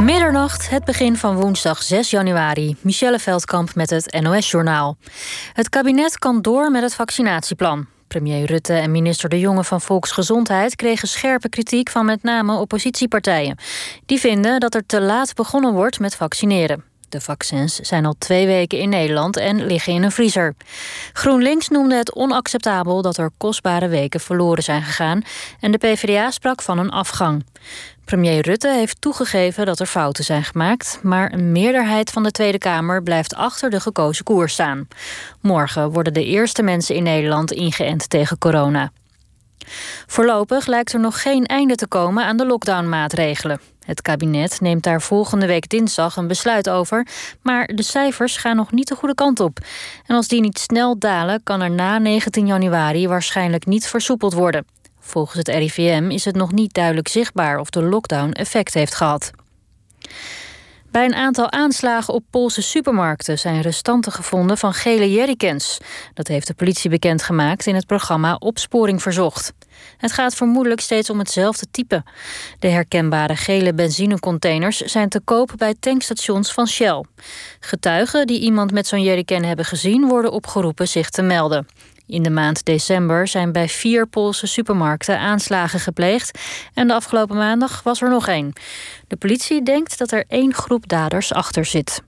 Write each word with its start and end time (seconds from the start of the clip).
Middernacht, 0.00 0.70
het 0.70 0.84
begin 0.84 1.16
van 1.16 1.36
woensdag 1.36 1.82
6 1.82 2.10
januari. 2.10 2.76
Michelle 2.80 3.18
Veldkamp 3.18 3.74
met 3.74 3.90
het 3.90 4.20
NOS-journaal. 4.20 4.96
Het 5.52 5.68
kabinet 5.68 6.18
kan 6.18 6.42
door 6.42 6.70
met 6.70 6.82
het 6.82 6.94
vaccinatieplan. 6.94 7.86
Premier 8.08 8.46
Rutte 8.46 8.72
en 8.72 8.90
minister 8.90 9.28
De 9.28 9.38
Jonge 9.38 9.64
van 9.64 9.80
Volksgezondheid 9.80 10.76
kregen 10.76 11.08
scherpe 11.08 11.48
kritiek 11.48 11.90
van 11.90 12.04
met 12.04 12.22
name 12.22 12.58
oppositiepartijen. 12.58 13.58
Die 14.06 14.20
vinden 14.20 14.60
dat 14.60 14.74
er 14.74 14.86
te 14.86 15.00
laat 15.00 15.34
begonnen 15.34 15.72
wordt 15.72 16.00
met 16.00 16.14
vaccineren. 16.14 16.84
De 17.08 17.20
vaccins 17.20 17.74
zijn 17.74 18.06
al 18.06 18.14
twee 18.18 18.46
weken 18.46 18.78
in 18.78 18.88
Nederland 18.88 19.36
en 19.36 19.66
liggen 19.66 19.92
in 19.92 20.02
een 20.02 20.12
vriezer. 20.12 20.54
GroenLinks 21.12 21.68
noemde 21.68 21.94
het 21.96 22.14
onacceptabel 22.14 23.02
dat 23.02 23.16
er 23.16 23.30
kostbare 23.36 23.88
weken 23.88 24.20
verloren 24.20 24.62
zijn 24.62 24.82
gegaan 24.82 25.22
en 25.60 25.72
de 25.72 25.78
PvdA 25.78 26.30
sprak 26.30 26.62
van 26.62 26.78
een 26.78 26.90
afgang. 26.90 27.44
Premier 28.04 28.42
Rutte 28.42 28.68
heeft 28.68 29.00
toegegeven 29.00 29.66
dat 29.66 29.80
er 29.80 29.86
fouten 29.86 30.24
zijn 30.24 30.44
gemaakt, 30.44 30.98
maar 31.02 31.32
een 31.32 31.52
meerderheid 31.52 32.10
van 32.10 32.22
de 32.22 32.30
Tweede 32.30 32.58
Kamer 32.58 33.02
blijft 33.02 33.34
achter 33.34 33.70
de 33.70 33.80
gekozen 33.80 34.24
koers 34.24 34.52
staan. 34.52 34.88
Morgen 35.40 35.90
worden 35.90 36.12
de 36.12 36.24
eerste 36.24 36.62
mensen 36.62 36.94
in 36.94 37.02
Nederland 37.02 37.52
ingeënt 37.52 38.10
tegen 38.10 38.38
corona. 38.38 38.90
Voorlopig 40.06 40.66
lijkt 40.66 40.92
er 40.92 41.00
nog 41.00 41.22
geen 41.22 41.44
einde 41.44 41.74
te 41.74 41.86
komen 41.86 42.24
aan 42.24 42.36
de 42.36 42.46
lockdownmaatregelen. 42.46 43.60
Het 43.86 44.02
kabinet 44.02 44.60
neemt 44.60 44.82
daar 44.82 45.02
volgende 45.02 45.46
week 45.46 45.68
dinsdag 45.68 46.16
een 46.16 46.26
besluit 46.26 46.68
over, 46.68 47.06
maar 47.42 47.66
de 47.66 47.82
cijfers 47.82 48.36
gaan 48.36 48.56
nog 48.56 48.72
niet 48.72 48.88
de 48.88 48.94
goede 48.94 49.14
kant 49.14 49.40
op. 49.40 49.58
En 50.06 50.16
als 50.16 50.28
die 50.28 50.40
niet 50.40 50.58
snel 50.58 50.98
dalen, 50.98 51.42
kan 51.42 51.60
er 51.60 51.70
na 51.70 51.98
19 51.98 52.46
januari 52.46 53.08
waarschijnlijk 53.08 53.66
niet 53.66 53.86
versoepeld 53.86 54.32
worden. 54.32 54.66
Volgens 55.00 55.38
het 55.38 55.48
RIVM 55.48 56.10
is 56.10 56.24
het 56.24 56.36
nog 56.36 56.52
niet 56.52 56.74
duidelijk 56.74 57.08
zichtbaar 57.08 57.58
of 57.58 57.70
de 57.70 57.82
lockdown 57.82 58.30
effect 58.30 58.74
heeft 58.74 58.94
gehad. 58.94 59.30
Bij 60.90 61.04
een 61.04 61.14
aantal 61.14 61.50
aanslagen 61.50 62.14
op 62.14 62.24
Poolse 62.30 62.62
supermarkten 62.62 63.38
zijn 63.38 63.60
restanten 63.60 64.12
gevonden 64.12 64.58
van 64.58 64.72
gele 64.72 65.10
jerrycans. 65.12 65.78
Dat 66.14 66.28
heeft 66.28 66.46
de 66.46 66.54
politie 66.54 66.90
bekendgemaakt 66.90 67.66
in 67.66 67.74
het 67.74 67.86
programma 67.86 68.34
Opsporing 68.34 69.02
Verzocht. 69.02 69.52
Het 69.96 70.12
gaat 70.12 70.34
vermoedelijk 70.34 70.80
steeds 70.80 71.10
om 71.10 71.18
hetzelfde 71.18 71.66
type. 71.70 72.02
De 72.58 72.68
herkenbare 72.68 73.36
gele 73.36 73.74
benzinecontainers 73.74 74.80
zijn 74.80 75.08
te 75.08 75.20
koop 75.20 75.52
bij 75.56 75.74
tankstations 75.80 76.52
van 76.52 76.66
Shell. 76.66 77.04
Getuigen 77.60 78.26
die 78.26 78.40
iemand 78.40 78.72
met 78.72 78.86
zo'n 78.86 79.02
jerrycan 79.02 79.42
hebben 79.42 79.64
gezien 79.64 80.08
worden 80.08 80.32
opgeroepen 80.32 80.88
zich 80.88 81.10
te 81.10 81.22
melden. 81.22 81.66
In 82.06 82.22
de 82.22 82.30
maand 82.30 82.64
december 82.64 83.28
zijn 83.28 83.52
bij 83.52 83.68
vier 83.68 84.06
Poolse 84.06 84.46
supermarkten 84.46 85.18
aanslagen 85.18 85.80
gepleegd 85.80 86.38
en 86.74 86.86
de 86.86 86.94
afgelopen 86.94 87.36
maandag 87.36 87.82
was 87.82 88.02
er 88.02 88.08
nog 88.08 88.28
één. 88.28 88.52
De 89.08 89.16
politie 89.16 89.62
denkt 89.62 89.98
dat 89.98 90.10
er 90.12 90.24
één 90.28 90.54
groep 90.54 90.88
daders 90.88 91.32
achter 91.32 91.64
zit. 91.64 92.02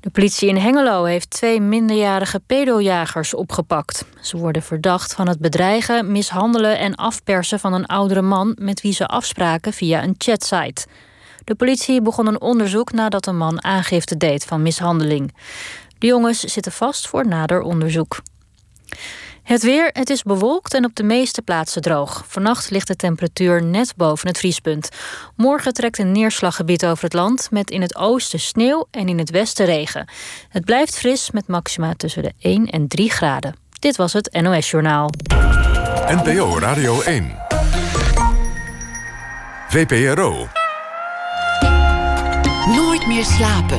De 0.00 0.10
politie 0.10 0.48
in 0.48 0.56
Hengelo 0.56 1.04
heeft 1.04 1.30
twee 1.30 1.60
minderjarige 1.60 2.40
pedojagers 2.46 3.34
opgepakt. 3.34 4.04
Ze 4.20 4.36
worden 4.36 4.62
verdacht 4.62 5.14
van 5.14 5.28
het 5.28 5.38
bedreigen, 5.38 6.12
mishandelen 6.12 6.78
en 6.78 6.94
afpersen 6.94 7.60
van 7.60 7.72
een 7.72 7.86
oudere 7.86 8.22
man 8.22 8.56
met 8.60 8.80
wie 8.80 8.92
ze 8.92 9.06
afspraken 9.06 9.72
via 9.72 10.02
een 10.02 10.14
chatsite. 10.18 10.86
De 11.44 11.54
politie 11.54 12.02
begon 12.02 12.26
een 12.26 12.40
onderzoek 12.40 12.92
nadat 12.92 13.26
een 13.26 13.36
man 13.36 13.64
aangifte 13.64 14.16
deed 14.16 14.44
van 14.44 14.62
mishandeling. 14.62 15.34
De 15.98 16.06
jongens 16.06 16.40
zitten 16.40 16.72
vast 16.72 17.08
voor 17.08 17.26
nader 17.26 17.60
onderzoek. 17.60 18.20
Het 19.44 19.62
weer, 19.62 19.90
het 19.92 20.10
is 20.10 20.22
bewolkt 20.22 20.74
en 20.74 20.84
op 20.84 20.94
de 20.94 21.02
meeste 21.02 21.42
plaatsen 21.42 21.82
droog. 21.82 22.24
Vannacht 22.28 22.70
ligt 22.70 22.86
de 22.86 22.96
temperatuur 22.96 23.62
net 23.62 23.92
boven 23.96 24.28
het 24.28 24.38
vriespunt. 24.38 24.88
Morgen 25.36 25.72
trekt 25.72 25.98
een 25.98 26.12
neerslaggebied 26.12 26.86
over 26.86 27.04
het 27.04 27.12
land... 27.12 27.50
met 27.50 27.70
in 27.70 27.82
het 27.82 27.96
oosten 27.96 28.40
sneeuw 28.40 28.86
en 28.90 29.08
in 29.08 29.18
het 29.18 29.30
westen 29.30 29.66
regen. 29.66 30.08
Het 30.48 30.64
blijft 30.64 30.98
fris 30.98 31.30
met 31.30 31.46
maxima 31.46 31.94
tussen 31.96 32.22
de 32.22 32.32
1 32.38 32.66
en 32.66 32.88
3 32.88 33.10
graden. 33.10 33.54
Dit 33.78 33.96
was 33.96 34.12
het 34.12 34.38
NOS 34.42 34.70
Journaal. 34.70 35.10
NPO 36.06 36.58
Radio 36.58 37.02
1. 37.02 37.36
VPRO. 39.68 40.48
Nooit 42.66 43.06
meer 43.06 43.24
slapen. 43.24 43.78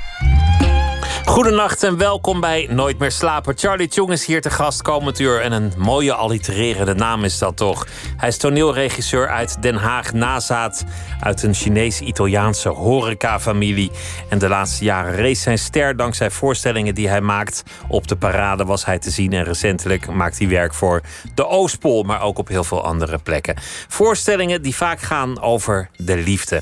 Goedenacht 1.25 1.83
en 1.83 1.97
welkom 1.97 2.39
bij 2.39 2.67
Nooit 2.69 2.99
meer 2.99 3.11
slapen. 3.11 3.57
Charlie 3.57 3.87
Chung 3.87 4.11
is 4.11 4.25
hier 4.25 4.41
te 4.41 4.49
gast 4.49 4.81
komend 4.81 5.19
uur 5.19 5.41
en 5.41 5.51
een 5.51 5.73
mooie 5.77 6.13
allitererende 6.13 6.93
naam 6.93 7.23
is 7.23 7.37
dat 7.37 7.57
toch. 7.57 7.87
Hij 8.17 8.27
is 8.27 8.37
toneelregisseur 8.37 9.29
uit 9.29 9.61
Den 9.61 9.75
Haag, 9.75 10.13
nazaat 10.13 10.85
uit 11.19 11.43
een 11.43 11.53
Chinees-Italiaanse 11.53 12.69
horecafamilie. 12.69 13.91
En 14.29 14.39
de 14.39 14.47
laatste 14.47 14.83
jaren 14.83 15.15
rees 15.15 15.41
zijn 15.41 15.57
ster 15.57 15.95
dankzij 15.95 16.31
voorstellingen 16.31 16.95
die 16.95 17.09
hij 17.09 17.21
maakt. 17.21 17.63
Op 17.87 18.07
de 18.07 18.15
parade 18.15 18.65
was 18.65 18.85
hij 18.85 18.99
te 18.99 19.09
zien 19.09 19.33
en 19.33 19.43
recentelijk 19.43 20.07
maakt 20.07 20.39
hij 20.39 20.47
werk 20.47 20.73
voor 20.73 21.01
de 21.35 21.47
Oostpol, 21.47 22.03
maar 22.03 22.21
ook 22.21 22.37
op 22.37 22.47
heel 22.47 22.63
veel 22.63 22.83
andere 22.83 23.17
plekken. 23.17 23.55
Voorstellingen 23.87 24.61
die 24.61 24.75
vaak 24.75 24.99
gaan 24.99 25.41
over 25.41 25.89
de 25.95 26.17
liefde. 26.17 26.61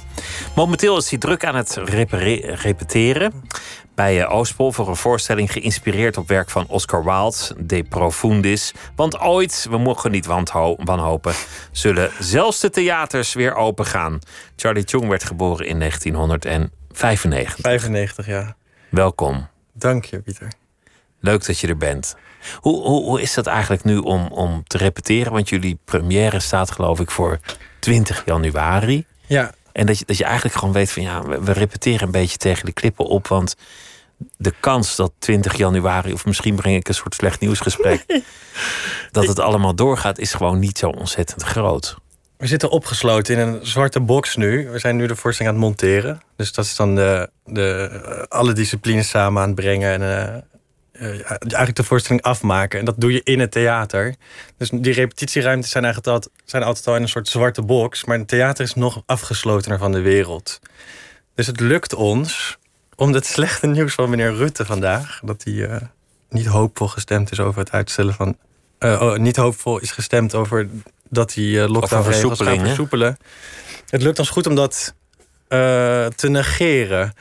Momenteel 0.55 0.97
is 0.97 1.09
hij 1.09 1.19
druk 1.19 1.45
aan 1.45 1.55
het 1.55 1.79
repeteren 2.43 3.33
bij 3.99 4.21
eh, 4.21 4.31
Oostpol 4.33 4.71
voor 4.71 4.87
een 4.87 4.95
voorstelling 4.95 5.51
geïnspireerd 5.51 6.17
op 6.17 6.27
werk 6.27 6.49
van 6.49 6.65
Oscar 6.67 7.03
Wilde, 7.03 7.37
De 7.57 7.83
Profundis. 7.83 8.73
Want 8.95 9.19
ooit, 9.19 9.67
we 9.69 9.77
mogen 9.77 10.11
niet 10.11 10.25
wanhopen, 10.77 11.33
zullen 11.71 12.11
zelfs 12.19 12.59
de 12.59 12.69
theaters 12.69 13.33
weer 13.33 13.55
open 13.55 13.85
gaan. 13.85 14.19
Charlie 14.55 14.83
Chung 14.85 15.07
werd 15.07 15.23
geboren 15.23 15.65
in 15.65 15.79
1995. 15.79 17.57
95, 17.61 18.25
ja. 18.25 18.55
Welkom. 18.89 19.47
Dank 19.73 20.05
je, 20.05 20.19
Pieter. 20.19 20.51
Leuk 21.19 21.45
dat 21.45 21.59
je 21.59 21.67
er 21.67 21.77
bent. 21.77 22.15
Hoe, 22.55 22.81
hoe, 22.81 23.03
hoe 23.03 23.21
is 23.21 23.33
dat 23.33 23.47
eigenlijk 23.47 23.83
nu 23.83 23.97
om, 23.97 24.27
om 24.27 24.63
te 24.67 24.77
repeteren? 24.77 25.31
Want 25.31 25.49
jullie 25.49 25.79
première 25.85 26.39
staat 26.39 26.71
geloof 26.71 26.99
ik 26.99 27.11
voor 27.11 27.39
20 27.79 28.25
januari. 28.25 29.05
Ja. 29.27 29.53
En 29.71 29.85
dat 29.85 29.99
je, 29.99 30.05
dat 30.05 30.17
je 30.17 30.23
eigenlijk 30.23 30.55
gewoon 30.55 30.73
weet 30.73 30.91
van 30.91 31.03
ja, 31.03 31.23
we 31.23 31.51
repeteren 31.51 32.05
een 32.05 32.11
beetje 32.11 32.37
tegen 32.37 32.65
de 32.65 32.73
klippen 32.73 33.05
op. 33.05 33.27
Want 33.27 33.55
de 34.37 34.53
kans 34.59 34.95
dat 34.95 35.11
20 35.19 35.57
januari, 35.57 36.13
of 36.13 36.25
misschien 36.25 36.55
breng 36.55 36.75
ik 36.75 36.87
een 36.87 36.93
soort 36.93 37.15
slecht 37.15 37.39
nieuwsgesprek, 37.39 38.05
dat 39.11 39.27
het 39.27 39.39
allemaal 39.39 39.75
doorgaat, 39.75 40.17
is 40.17 40.33
gewoon 40.33 40.59
niet 40.59 40.77
zo 40.77 40.89
ontzettend 40.89 41.43
groot. 41.43 41.97
We 42.37 42.47
zitten 42.47 42.69
opgesloten 42.69 43.37
in 43.37 43.47
een 43.47 43.65
zwarte 43.65 43.99
box 43.99 44.35
nu. 44.35 44.69
We 44.69 44.79
zijn 44.79 44.95
nu 44.95 45.07
de 45.07 45.15
voorstelling 45.15 45.55
aan 45.55 45.61
het 45.61 45.69
monteren. 45.69 46.21
Dus 46.35 46.53
dat 46.53 46.65
is 46.65 46.75
dan 46.75 46.95
de, 46.95 47.29
de, 47.45 48.25
alle 48.29 48.53
disciplines 48.53 49.09
samen 49.09 49.41
aan 49.41 49.47
het 49.47 49.55
brengen. 49.55 50.01
En 50.01 50.01
uh, 50.01 51.09
uh, 51.11 51.19
eigenlijk 51.29 51.75
de 51.75 51.83
voorstelling 51.83 52.23
afmaken. 52.23 52.79
En 52.79 52.85
dat 52.85 52.95
doe 52.97 53.13
je 53.13 53.23
in 53.23 53.39
het 53.39 53.51
theater. 53.51 54.15
Dus 54.57 54.69
die 54.69 54.93
repetitieruimtes 54.93 55.71
zijn 55.71 55.83
eigenlijk 55.83 56.13
altijd, 56.13 56.33
zijn 56.45 56.63
altijd 56.63 56.87
al 56.87 56.95
in 56.95 57.01
een 57.01 57.09
soort 57.09 57.27
zwarte 57.27 57.61
box. 57.61 58.05
Maar 58.05 58.17
het 58.17 58.27
theater 58.27 58.63
is 58.63 58.73
nog 58.73 59.03
afgeslotener 59.05 59.77
van 59.77 59.91
de 59.91 60.01
wereld. 60.01 60.59
Dus 61.35 61.47
het 61.47 61.59
lukt 61.59 61.93
ons 61.93 62.58
om 62.99 63.13
het 63.13 63.25
slechte 63.25 63.67
nieuws 63.67 63.93
van 63.93 64.09
meneer 64.09 64.33
Rutte 64.33 64.65
vandaag. 64.65 65.19
Dat 65.23 65.43
hij 65.43 65.53
uh, 65.53 65.75
niet 66.29 66.45
hoopvol 66.45 66.87
gestemd 66.87 67.31
is 67.31 67.39
over 67.39 67.59
het 67.59 67.71
uitstellen 67.71 68.13
van. 68.13 68.37
Uh, 68.79 69.01
oh, 69.01 69.17
niet 69.17 69.35
hoopvol 69.35 69.79
is 69.79 69.91
gestemd 69.91 70.35
over 70.35 70.69
dat 71.09 71.33
hij 71.33 71.43
uh, 71.43 71.67
lockdown-regels 71.67 72.41
gaat 72.41 72.59
versoepelen. 72.59 73.17
Het 73.89 74.01
lukt 74.01 74.19
ons 74.19 74.29
goed 74.29 74.47
om 74.47 74.55
dat 74.55 74.93
te 76.15 76.27
negeren. 76.29 77.13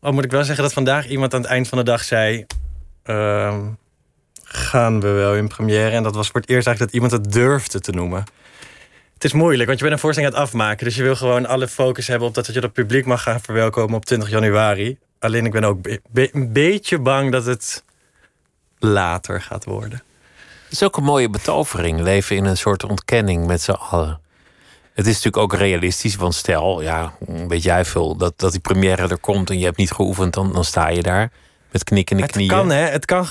Al 0.00 0.12
moet 0.12 0.24
ik 0.24 0.30
wel 0.30 0.44
zeggen 0.44 0.64
dat 0.64 0.72
vandaag 0.72 1.08
iemand 1.08 1.34
aan 1.34 1.40
het 1.40 1.50
eind 1.50 1.68
van 1.68 1.78
de 1.78 1.84
dag 1.84 2.04
zei. 2.04 2.46
Ehm, 3.02 3.60
gaan 4.42 5.00
we 5.00 5.08
wel 5.08 5.34
in 5.34 5.48
première? 5.48 5.90
En 5.90 6.02
dat 6.02 6.14
was 6.14 6.28
voor 6.28 6.40
het 6.40 6.50
eerst 6.50 6.66
eigenlijk 6.66 6.94
dat 6.94 7.02
iemand 7.02 7.24
het 7.24 7.32
durfde 7.32 7.80
te 7.80 7.92
noemen. 7.92 8.24
Het 9.14 9.24
is 9.24 9.32
moeilijk, 9.32 9.66
want 9.66 9.78
je 9.78 9.84
bent 9.84 9.96
een 9.96 10.02
voorstelling 10.02 10.34
aan 10.34 10.40
het 10.40 10.50
afmaken. 10.50 10.84
Dus 10.84 10.96
je 10.96 11.02
wil 11.02 11.16
gewoon 11.16 11.46
alle 11.46 11.68
focus 11.68 12.06
hebben 12.06 12.28
op 12.28 12.34
dat 12.34 12.46
je 12.46 12.60
het 12.60 12.72
publiek 12.72 13.06
mag 13.06 13.22
gaan 13.22 13.40
verwelkomen 13.40 13.96
op 13.96 14.04
20 14.04 14.30
januari. 14.30 14.98
Alleen 15.22 15.44
ik 15.44 15.52
ben 15.52 15.64
ook 15.64 15.78
een 16.12 16.52
beetje 16.52 16.98
bang 16.98 17.32
dat 17.32 17.44
het 17.44 17.84
later 18.78 19.40
gaat 19.40 19.64
worden. 19.64 20.02
Het 20.64 20.72
is 20.72 20.82
ook 20.82 20.96
een 20.96 21.04
mooie 21.04 21.30
betovering. 21.30 22.00
Leven 22.00 22.36
in 22.36 22.44
een 22.44 22.56
soort 22.56 22.84
ontkenning 22.84 23.46
met 23.46 23.62
z'n 23.62 23.70
allen. 23.70 24.20
Het 24.92 25.06
is 25.06 25.14
natuurlijk 25.14 25.42
ook 25.42 25.54
realistisch, 25.54 26.16
want 26.16 26.34
stel, 26.34 26.82
ja, 26.82 27.12
weet 27.48 27.62
jij 27.62 27.84
veel, 27.84 28.16
dat, 28.16 28.32
dat 28.36 28.52
die 28.52 28.60
première 28.60 29.08
er 29.08 29.18
komt 29.18 29.50
en 29.50 29.58
je 29.58 29.64
hebt 29.64 29.76
niet 29.76 29.92
geoefend, 29.92 30.34
dan, 30.34 30.52
dan 30.52 30.64
sta 30.64 30.88
je 30.88 31.02
daar 31.02 31.30
met 31.70 31.84
knikkende 31.84 32.22
het 32.22 32.32
knieën. 32.32 32.50
Het 32.50 32.58
kan, 32.58 32.70
hè? 32.70 32.82
Het 32.82 33.04
kan. 33.04 33.26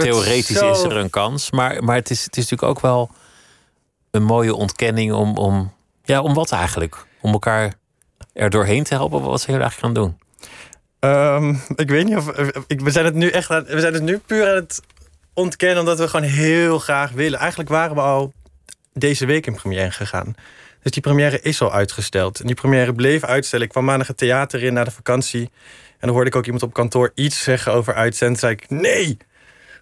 Theoretisch 0.00 0.60
is 0.60 0.82
er 0.82 0.96
een 0.96 1.10
kans, 1.10 1.50
maar, 1.50 1.84
maar 1.84 1.96
het, 1.96 2.10
is, 2.10 2.24
het 2.24 2.36
is 2.36 2.50
natuurlijk 2.50 2.70
ook 2.76 2.80
wel 2.80 3.10
een 4.10 4.24
mooie 4.24 4.54
ontkenning 4.54 5.12
om, 5.12 5.36
om, 5.36 5.72
ja, 6.04 6.20
om 6.20 6.34
wat 6.34 6.52
eigenlijk? 6.52 7.06
Om 7.20 7.32
elkaar 7.32 7.74
er 8.32 8.50
doorheen 8.50 8.84
te 8.84 8.94
helpen. 8.94 9.20
Wat 9.22 9.40
zijn 9.40 9.56
jullie 9.56 9.70
eigenlijk 9.70 9.94
gaan 9.94 10.04
doen? 10.04 10.23
Um, 11.04 11.60
ik 11.76 11.88
weet 11.88 12.04
niet 12.04 12.16
of. 12.16 12.28
Ik, 12.66 12.80
we 12.80 12.90
zijn 12.90 13.04
het 13.04 13.14
nu 13.14 13.28
echt 13.28 13.50
aan, 13.50 13.64
We 13.64 13.80
zijn 13.80 13.92
het 13.92 14.02
nu 14.02 14.18
puur 14.18 14.48
aan 14.48 14.54
het 14.54 14.80
ontkennen 15.32 15.78
omdat 15.78 15.98
we 15.98 16.08
gewoon 16.08 16.30
heel 16.30 16.78
graag 16.78 17.10
willen. 17.10 17.38
Eigenlijk 17.38 17.70
waren 17.70 17.94
we 17.94 18.00
al 18.00 18.32
deze 18.92 19.26
week 19.26 19.46
in 19.46 19.54
première 19.54 19.90
gegaan. 19.90 20.34
Dus 20.82 20.92
die 20.92 21.02
première 21.02 21.40
is 21.40 21.60
al 21.60 21.72
uitgesteld. 21.72 22.40
En 22.40 22.46
die 22.46 22.54
première 22.54 22.92
bleef 22.92 23.24
uitstellen. 23.24 23.64
Ik 23.64 23.70
kwam 23.70 23.84
maandag 23.84 24.06
het 24.06 24.16
theater 24.16 24.62
in 24.62 24.72
na 24.72 24.84
de 24.84 24.90
vakantie. 24.90 25.50
En 25.90 26.00
dan 26.00 26.10
hoorde 26.10 26.30
ik 26.30 26.36
ook 26.36 26.44
iemand 26.44 26.62
op 26.62 26.72
kantoor 26.72 27.12
iets 27.14 27.42
zeggen 27.42 27.72
over 27.72 27.94
uitzenden. 27.94 28.38
zei 28.38 28.52
ik, 28.52 28.70
nee, 28.70 29.16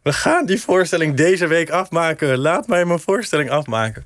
we 0.02 0.12
gaan 0.12 0.46
die 0.46 0.60
voorstelling 0.60 1.16
deze 1.16 1.46
week 1.46 1.70
afmaken. 1.70 2.38
Laat 2.38 2.66
mij 2.66 2.84
mijn 2.84 2.98
voorstelling 2.98 3.50
afmaken. 3.50 4.04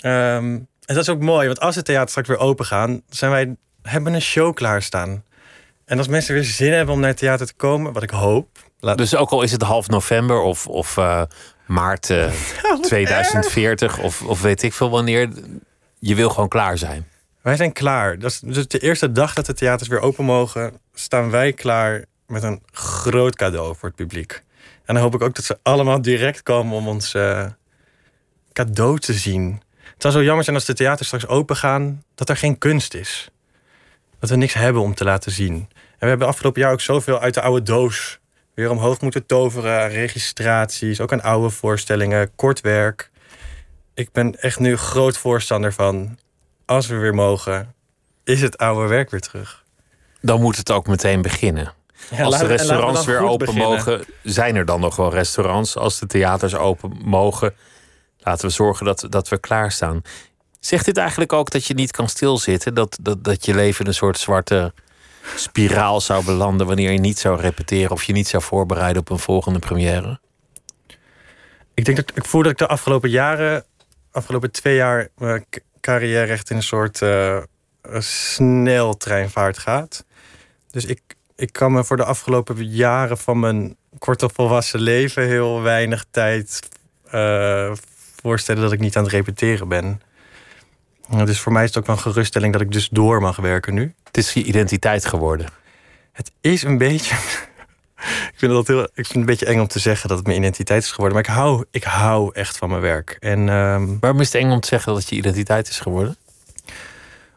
Ehm, 0.00 0.44
en 0.44 0.94
dat 0.94 0.96
is 0.96 1.08
ook 1.08 1.20
mooi, 1.20 1.46
want 1.46 1.60
als 1.60 1.76
het 1.76 1.84
theater 1.84 2.08
straks 2.08 2.28
weer 2.28 2.38
open 2.38 2.64
gaan... 2.64 3.02
zijn 3.08 3.30
wij, 3.30 3.56
hebben 3.82 4.14
een 4.14 4.22
show 4.22 4.54
klaarstaan. 4.54 5.24
En 5.86 5.98
als 5.98 6.08
mensen 6.08 6.34
weer 6.34 6.44
zin 6.44 6.72
hebben 6.72 6.94
om 6.94 7.00
naar 7.00 7.08
het 7.08 7.18
theater 7.18 7.46
te 7.46 7.54
komen, 7.54 7.92
wat 7.92 8.02
ik 8.02 8.10
hoop. 8.10 8.48
Dus 8.94 9.16
ook 9.16 9.30
al 9.30 9.42
is 9.42 9.52
het 9.52 9.62
half 9.62 9.88
november 9.88 10.40
of, 10.40 10.66
of 10.66 10.96
uh, 10.96 11.22
maart 11.66 12.10
uh, 12.10 12.30
2040 12.80 13.98
of, 13.98 14.22
of 14.22 14.42
weet 14.42 14.62
ik 14.62 14.72
veel 14.72 14.90
wanneer, 14.90 15.28
je 15.98 16.14
wil 16.14 16.28
gewoon 16.30 16.48
klaar 16.48 16.78
zijn. 16.78 17.08
Wij 17.42 17.56
zijn 17.56 17.72
klaar. 17.72 18.18
Dat 18.18 18.30
is, 18.30 18.40
dus 18.40 18.68
de 18.68 18.78
eerste 18.78 19.12
dag 19.12 19.34
dat 19.34 19.46
de 19.46 19.54
theaters 19.54 19.88
weer 19.88 20.00
open 20.00 20.24
mogen, 20.24 20.72
staan 20.94 21.30
wij 21.30 21.52
klaar 21.52 22.04
met 22.26 22.42
een 22.42 22.62
groot 22.72 23.36
cadeau 23.36 23.76
voor 23.76 23.88
het 23.88 23.98
publiek. 23.98 24.42
En 24.84 24.94
dan 24.94 25.02
hoop 25.02 25.14
ik 25.14 25.22
ook 25.22 25.34
dat 25.34 25.44
ze 25.44 25.58
allemaal 25.62 26.02
direct 26.02 26.42
komen 26.42 26.76
om 26.76 26.88
ons 26.88 27.14
uh, 27.14 27.46
cadeau 28.52 28.98
te 28.98 29.12
zien. 29.12 29.62
Het 29.78 30.02
zou 30.02 30.14
zo 30.14 30.22
jammer 30.22 30.44
zijn 30.44 30.56
als 30.56 30.64
de 30.64 30.74
theaters 30.74 31.08
straks 31.08 31.26
open 31.26 31.56
gaan, 31.56 32.02
dat 32.14 32.28
er 32.28 32.36
geen 32.36 32.58
kunst 32.58 32.94
is. 32.94 33.30
Dat 34.20 34.30
we 34.30 34.36
niks 34.36 34.54
hebben 34.54 34.82
om 34.82 34.94
te 34.94 35.04
laten 35.04 35.32
zien. 35.32 35.68
En 35.98 36.02
we 36.02 36.08
hebben 36.08 36.26
afgelopen 36.26 36.60
jaar 36.60 36.72
ook 36.72 36.80
zoveel 36.80 37.20
uit 37.20 37.34
de 37.34 37.40
oude 37.40 37.62
doos 37.62 38.18
weer 38.54 38.70
omhoog 38.70 39.00
moeten 39.00 39.26
toveren. 39.26 39.88
Registraties, 39.88 41.00
ook 41.00 41.12
aan 41.12 41.22
oude 41.22 41.50
voorstellingen, 41.50 42.30
kort 42.34 42.60
werk. 42.60 43.10
Ik 43.94 44.12
ben 44.12 44.40
echt 44.40 44.58
nu 44.58 44.76
groot 44.76 45.18
voorstander 45.18 45.72
van... 45.72 46.18
als 46.64 46.86
we 46.86 46.96
weer 46.96 47.14
mogen, 47.14 47.74
is 48.24 48.42
het 48.42 48.58
oude 48.58 48.88
werk 48.88 49.10
weer 49.10 49.20
terug. 49.20 49.64
Dan 50.20 50.40
moet 50.40 50.56
het 50.56 50.70
ook 50.70 50.86
meteen 50.86 51.22
beginnen. 51.22 51.72
als 52.18 52.38
de 52.38 52.46
restaurants 52.46 53.04
weer 53.04 53.20
open 53.20 53.54
mogen, 53.54 54.04
zijn 54.22 54.56
er 54.56 54.64
dan 54.64 54.80
nog 54.80 54.96
wel 54.96 55.10
restaurants. 55.10 55.76
Als 55.76 55.98
de 55.98 56.06
theaters 56.06 56.54
open 56.54 56.96
mogen, 57.04 57.54
laten 58.18 58.46
we 58.46 58.52
zorgen 58.52 58.86
dat, 58.86 59.06
dat 59.08 59.28
we 59.28 59.38
klaarstaan. 59.38 60.02
Zegt 60.60 60.84
dit 60.84 60.96
eigenlijk 60.96 61.32
ook 61.32 61.50
dat 61.50 61.64
je 61.64 61.74
niet 61.74 61.90
kan 61.90 62.08
stilzitten? 62.08 62.74
Dat, 62.74 62.98
dat, 63.00 63.24
dat 63.24 63.44
je 63.44 63.54
leven 63.54 63.80
in 63.80 63.86
een 63.86 63.94
soort 63.94 64.18
zwarte 64.18 64.72
spiraal 65.34 66.00
zou 66.00 66.24
belanden 66.24 66.66
wanneer 66.66 66.92
je 66.92 66.98
niet 66.98 67.18
zou 67.18 67.40
repeteren 67.40 67.90
of 67.90 68.02
je 68.02 68.12
niet 68.12 68.28
zou 68.28 68.42
voorbereiden 68.42 69.02
op 69.02 69.10
een 69.10 69.18
volgende 69.18 69.58
première? 69.58 70.20
Ik 71.74 71.84
denk 71.84 71.96
dat 71.96 72.12
ik 72.14 72.24
voel 72.24 72.42
dat 72.42 72.52
ik 72.52 72.58
de 72.58 72.66
afgelopen 72.66 73.10
jaren, 73.10 73.64
afgelopen 74.10 74.50
twee 74.50 74.76
jaar, 74.76 75.08
mijn 75.16 75.46
carrière 75.80 76.32
echt 76.32 76.50
in 76.50 76.56
een 76.56 76.62
soort 76.62 77.00
uh, 77.00 77.38
sneltreinvaart 77.98 79.58
gaat. 79.58 80.04
Dus 80.70 80.84
ik, 80.84 81.00
ik 81.36 81.52
kan 81.52 81.72
me 81.72 81.84
voor 81.84 81.96
de 81.96 82.04
afgelopen 82.04 82.68
jaren 82.68 83.18
van 83.18 83.38
mijn 83.38 83.76
korte 83.98 84.30
volwassen 84.34 84.80
leven 84.80 85.26
heel 85.26 85.62
weinig 85.62 86.04
tijd 86.10 86.68
uh, 87.14 87.72
voorstellen 88.22 88.62
dat 88.62 88.72
ik 88.72 88.80
niet 88.80 88.96
aan 88.96 89.02
het 89.02 89.12
repeteren 89.12 89.68
ben. 89.68 90.00
Dus 91.08 91.40
voor 91.40 91.52
mij 91.52 91.62
is 91.62 91.68
het 91.68 91.78
ook 91.78 91.86
wel 91.86 91.96
een 91.96 92.02
geruststelling 92.02 92.52
dat 92.52 92.62
ik 92.62 92.72
dus 92.72 92.88
door 92.88 93.20
mag 93.20 93.36
werken 93.36 93.74
nu. 93.74 93.94
Het 94.04 94.16
is 94.16 94.32
je 94.32 94.42
identiteit 94.42 95.04
geworden. 95.04 95.46
Het 96.12 96.32
is 96.40 96.62
een 96.62 96.78
beetje. 96.78 97.14
ik, 98.32 98.34
vind 98.36 98.52
het 98.52 98.66
heel, 98.66 98.82
ik 98.82 98.90
vind 98.94 99.08
het 99.08 99.16
een 99.16 99.24
beetje 99.24 99.46
eng 99.46 99.60
om 99.60 99.66
te 99.66 99.78
zeggen 99.78 100.08
dat 100.08 100.18
het 100.18 100.26
mijn 100.26 100.38
identiteit 100.38 100.82
is 100.82 100.90
geworden. 100.90 101.18
Maar 101.18 101.28
ik 101.28 101.34
hou, 101.34 101.64
ik 101.70 101.84
hou 101.84 102.30
echt 102.32 102.56
van 102.56 102.68
mijn 102.68 102.80
werk. 102.80 103.16
En, 103.20 103.48
um, 103.48 103.96
Waarom 104.00 104.20
is 104.20 104.32
het 104.32 104.42
eng 104.42 104.50
om 104.50 104.60
te 104.60 104.68
zeggen 104.68 104.92
dat 104.92 105.00
het 105.00 105.10
je 105.10 105.16
identiteit 105.16 105.68
is 105.68 105.80
geworden? 105.80 106.16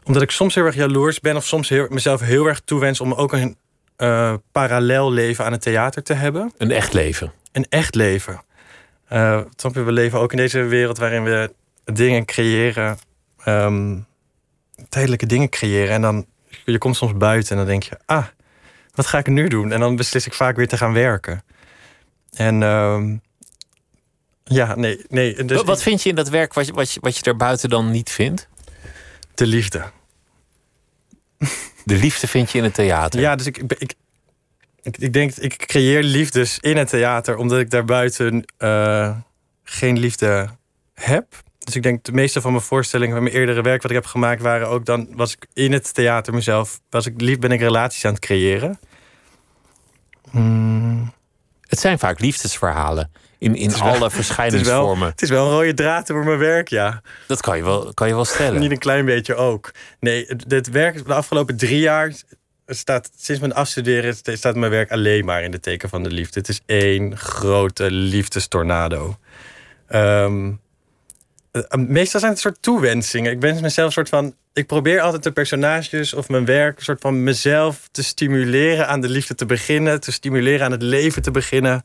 Omdat 0.04 0.22
ik 0.22 0.30
soms 0.30 0.54
heel 0.54 0.64
erg 0.64 0.74
jaloers 0.74 1.20
ben, 1.20 1.36
of 1.36 1.46
soms 1.46 1.68
heel, 1.68 1.86
mezelf 1.90 2.20
heel 2.20 2.46
erg 2.46 2.60
toewens 2.64 3.00
om 3.00 3.12
ook 3.12 3.32
een 3.32 3.56
uh, 3.98 4.34
parallel 4.52 5.12
leven 5.12 5.44
aan 5.44 5.52
het 5.52 5.62
theater 5.62 6.02
te 6.02 6.14
hebben. 6.14 6.52
Een 6.58 6.70
echt 6.70 6.92
leven. 6.92 7.32
Een 7.52 7.66
echt 7.68 7.94
leven. 7.94 8.42
Uh, 9.12 9.40
we 9.72 9.92
leven 9.92 10.18
ook 10.18 10.30
in 10.30 10.36
deze 10.36 10.62
wereld 10.62 10.98
waarin 10.98 11.24
we 11.24 11.52
dingen 11.84 12.24
creëren 12.24 12.98
um, 13.46 14.06
tijdelijke 14.88 15.26
dingen 15.26 15.48
creëren. 15.48 15.94
En 15.94 16.02
dan 16.02 16.26
je 16.64 16.78
komt 16.78 16.96
soms 16.96 17.16
buiten 17.16 17.50
en 17.50 17.56
dan 17.56 17.66
denk 17.66 17.82
je, 17.82 17.98
ah, 18.06 18.26
wat 18.94 19.06
ga 19.06 19.18
ik 19.18 19.26
nu 19.26 19.48
doen? 19.48 19.72
En 19.72 19.80
dan 19.80 19.96
beslis 19.96 20.26
ik 20.26 20.34
vaak 20.34 20.56
weer 20.56 20.68
te 20.68 20.76
gaan 20.76 20.92
werken. 20.92 21.42
En 22.32 22.62
um, 22.62 23.22
ja, 24.44 24.74
nee. 24.74 25.04
nee 25.08 25.44
dus 25.44 25.62
wat 25.62 25.82
vind 25.82 26.02
je 26.02 26.08
in 26.08 26.14
dat 26.14 26.28
werk 26.28 26.54
wat 26.54 26.66
je, 26.66 26.72
wat, 26.72 26.92
je, 26.92 27.00
wat 27.00 27.16
je 27.16 27.22
daarbuiten 27.22 27.68
dan 27.68 27.90
niet 27.90 28.10
vindt? 28.10 28.48
De 29.34 29.46
liefde. 29.46 29.90
De 31.84 31.96
liefde 31.96 32.26
vind 32.26 32.50
je 32.50 32.58
in 32.58 32.64
het 32.64 32.74
theater? 32.74 33.20
Ja, 33.20 33.36
dus 33.36 33.46
ik, 33.46 33.58
ik, 33.58 33.94
ik, 34.82 34.98
ik 34.98 35.12
denk, 35.12 35.34
ik 35.34 35.56
creëer 35.56 36.02
liefdes 36.02 36.58
in 36.58 36.76
het 36.76 36.88
theater, 36.88 37.36
omdat 37.36 37.58
ik 37.58 37.70
daarbuiten 37.70 38.44
uh, 38.58 39.16
geen 39.62 39.98
liefde 39.98 40.48
heb. 40.94 41.42
Dus 41.70 41.78
ik 41.78 41.84
denk 41.84 42.04
de 42.04 42.12
meeste 42.12 42.40
van 42.40 42.52
mijn 42.52 42.64
voorstellingen 42.64 43.14
van 43.14 43.22
mijn 43.22 43.34
eerdere 43.34 43.62
werk 43.62 43.82
wat 43.82 43.90
ik 43.90 43.96
heb 43.96 44.06
gemaakt 44.06 44.42
waren 44.42 44.68
ook 44.68 44.84
dan 44.84 45.08
was 45.10 45.32
ik 45.32 45.46
in 45.52 45.72
het 45.72 45.94
theater 45.94 46.34
mezelf 46.34 46.80
was 46.88 47.06
ik 47.06 47.20
lief 47.20 47.38
ben 47.38 47.52
ik 47.52 47.60
relaties 47.60 48.04
aan 48.04 48.12
het 48.12 48.20
creëren. 48.20 48.78
Hmm. 50.30 51.12
Het 51.66 51.80
zijn 51.80 51.98
vaak 51.98 52.20
liefdesverhalen 52.20 53.10
in, 53.38 53.54
in 53.54 53.74
alle 53.74 54.10
verschijningsvormen. 54.10 55.08
Het, 55.08 55.20
het, 55.20 55.22
is 55.22 55.28
wel 55.28 55.46
een 55.46 55.52
rode 55.52 55.74
draad 55.74 56.06
door 56.06 56.24
mijn 56.24 56.38
werk, 56.38 56.68
ja. 56.68 57.02
Dat 57.26 57.40
kan 57.40 57.56
je 57.56 57.62
wel, 57.62 57.94
kan 57.94 58.08
je 58.08 58.14
wel 58.14 58.24
stellen. 58.24 58.60
Niet 58.60 58.70
een 58.70 58.78
klein 58.78 59.04
beetje 59.04 59.34
ook. 59.34 59.70
Nee, 60.00 60.26
het 60.48 60.70
werk 60.70 61.06
de 61.06 61.14
afgelopen 61.14 61.56
drie 61.56 61.80
jaar 61.80 62.12
staat 62.66 63.10
sinds 63.16 63.40
mijn 63.40 63.54
afstuderen 63.54 64.16
staat 64.24 64.56
mijn 64.56 64.70
werk 64.70 64.90
alleen 64.90 65.24
maar 65.24 65.42
in 65.42 65.50
de 65.50 65.60
teken 65.60 65.88
van 65.88 66.02
de 66.02 66.10
liefde. 66.10 66.38
Het 66.38 66.48
is 66.48 66.60
één 66.66 67.16
grote 67.16 67.90
liefdestornado. 67.90 69.16
Um, 69.88 70.60
meestal 71.76 72.20
zijn 72.20 72.32
het 72.32 72.40
soort 72.40 72.62
toewensingen. 72.62 73.32
Ik 73.32 73.40
ben 73.40 73.60
mezelf 73.60 73.86
een 73.86 73.92
soort 73.92 74.08
van. 74.08 74.34
Ik 74.52 74.66
probeer 74.66 75.00
altijd 75.00 75.22
de 75.22 75.32
personages 75.32 76.14
of 76.14 76.28
mijn 76.28 76.44
werk 76.44 76.78
een 76.78 76.84
soort 76.84 77.00
van 77.00 77.22
mezelf 77.22 77.88
te 77.90 78.02
stimuleren 78.02 78.88
aan 78.88 79.00
de 79.00 79.08
liefde 79.08 79.34
te 79.34 79.46
beginnen, 79.46 80.00
te 80.00 80.12
stimuleren 80.12 80.64
aan 80.64 80.70
het 80.70 80.82
leven 80.82 81.22
te 81.22 81.30
beginnen. 81.30 81.84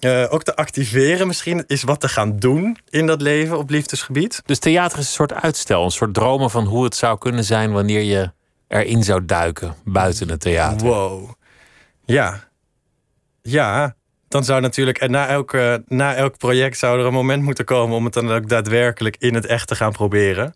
Uh, 0.00 0.26
ook 0.28 0.42
te 0.42 0.56
activeren 0.56 1.26
misschien 1.26 1.64
is 1.66 1.82
wat 1.82 2.00
te 2.00 2.08
gaan 2.08 2.38
doen 2.38 2.78
in 2.88 3.06
dat 3.06 3.20
leven 3.20 3.58
op 3.58 3.70
liefdesgebied. 3.70 4.42
Dus 4.44 4.58
theater 4.58 4.98
is 4.98 5.06
een 5.06 5.12
soort 5.12 5.32
uitstel, 5.32 5.84
een 5.84 5.90
soort 5.90 6.14
dromen 6.14 6.50
van 6.50 6.64
hoe 6.64 6.84
het 6.84 6.96
zou 6.96 7.18
kunnen 7.18 7.44
zijn 7.44 7.72
wanneer 7.72 8.02
je 8.02 8.30
erin 8.68 9.02
zou 9.02 9.24
duiken 9.24 9.74
buiten 9.84 10.28
het 10.28 10.40
theater. 10.40 10.86
Wow. 10.86 11.30
Ja. 12.04 12.48
Ja, 13.42 13.96
dan 14.28 14.44
zou 14.44 14.60
natuurlijk, 14.60 14.98
en 14.98 15.10
na, 15.10 15.26
elke, 15.26 15.82
na 15.88 16.14
elk 16.14 16.38
project 16.38 16.78
zou 16.78 17.00
er 17.00 17.06
een 17.06 17.12
moment 17.12 17.42
moeten 17.42 17.64
komen 17.64 17.96
om 17.96 18.04
het 18.04 18.14
dan 18.14 18.32
ook 18.32 18.48
daadwerkelijk 18.48 19.16
in 19.18 19.34
het 19.34 19.46
echt 19.46 19.68
te 19.68 19.74
gaan 19.74 19.92
proberen. 19.92 20.54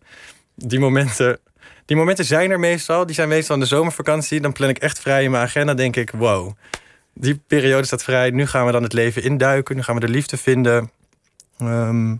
Die 0.55 0.79
momenten, 0.79 1.39
die 1.85 1.97
momenten 1.97 2.25
zijn 2.25 2.51
er 2.51 2.59
meestal. 2.59 3.05
Die 3.05 3.15
zijn 3.15 3.29
meestal 3.29 3.55
in 3.55 3.61
de 3.61 3.67
zomervakantie. 3.67 4.41
Dan 4.41 4.51
plan 4.51 4.69
ik 4.69 4.77
echt 4.77 4.99
vrij 4.99 5.23
in 5.23 5.31
mijn 5.31 5.43
agenda. 5.43 5.73
Denk 5.73 5.95
ik, 5.95 6.11
wow, 6.11 6.51
die 7.13 7.41
periode 7.47 7.85
staat 7.85 8.03
vrij. 8.03 8.29
Nu 8.29 8.47
gaan 8.47 8.65
we 8.65 8.71
dan 8.71 8.83
het 8.83 8.93
leven 8.93 9.23
induiken. 9.23 9.75
Nu 9.75 9.83
gaan 9.83 9.95
we 9.95 10.01
de 10.01 10.09
liefde 10.09 10.37
vinden. 10.37 10.91
Ehm, 11.57 12.15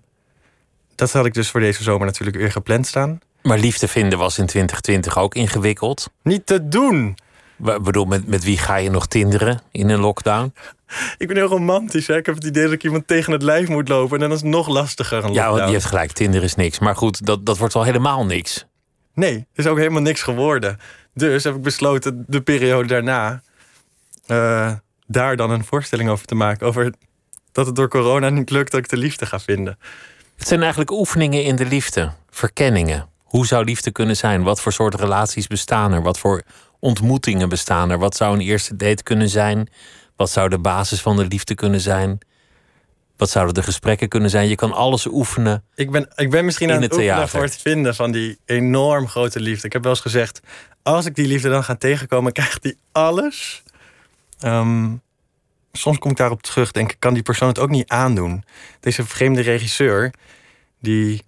dat 0.96 1.12
had 1.12 1.26
ik 1.26 1.34
dus 1.34 1.50
voor 1.50 1.60
deze 1.60 1.84
zomer 1.84 2.06
natuurlijk 2.06 2.38
weer 2.38 2.52
gepland 2.52 2.88
staan. 2.88 3.20
Maar 3.42 3.58
liefde 3.58 3.88
vinden 3.88 4.20
was 4.20 4.38
in 4.38 4.46
2020 4.46 5.18
ook 5.18 5.36
ingewikkeld. 5.36 6.12
Niet 6.24 6.46
te 6.46 6.68
doen. 6.68 7.18
Ik 7.64 7.84
bedoel, 7.84 8.06
met, 8.06 8.28
met 8.28 8.44
wie 8.44 8.58
ga 8.58 8.76
je 8.76 8.90
nog 8.90 9.08
tinderen 9.08 9.62
in 9.72 9.90
een 9.90 10.00
lockdown? 10.00 10.54
Ik 11.18 11.28
ben 11.28 11.38
heel 11.38 11.48
romantisch. 11.48 12.08
Hè? 12.08 12.18
Ik 12.18 12.26
heb 12.26 12.36
het 12.36 12.44
idee 12.44 12.64
dat 12.64 12.72
ik 12.72 12.84
iemand 12.84 13.08
tegen 13.08 13.34
het 13.34 13.42
lijf 13.42 13.68
moet 13.68 13.88
lopen. 13.88 14.14
En 14.14 14.22
dan 14.22 14.32
is 14.32 14.42
het 14.42 14.52
nog 14.52 14.68
lastiger. 14.68 15.24
Een 15.24 15.34
ja, 15.34 15.52
want 15.52 15.66
je 15.66 15.72
hebt 15.72 15.86
gelijk. 15.86 16.12
Tinder 16.12 16.44
is 16.44 16.56
niks. 16.56 16.80
Maar 16.80 16.96
goed, 16.96 17.26
dat, 17.26 17.46
dat 17.46 17.58
wordt 17.58 17.74
wel 17.74 17.84
helemaal 17.84 18.26
niks. 18.26 18.66
Nee, 19.14 19.34
het 19.34 19.66
is 19.66 19.68
ook 19.68 19.78
helemaal 19.78 20.02
niks 20.02 20.22
geworden. 20.22 20.80
Dus 21.14 21.44
heb 21.44 21.56
ik 21.56 21.62
besloten 21.62 22.26
de 22.28 22.42
periode 22.42 22.88
daarna... 22.88 23.42
Uh, 24.28 24.72
daar 25.08 25.36
dan 25.36 25.52
een 25.52 25.66
voorstelling 25.66 26.10
over 26.10 26.26
te 26.26 26.36
maken. 26.36 26.68
Over 26.68 26.94
dat 27.52 27.66
het 27.66 27.76
door 27.76 27.90
corona 27.90 28.30
niet 28.30 28.50
lukt 28.50 28.72
dat 28.72 28.80
ik 28.80 28.90
de 28.90 28.98
liefde 28.98 29.26
ga 29.26 29.40
vinden. 29.40 29.78
Het 30.36 30.48
zijn 30.48 30.60
eigenlijk 30.60 30.92
oefeningen 30.92 31.44
in 31.44 31.56
de 31.56 31.66
liefde. 31.66 32.12
Verkenningen. 32.30 33.10
Hoe 33.24 33.46
zou 33.46 33.64
liefde 33.64 33.92
kunnen 33.92 34.18
zijn? 34.18 34.44
Wat 34.44 34.62
voor 34.62 34.74
soort 34.74 34.96
relaties 34.96 35.48
bestaan 35.48 35.94
er? 35.94 36.02
Wat 36.02 36.20
voor 36.20 36.42
ontmoetingen 36.82 37.50
bestaan 37.50 37.90
er? 37.90 37.98
Wat 37.98 38.16
zou 38.16 38.34
een 38.34 38.42
eerste 38.42 38.76
date 38.76 39.04
kunnen 39.04 39.30
zijn? 39.30 39.70
Wat 40.16 40.30
zou 40.30 40.50
de 40.50 40.60
basis 40.60 41.02
van 41.02 41.16
de 41.16 41.26
liefde 41.26 41.56
kunnen 41.56 41.82
zijn? 41.82 42.20
Wat 43.18 43.30
zouden 43.30 43.54
de 43.54 43.64
gesprekken 43.64 44.08
kunnen 44.08 44.30
zijn? 44.30 44.48
Je 44.48 44.56
kan 44.56 44.72
alles 44.72 45.06
oefenen. 45.06 45.64
Ik 45.76 45.92
ben, 45.92 46.08
ik 46.16 46.30
ben 46.30 46.46
misschien 46.46 46.72
aan 46.72 46.82
het, 46.82 46.96
het 46.96 47.30
voor 47.30 47.42
het 47.42 47.58
vinden 47.58 47.96
van 47.96 48.12
die 48.12 48.38
enorm 48.46 49.08
grote 49.08 49.40
liefde. 49.40 49.68
Ik 49.68 49.74
heb 49.74 49.84
wel 49.84 49.92
eens 49.92 50.02
gezegd: 50.02 50.42
als 50.84 51.06
ik 51.06 51.16
die 51.16 51.28
liefde 51.28 51.50
dan 51.50 51.64
ga 51.64 51.76
tegenkomen, 51.76 52.32
krijgt 52.42 52.64
die 52.64 52.78
alles. 52.92 53.64
Um, 54.46 55.02
soms 55.72 55.98
kom 55.98 56.12
ik 56.12 56.18
daarop 56.18 56.42
terug. 56.42 56.72
Denk 56.72 56.92
ik, 56.92 57.00
kan 57.00 57.14
die 57.14 57.24
persoon 57.24 57.48
het 57.48 57.60
ook 57.60 57.70
niet 57.70 57.90
aandoen? 57.90 58.44
Deze 58.80 59.06
vreemde 59.06 59.42
regisseur, 59.42 60.14
die 60.80 61.24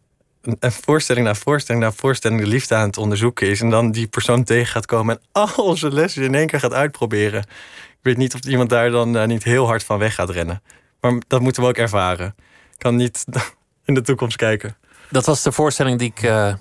voorstelling 0.59 1.25
na 1.25 1.35
voorstelling 1.35 1.83
na 1.83 1.91
voorstelling 1.91 2.41
de 2.41 2.47
liefde 2.47 2.75
aan 2.75 2.88
het 2.88 2.97
onderzoeken 2.97 3.47
is. 3.47 3.62
En 3.62 3.69
dan 3.69 3.91
die 3.91 4.07
persoon 4.07 4.43
tegen 4.43 4.71
gaat 4.71 4.85
komen 4.85 5.19
en 5.31 5.53
al 5.55 5.77
zijn 5.77 5.93
lessen 5.93 6.23
in 6.23 6.35
één 6.35 6.47
keer 6.47 6.59
gaat 6.59 6.73
uitproberen. 6.73 7.39
Ik 7.39 8.00
weet 8.01 8.17
niet 8.17 8.33
of 8.33 8.45
iemand 8.45 8.69
daar 8.69 8.91
dan 8.91 9.15
uh, 9.17 9.25
niet 9.25 9.43
heel 9.43 9.65
hard 9.65 9.83
van 9.83 9.97
weg 9.97 10.15
gaat 10.15 10.29
rennen. 10.29 10.62
Maar 11.00 11.13
dat 11.27 11.41
moeten 11.41 11.62
we 11.62 11.69
ook 11.69 11.77
ervaren. 11.77 12.35
Ik 12.71 12.77
kan 12.77 12.95
niet 12.95 13.25
in 13.85 13.93
de 13.93 14.01
toekomst 14.01 14.38
kijken. 14.38 14.77
Dat 15.09 15.25
was 15.25 15.43
de 15.43 15.51
voorstelling 15.51 16.00
die 16.00 16.13
ik. 16.15 16.23
Uh, 16.23 16.53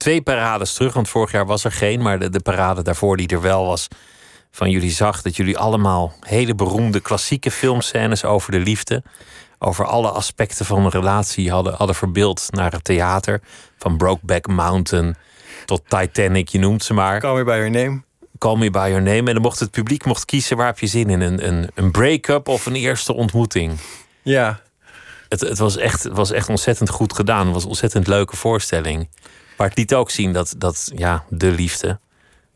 twee 0.00 0.22
parades 0.22 0.72
terug, 0.72 0.94
want 0.94 1.08
vorig 1.08 1.32
jaar 1.32 1.46
was 1.46 1.64
er 1.64 1.72
geen, 1.72 2.02
maar 2.02 2.18
de, 2.18 2.30
de 2.30 2.40
parade 2.40 2.82
daarvoor 2.82 3.16
die 3.16 3.28
er 3.28 3.40
wel 3.40 3.66
was. 3.66 3.88
Van 4.50 4.70
jullie 4.70 4.90
zag 4.90 5.22
dat 5.22 5.36
jullie 5.36 5.58
allemaal 5.58 6.14
hele 6.20 6.54
beroemde 6.54 7.00
klassieke 7.00 7.50
filmscènes 7.50 8.24
over 8.24 8.52
de 8.52 8.58
liefde 8.58 9.02
over 9.62 9.84
alle 9.86 10.10
aspecten 10.10 10.66
van 10.66 10.84
een 10.84 10.90
relatie 10.90 11.50
hadden, 11.50 11.74
hadden 11.74 11.96
verbeeld 11.96 12.46
naar 12.50 12.72
het 12.72 12.84
theater. 12.84 13.40
Van 13.78 13.96
Brokeback 13.96 14.46
Mountain 14.46 15.16
tot 15.64 15.82
Titanic, 15.88 16.48
je 16.48 16.58
noemt 16.58 16.84
ze 16.84 16.94
maar. 16.94 17.20
Call 17.20 17.36
Me 17.36 17.44
By 17.44 17.50
Your 17.50 17.70
Name. 17.70 18.02
Call 18.38 18.56
Me 18.56 18.70
By 18.70 18.86
Your 18.88 19.02
Name. 19.02 19.28
En 19.28 19.32
dan 19.32 19.42
mocht 19.42 19.60
het 19.60 19.70
publiek 19.70 20.04
mocht 20.04 20.24
kiezen 20.24 20.56
waar 20.56 20.66
heb 20.66 20.78
je 20.78 20.86
zin 20.86 21.10
in. 21.10 21.20
Een, 21.20 21.46
een, 21.46 21.70
een 21.74 21.90
break-up 21.90 22.48
of 22.48 22.66
een 22.66 22.74
eerste 22.74 23.12
ontmoeting. 23.12 23.78
Ja. 24.22 24.60
Het, 25.28 25.40
het, 25.40 25.58
was 25.58 25.76
echt, 25.76 26.02
het 26.02 26.16
was 26.16 26.30
echt 26.30 26.48
ontzettend 26.48 26.90
goed 26.90 27.12
gedaan. 27.12 27.44
Het 27.44 27.54
was 27.54 27.62
een 27.62 27.68
ontzettend 27.68 28.06
leuke 28.06 28.36
voorstelling. 28.36 29.08
Maar 29.56 29.68
het 29.68 29.76
liet 29.76 29.94
ook 29.94 30.10
zien 30.10 30.32
dat, 30.32 30.54
dat 30.56 30.90
ja, 30.94 31.24
de 31.28 31.50
liefde... 31.50 31.98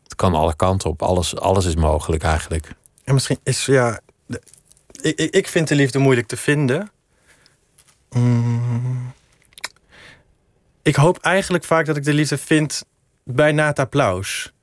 Het 0.03 0.15
kan 0.15 0.33
alle 0.33 0.55
kanten 0.55 0.89
op. 0.89 1.01
Alles, 1.01 1.35
alles 1.37 1.65
is 1.65 1.75
mogelijk 1.75 2.23
eigenlijk. 2.23 2.71
En 3.03 3.13
misschien 3.13 3.39
is, 3.43 3.65
ja... 3.65 3.99
ik, 5.01 5.19
ik 5.19 5.47
vind 5.47 5.67
de 5.67 5.75
liefde 5.75 5.99
moeilijk 5.99 6.27
te 6.27 6.37
vinden. 6.37 6.91
Mm. 8.17 9.13
Ik 10.81 10.95
hoop 10.95 11.17
eigenlijk 11.17 11.63
vaak 11.63 11.85
dat 11.85 11.97
ik 11.97 12.03
de 12.03 12.13
liefde 12.13 12.37
vind 12.37 12.85
bij 13.23 13.51
na 13.51 13.67
het 13.67 13.79
applaus. 13.79 14.53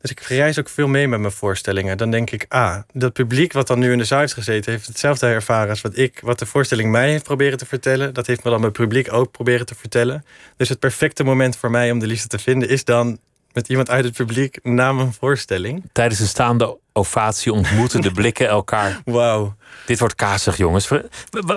Dus 0.00 0.10
ik 0.10 0.20
reis 0.20 0.58
ook 0.58 0.68
veel 0.68 0.88
mee 0.88 1.08
met 1.08 1.20
mijn 1.20 1.32
voorstellingen. 1.32 1.96
Dan 1.96 2.10
denk 2.10 2.30
ik, 2.30 2.46
ah, 2.48 2.78
dat 2.92 3.12
publiek 3.12 3.52
wat 3.52 3.66
dan 3.66 3.78
nu 3.78 3.92
in 3.92 3.98
de 3.98 4.14
heeft 4.14 4.32
gezeten... 4.32 4.72
heeft 4.72 4.86
hetzelfde 4.86 5.26
ervaren 5.26 5.70
als 5.70 5.80
wat, 5.80 5.96
ik, 5.96 6.20
wat 6.20 6.38
de 6.38 6.46
voorstelling 6.46 6.90
mij 6.90 7.10
heeft 7.10 7.24
proberen 7.24 7.58
te 7.58 7.66
vertellen. 7.66 8.14
Dat 8.14 8.26
heeft 8.26 8.44
me 8.44 8.50
dan 8.50 8.60
mijn 8.60 8.72
publiek 8.72 9.12
ook 9.12 9.30
proberen 9.30 9.66
te 9.66 9.74
vertellen. 9.74 10.24
Dus 10.56 10.68
het 10.68 10.78
perfecte 10.78 11.24
moment 11.24 11.56
voor 11.56 11.70
mij 11.70 11.90
om 11.90 11.98
de 11.98 12.06
liefde 12.06 12.28
te 12.28 12.38
vinden... 12.38 12.68
is 12.68 12.84
dan 12.84 13.18
met 13.52 13.68
iemand 13.68 13.90
uit 13.90 14.04
het 14.04 14.14
publiek 14.14 14.58
na 14.62 14.92
mijn 14.92 15.12
voorstelling. 15.12 15.82
Tijdens 15.92 16.20
een 16.20 16.26
staande 16.26 16.78
ovatie 16.96 17.52
ontmoeten 17.52 18.00
de 18.00 18.10
blikken 18.10 18.48
elkaar. 18.48 19.00
Wauw. 19.04 19.54
Dit 19.86 19.98
wordt 19.98 20.14
kazig, 20.14 20.56
jongens. 20.56 20.88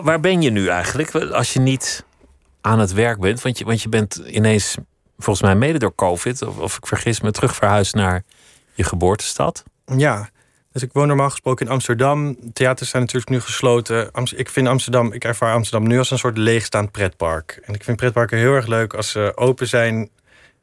Waar 0.04 0.20
ben 0.20 0.42
je 0.42 0.50
nu 0.50 0.68
eigenlijk 0.68 1.16
als 1.16 1.54
je 1.54 1.60
niet 1.60 2.06
aan 2.62 2.80
het 2.80 2.94
werk 2.94 3.20
bent? 3.20 3.42
Want 3.42 3.58
je, 3.58 3.66
want 3.66 3.82
je 3.82 3.90
bent 3.90 4.16
ineens, 4.16 4.76
volgens 5.18 5.46
mij 5.46 5.56
mede 5.56 5.80
door 5.80 5.96
COVID, 5.96 6.42
of, 6.42 6.58
of 6.58 6.78
ik 6.78 6.88
vergis 6.88 7.22
me, 7.22 7.32
terug 7.32 7.56
verhuisd 7.56 7.96
naar 7.96 8.24
je 8.74 8.84
geboortestad. 8.84 9.64
Ja, 9.86 10.30
dus 10.72 10.82
ik 10.82 10.94
woon 10.94 11.08
normaal 11.08 11.30
gesproken 11.30 11.66
in 11.66 11.72
Amsterdam. 11.72 12.38
Theaters 12.54 12.90
zijn 12.90 13.02
natuurlijk 13.02 13.32
nu 13.32 13.40
gesloten. 13.40 14.12
Ik 14.36 14.50
vind 14.50 14.68
Amsterdam, 14.68 15.14
ik 15.14 15.24
ervaar 15.24 15.54
Amsterdam 15.54 15.88
nu 15.88 15.98
als 15.98 16.12
een 16.12 16.18
soort 16.18 16.38
leegstaand 16.38 16.92
pretpark. 16.92 17.60
En 17.64 17.74
ik 17.74 17.84
vind 17.84 17.98
pretparken 17.98 18.38
heel 18.38 18.54
erg 18.54 18.68
leuk 18.68 18.94
als 18.94 19.12
ze 19.12 19.32
open 19.36 19.68
zijn 19.68 20.10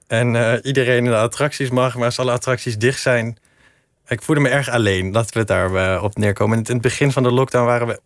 en 0.06 0.34
uh, 0.34 0.52
iedereen 0.62 1.04
in 1.04 1.10
de 1.10 1.16
attracties 1.16 1.70
mag. 1.70 1.94
Maar 1.94 2.04
als 2.04 2.18
alle 2.18 2.32
attracties 2.32 2.78
dicht 2.78 3.00
zijn, 3.00 3.38
ik 4.06 4.22
voelde 4.22 4.40
me 4.40 4.48
erg 4.48 4.68
alleen. 4.68 5.12
Laten 5.12 5.38
we 5.38 5.44
daar 5.44 5.70
uh, 5.70 6.02
op 6.02 6.16
neerkomen. 6.16 6.58
In 6.58 6.64
het 6.72 6.80
begin 6.80 7.12
van 7.12 7.22
de 7.22 7.32
lockdown 7.32 7.66
waren 7.66 7.86
we 7.86 8.00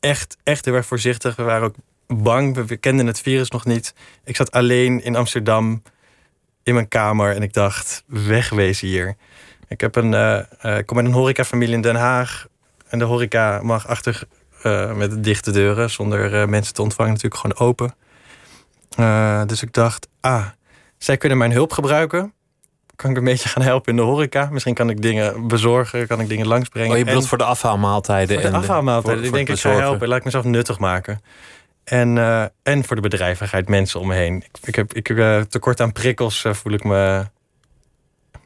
echt, 0.00 0.36
echt 0.42 0.64
heel 0.64 0.74
erg 0.74 0.86
voorzichtig. 0.86 1.36
We 1.36 1.42
waren 1.42 1.66
ook 1.66 1.74
bang. 2.06 2.66
We, 2.66 2.76
kenden 2.76 3.06
het 3.06 3.20
virus 3.20 3.50
nog 3.50 3.64
niet. 3.64 3.94
Ik 4.24 4.36
zat 4.36 4.50
alleen 4.50 5.02
in 5.04 5.16
Amsterdam 5.16 5.82
in 6.62 6.74
mijn 6.74 6.88
kamer 6.88 7.34
en 7.34 7.42
ik 7.42 7.52
dacht, 7.52 8.04
wegwezen 8.06 8.88
hier. 8.88 9.16
Ik, 9.68 9.80
heb 9.80 9.96
een, 9.96 10.12
uh, 10.12 10.78
ik 10.78 10.86
kom 10.86 10.96
uit 10.96 11.06
een 11.06 11.12
horecafamilie 11.12 11.74
in 11.74 11.80
Den 11.80 11.96
Haag. 11.96 12.46
En 12.88 12.98
de 12.98 13.04
horeca 13.04 13.60
mag 13.62 13.86
achter 13.86 14.22
met 14.94 15.24
dichte 15.24 15.50
deuren, 15.50 15.90
zonder 15.90 16.48
mensen 16.48 16.74
te 16.74 16.82
ontvangen, 16.82 17.12
natuurlijk 17.12 17.40
gewoon 17.40 17.68
open. 17.68 17.94
dus 19.48 19.62
ik 19.62 19.72
dacht, 19.72 20.08
ah, 20.20 20.46
zij 20.98 21.16
kunnen 21.16 21.38
mijn 21.38 21.52
hulp 21.52 21.72
gebruiken. 21.72 22.32
Kan 23.02 23.10
ik 23.10 23.16
een 23.16 23.24
beetje 23.24 23.48
gaan 23.48 23.62
helpen 23.62 23.90
in 23.90 23.96
de 23.96 24.02
horeca? 24.02 24.48
Misschien 24.50 24.74
kan 24.74 24.90
ik 24.90 25.02
dingen 25.02 25.46
bezorgen, 25.48 26.06
kan 26.06 26.20
ik 26.20 26.28
dingen 26.28 26.46
langsbrengen. 26.46 26.92
Oh, 26.92 26.98
je 26.98 27.04
bedoelt 27.04 27.28
voor 27.28 27.38
de 27.38 27.44
afhaalmaaltijden? 27.44 28.40
Voor 28.40 28.50
de 28.50 28.56
afhaalmaaltijden. 28.56 29.24
ik 29.24 29.32
denk, 29.32 29.48
ik 29.48 29.58
ga 29.58 29.70
helpen. 29.70 30.08
Laat 30.08 30.18
ik 30.18 30.24
mezelf 30.24 30.44
nuttig 30.44 30.78
maken. 30.78 31.20
En, 31.84 32.16
uh, 32.16 32.44
en 32.62 32.84
voor 32.84 32.96
de 32.96 33.02
bedrijvigheid, 33.02 33.68
mensen 33.68 34.00
om 34.00 34.06
me 34.06 34.14
heen. 34.14 34.36
Ik, 34.36 34.58
ik 34.64 34.74
heb 34.74 34.92
ik, 34.92 35.08
uh, 35.08 35.40
tekort 35.40 35.80
aan 35.80 35.92
prikkels, 35.92 36.44
uh, 36.44 36.52
voel 36.52 36.72
ik 36.72 36.84
me. 36.84 37.26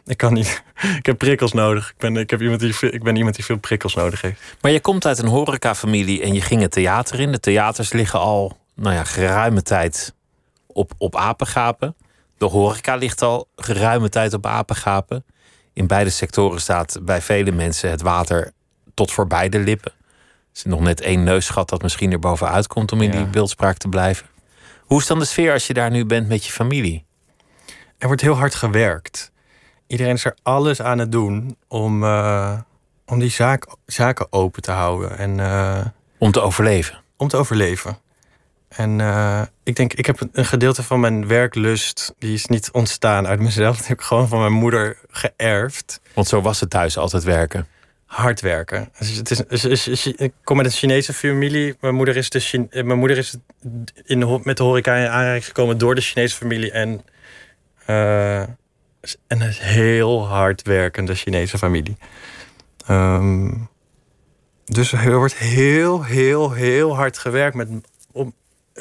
Ik 0.04 0.16
kan 0.16 0.32
niet. 0.32 0.62
ik 1.00 1.06
heb 1.06 1.18
prikkels 1.18 1.52
nodig. 1.52 1.90
Ik 1.90 1.98
ben, 1.98 2.16
ik, 2.16 2.30
heb 2.30 2.40
iemand 2.40 2.60
die, 2.60 2.90
ik 2.90 3.02
ben 3.02 3.16
iemand 3.16 3.34
die 3.34 3.44
veel 3.44 3.58
prikkels 3.58 3.94
nodig 3.94 4.20
heeft. 4.20 4.40
Maar 4.60 4.72
je 4.72 4.80
komt 4.80 5.06
uit 5.06 5.18
een 5.18 5.28
horecafamilie 5.28 6.22
en 6.22 6.34
je 6.34 6.40
ging 6.40 6.60
het 6.60 6.72
theater 6.72 7.20
in. 7.20 7.32
De 7.32 7.40
theaters 7.40 7.92
liggen 7.92 8.18
al 8.18 8.56
nou 8.74 8.94
ja, 8.94 9.04
geruime 9.04 9.62
tijd 9.62 10.14
op, 10.66 10.92
op 10.98 11.16
apengapen. 11.16 11.96
De 12.38 12.44
horeca 12.44 12.94
ligt 12.94 13.22
al 13.22 13.48
geruime 13.56 14.08
tijd 14.08 14.34
op 14.34 14.46
apengapen. 14.46 15.24
In 15.72 15.86
beide 15.86 16.10
sectoren 16.10 16.60
staat 16.60 16.98
bij 17.02 17.20
vele 17.20 17.52
mensen 17.52 17.90
het 17.90 18.02
water 18.02 18.52
tot 18.94 19.12
voorbij 19.12 19.48
de 19.48 19.58
lippen. 19.58 19.92
Er 19.92 20.52
is 20.54 20.64
nog 20.64 20.80
net 20.80 21.00
één 21.00 21.22
neusgat 21.22 21.68
dat 21.68 21.82
misschien 21.82 22.12
er 22.12 22.18
bovenuit 22.18 22.66
komt 22.66 22.92
om 22.92 23.02
in 23.02 23.10
die 23.10 23.26
beeldspraak 23.26 23.76
te 23.76 23.88
blijven. 23.88 24.26
Hoe 24.80 25.00
is 25.00 25.06
dan 25.06 25.18
de 25.18 25.24
sfeer 25.24 25.52
als 25.52 25.66
je 25.66 25.74
daar 25.74 25.90
nu 25.90 26.04
bent 26.04 26.28
met 26.28 26.44
je 26.44 26.52
familie? 26.52 27.04
Er 27.98 28.06
wordt 28.06 28.22
heel 28.22 28.36
hard 28.36 28.54
gewerkt. 28.54 29.32
Iedereen 29.86 30.14
is 30.14 30.24
er 30.24 30.36
alles 30.42 30.80
aan 30.82 30.98
het 30.98 31.12
doen 31.12 31.56
om, 31.68 32.02
uh, 32.02 32.58
om 33.06 33.18
die 33.18 33.30
zaak, 33.30 33.66
zaken 33.86 34.32
open 34.32 34.62
te 34.62 34.70
houden. 34.70 35.18
En, 35.18 35.38
uh, 35.38 35.84
om 36.18 36.30
te 36.30 36.40
overleven. 36.40 37.02
Om 37.16 37.28
te 37.28 37.36
overleven. 37.36 37.98
En 38.76 38.98
uh, 38.98 39.42
ik 39.62 39.76
denk, 39.76 39.92
ik 39.92 40.06
heb 40.06 40.28
een 40.32 40.44
gedeelte 40.44 40.82
van 40.82 41.00
mijn 41.00 41.26
werklust, 41.26 42.14
die 42.18 42.34
is 42.34 42.46
niet 42.46 42.70
ontstaan 42.70 43.26
uit 43.26 43.40
mezelf. 43.40 43.76
Die 43.78 43.86
heb 43.86 43.98
ik 43.98 44.04
gewoon 44.04 44.28
van 44.28 44.40
mijn 44.40 44.52
moeder 44.52 44.98
geërfd. 45.10 46.00
Want 46.14 46.28
zo 46.28 46.40
was 46.40 46.60
het 46.60 46.70
thuis, 46.70 46.98
altijd 46.98 47.24
werken. 47.24 47.66
Hard 48.06 48.40
werken. 48.40 48.88
Dus 48.98 49.62
het 49.62 49.86
is, 49.86 50.06
ik 50.06 50.32
kom 50.44 50.56
met 50.56 50.66
een 50.66 50.72
Chinese 50.72 51.12
familie. 51.12 51.76
Mijn 51.80 51.94
moeder 51.94 52.16
is, 52.16 52.30
de 52.30 52.40
Chine, 52.40 52.66
eh, 52.70 52.84
mijn 52.84 52.98
moeder 52.98 53.18
is 53.18 53.36
in 54.04 54.20
de, 54.20 54.40
met 54.42 54.56
de 54.56 54.62
horeca 54.62 54.96
in 54.96 55.08
aanraking 55.08 55.44
gekomen 55.44 55.78
door 55.78 55.94
de 55.94 56.00
Chinese 56.00 56.36
familie. 56.36 56.70
En, 56.70 57.04
uh, 57.86 58.40
en 58.40 58.50
een 59.26 59.50
heel 59.50 60.26
hard 60.26 60.62
werkende 60.62 61.14
Chinese 61.14 61.58
familie. 61.58 61.96
Um, 62.90 63.68
dus 64.64 64.92
er 64.92 65.16
wordt 65.16 65.36
heel, 65.36 66.04
heel, 66.04 66.52
heel 66.52 66.96
hard 66.96 67.18
gewerkt 67.18 67.56
met 67.56 67.68
om 68.12 68.34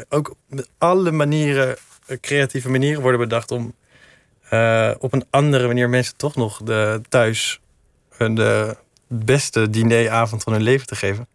ook 0.10 0.36
alle 0.78 1.12
manieren, 1.12 1.76
eh, 2.06 2.18
creatieve 2.20 2.70
manieren 2.70 3.02
worden 3.02 3.20
bedacht 3.20 3.52
om 3.52 3.74
uh, 4.54 4.92
op 5.00 5.14
een 5.14 5.26
andere 5.30 5.68
manier 5.68 5.90
mensen 5.90 6.16
toch 6.18 6.36
nog 6.36 6.62
de, 6.64 7.02
thuis 7.10 7.62
hun 8.10 8.36
de 8.36 8.78
beste 9.08 9.70
dineravond 9.70 10.44
van 10.44 10.54
hun 10.54 10.62
leven 10.62 10.88
te 10.88 10.96
geven. 10.96 11.28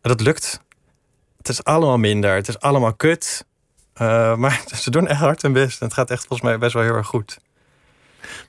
En 0.00 0.10
dat 0.10 0.20
lukt. 0.20 0.60
Het 1.36 1.48
is 1.48 1.64
allemaal 1.64 1.98
minder, 1.98 2.34
het 2.34 2.48
is 2.48 2.60
allemaal 2.60 2.94
kut. 2.94 3.44
Uh, 4.00 4.36
maar 4.42 4.62
ze 4.74 4.90
doen 4.90 5.08
echt 5.08 5.20
hard 5.20 5.42
hun 5.42 5.52
best. 5.52 5.80
En 5.80 5.86
het 5.86 5.94
gaat 5.94 6.10
echt 6.10 6.26
volgens 6.26 6.48
mij 6.48 6.58
best 6.58 6.72
wel 6.72 6.82
heel 6.82 6.94
erg 6.94 7.06
goed. 7.06 7.38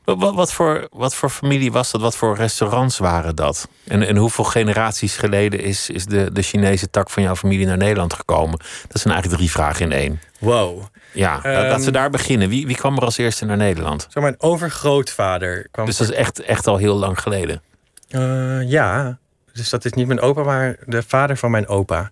Wat, 0.04 0.36
wat, 0.36 0.54
voor, 0.54 0.88
wat 0.92 1.16
voor 1.16 1.30
familie 1.30 1.72
was 1.72 1.92
dat? 1.92 2.02
Wat 2.02 2.16
voor 2.16 2.36
restaurants 2.36 2.98
waren 2.98 3.36
dat? 3.36 3.68
En, 3.88 4.04
en 4.04 4.16
hoeveel 4.16 4.44
generaties 4.44 5.18
geleden 5.18 5.60
is, 5.60 5.90
is 5.90 6.06
de, 6.06 6.32
de 6.32 6.42
Chinese 6.42 6.90
tak 6.90 7.10
van 7.10 7.24
jouw 7.24 7.36
familie 7.36 7.66
naar 7.66 7.78
Nederland 7.78 8.14
gekomen? 8.14 8.60
Dat 8.88 9.02
zijn 9.02 9.14
eigenlijk 9.14 9.42
drie 9.42 9.52
vragen 9.52 9.86
in 9.86 9.92
één. 9.92 10.22
Wow. 10.40 10.84
Ja, 11.12 11.36
um, 11.46 11.68
laten 11.68 11.86
we 11.86 11.92
daar 11.92 12.10
beginnen. 12.10 12.50
Wie, 12.50 12.68
wie 12.68 12.76
kwam 12.76 12.96
er 12.96 13.04
als 13.04 13.18
eerste 13.18 13.46
naar 13.46 13.58
Nederland? 13.58 14.08
Zo, 14.10 14.22
mijn 14.22 14.36
overgrootvader 14.38 15.68
kwam. 15.72 15.86
Dus 15.86 15.98
dat 15.98 16.10
is 16.10 16.16
echt, 16.16 16.42
echt 16.42 16.68
al 16.68 16.78
heel 16.78 16.96
lang 16.96 17.22
geleden? 17.22 17.62
Uh, 18.10 18.70
ja, 18.70 19.18
dus 19.54 19.70
dat 19.70 19.86
is 19.86 19.94
niet 19.94 20.08
mijn 20.08 20.20
opa, 20.20 20.44
maar 20.44 20.78
de 20.86 21.04
vader 21.04 21.38
van 21.38 21.52
mijn 21.52 21.68
opa. 21.68 22.12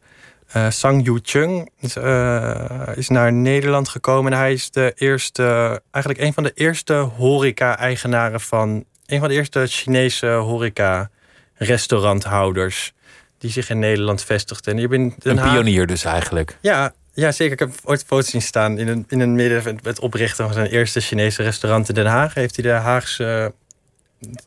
Uh, 0.56 0.70
Sang 0.70 1.06
Yu 1.06 1.20
Chung 1.22 1.70
is, 1.80 1.98
uh, 1.98 2.88
is, 2.96 3.08
naar 3.08 3.34
Nederland 3.34 3.89
gekomen. 3.89 4.32
En 4.32 4.38
hij 4.38 4.54
is 4.54 4.72
de 4.72 4.94
eerste, 4.96 5.82
eigenlijk 5.92 6.24
een 6.24 6.34
van 6.34 6.44
de 6.44 6.51
eerste 6.54 6.94
horeca-eigenaren 6.94 8.42
van. 8.42 8.86
een 9.06 9.20
van 9.20 9.27
de 9.27 9.34
eerste 9.34 9.68
Chinese 9.68 10.27
horeca-restauranthouders. 10.27 12.94
die 13.38 13.51
zich 13.51 13.70
in 13.70 13.80
Nederland 13.80 14.24
vestigden. 14.24 14.74
En 14.74 14.80
je 14.80 14.88
bent 14.88 15.25
een 15.25 15.42
pionier 15.42 15.88
dus 15.88 16.04
eigenlijk. 16.04 16.58
Ja, 16.62 16.94
ja, 17.13 17.32
zeker. 17.32 17.54
Ik 17.54 17.60
heb 17.60 17.72
ooit 17.84 18.04
foto's 18.04 18.30
zien 18.30 18.42
staan 18.42 18.77
in 18.77 18.88
een, 18.88 19.06
in 19.08 19.20
een 19.20 19.36
midden. 19.36 19.80
het 19.84 20.00
oprichten 20.00 20.46
van 20.46 20.54
zijn 20.54 20.68
eerste 20.68 21.00
Chinese 21.00 21.44
restaurant 21.44 21.89
in 21.89 21.96
Den 21.96 22.06
Haag. 22.06 22.34
Heeft 22.34 22.56
hij 22.56 22.66
de 22.66 22.72
Haagse 22.72 23.54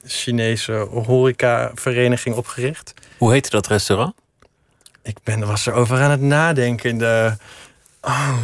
Chinese 0.05 0.73
horecavereniging 0.73 2.37
opgericht. 2.37 2.95
Hoe 3.19 3.33
heette 3.33 3.51
dat 3.51 3.67
restaurant? 3.67 4.15
Ik 5.11 5.19
ben, 5.23 5.47
was 5.47 5.67
erover 5.67 6.01
aan 6.01 6.11
het 6.11 6.21
nadenken 6.21 6.91
in 6.91 6.99
de. 6.99 7.37
Oh, 8.01 8.37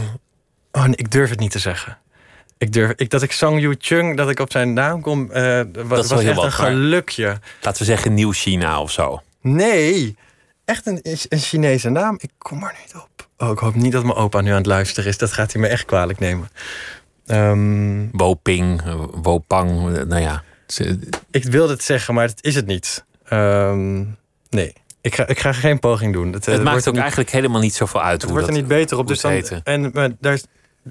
oh 0.72 0.84
nee, 0.84 0.96
ik 0.96 1.10
durf 1.10 1.30
het 1.30 1.38
niet 1.38 1.50
te 1.50 1.58
zeggen. 1.58 1.98
Ik 2.58 2.72
durf, 2.72 2.92
ik, 2.96 3.10
dat 3.10 3.22
ik 3.22 3.32
Sang 3.32 3.60
Yu 3.60 3.74
Chung, 3.78 4.16
dat 4.16 4.30
ik 4.30 4.38
op 4.38 4.50
zijn 4.52 4.72
naam 4.72 5.00
kom, 5.00 5.30
uh, 5.32 5.60
was, 5.86 6.08
was 6.08 6.22
echt 6.22 6.42
een 6.42 6.52
gelukje. 6.52 7.38
Laten 7.60 7.78
we 7.78 7.84
zeggen 7.84 8.14
Nieuw 8.14 8.32
China 8.32 8.80
of 8.80 8.90
zo. 8.90 9.22
Nee, 9.40 10.16
echt 10.64 10.86
een, 10.86 11.00
een 11.02 11.38
Chinese 11.38 11.88
naam. 11.88 12.16
Ik 12.20 12.30
kom 12.38 12.62
er 12.62 12.74
niet 12.84 12.94
op. 12.94 13.28
Oh, 13.38 13.50
ik 13.50 13.58
hoop 13.58 13.74
niet 13.74 13.92
dat 13.92 14.04
mijn 14.04 14.16
opa 14.16 14.40
nu 14.40 14.50
aan 14.50 14.56
het 14.56 14.66
luisteren 14.66 15.10
is. 15.10 15.18
Dat 15.18 15.32
gaat 15.32 15.52
hij 15.52 15.60
me 15.60 15.68
echt 15.68 15.84
kwalijk 15.84 16.18
nemen. 16.18 16.50
Um, 17.26 18.08
Woping, 18.12 18.82
Wopang, 19.22 20.04
nou 20.04 20.20
ja. 20.20 20.42
Ik 21.30 21.44
wilde 21.44 21.72
het 21.72 21.82
zeggen, 21.82 22.14
maar 22.14 22.26
het 22.26 22.44
is 22.44 22.54
het 22.54 22.66
niet. 22.66 23.04
Um, 23.32 24.16
nee. 24.50 24.72
Ik 25.06 25.14
ga, 25.14 25.26
ik 25.26 25.38
ga 25.38 25.52
geen 25.52 25.78
poging 25.78 26.12
doen. 26.12 26.32
Het, 26.32 26.46
het 26.46 26.62
maakt 26.62 26.88
ook 26.88 26.96
eigenlijk 26.96 27.30
helemaal 27.30 27.60
niet 27.60 27.74
zoveel 27.74 28.02
uit. 28.02 28.22
Het 28.22 28.30
wordt 28.30 28.46
er 28.46 28.52
niet 28.52 28.66
beter 28.66 28.98
op. 28.98 29.06
Dus 29.06 29.20
dan, 29.20 29.42
en 29.64 29.90
maar 29.92 30.10
daar 30.20 30.32
is, 30.32 30.44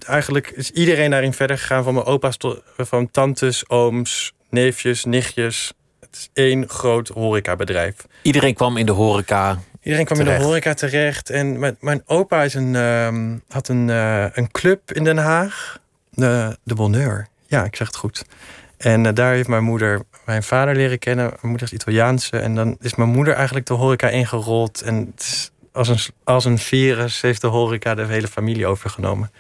eigenlijk 0.06 0.50
is 0.50 0.72
iedereen 0.72 1.10
daarin 1.10 1.34
verder 1.34 1.58
gegaan. 1.58 1.84
Van 1.84 1.94
mijn 1.94 2.06
opa's 2.06 2.38
tot 2.38 2.62
van 2.78 3.12
tantes, 3.12 3.70
ooms, 3.70 4.34
neefjes, 4.50 5.06
nichtjes. 5.06 5.74
Het 6.00 6.16
is 6.16 6.30
één 6.34 6.70
groot 6.70 7.08
horecabedrijf. 7.08 7.96
Iedereen 8.22 8.54
kwam 8.54 8.78
in 8.78 8.86
de 8.86 8.92
horeca. 8.92 9.60
Iedereen 9.82 10.06
kwam 10.06 10.20
in 10.20 10.26
de 10.26 10.44
horeca 10.44 10.74
terecht. 10.74 11.30
En 11.30 11.60
mijn, 11.60 11.78
mijn 11.80 12.04
opa 12.06 12.44
is 12.44 12.54
een, 12.54 12.74
uh, 12.74 13.36
had 13.50 13.68
een, 13.68 13.88
uh, 13.88 14.26
een 14.32 14.52
club 14.52 14.92
in 14.92 15.04
Den 15.04 15.18
Haag. 15.18 15.80
De, 16.10 16.58
de 16.64 16.76
Bonheur. 16.76 17.28
Ja, 17.48 17.64
ik 17.64 17.76
zeg 17.76 17.88
het 17.88 17.96
goed. 17.96 18.26
En 18.78 19.06
uh, 19.06 19.14
daar 19.14 19.34
heeft 19.34 19.48
mijn 19.48 19.64
moeder 19.64 20.02
mijn 20.26 20.44
vader 20.44 20.76
leren 20.76 21.00
kennen. 21.00 21.26
Mijn 21.26 21.40
moeder 21.42 21.68
is 21.68 21.74
Italiaanse. 21.74 22.38
En 22.40 22.56
dan 22.56 22.78
is 22.80 22.96
mijn 22.96 23.10
moeder 23.10 23.34
eigenlijk 23.34 23.66
de 23.66 23.74
horeca 23.74 24.10
ingerold. 24.10 24.82
En 24.82 25.14
als, 25.72 25.88
een, 25.88 26.00
als 26.24 26.46
een 26.46 26.58
virus 26.58 27.22
heeft 27.22 27.42
de 27.42 27.48
horeca 27.48 27.96
de 27.96 28.06
hele 28.06 28.28
familie 28.28 28.68
overgenomen. 28.68 29.32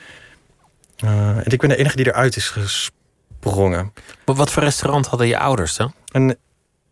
Uh, 1.04 1.30
en 1.30 1.52
ik 1.52 1.60
ben 1.60 1.70
de 1.70 1.76
enige 1.76 1.96
die 1.96 2.08
eruit 2.08 2.36
is 2.36 2.50
gesprongen. 2.50 3.94
Maar 4.26 4.36
wat 4.36 4.52
voor 4.52 4.64
restaurant 4.64 5.08
hadden 5.08 5.28
je 5.28 5.38
ouders 5.38 5.76
dan? 5.76 5.94
Een 6.12 6.38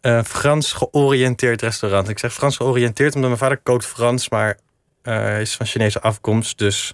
uh, 0.02 0.24
Frans 0.24 0.72
georiënteerd 0.72 1.62
restaurant. 1.62 2.10
Ik 2.10 2.20
zeg 2.20 2.34
Frans 2.34 2.58
georiënteerd 2.58 3.16
omdat 3.16 3.30
mijn 3.30 3.42
vader 3.42 3.58
kookt 3.58 3.86
Frans, 3.86 4.30
maar 4.30 4.58
uh, 5.04 5.42
is 5.42 5.56
van 5.56 5.66
Chinese 5.66 6.02
afkomst. 6.02 6.58
Dus 6.58 6.94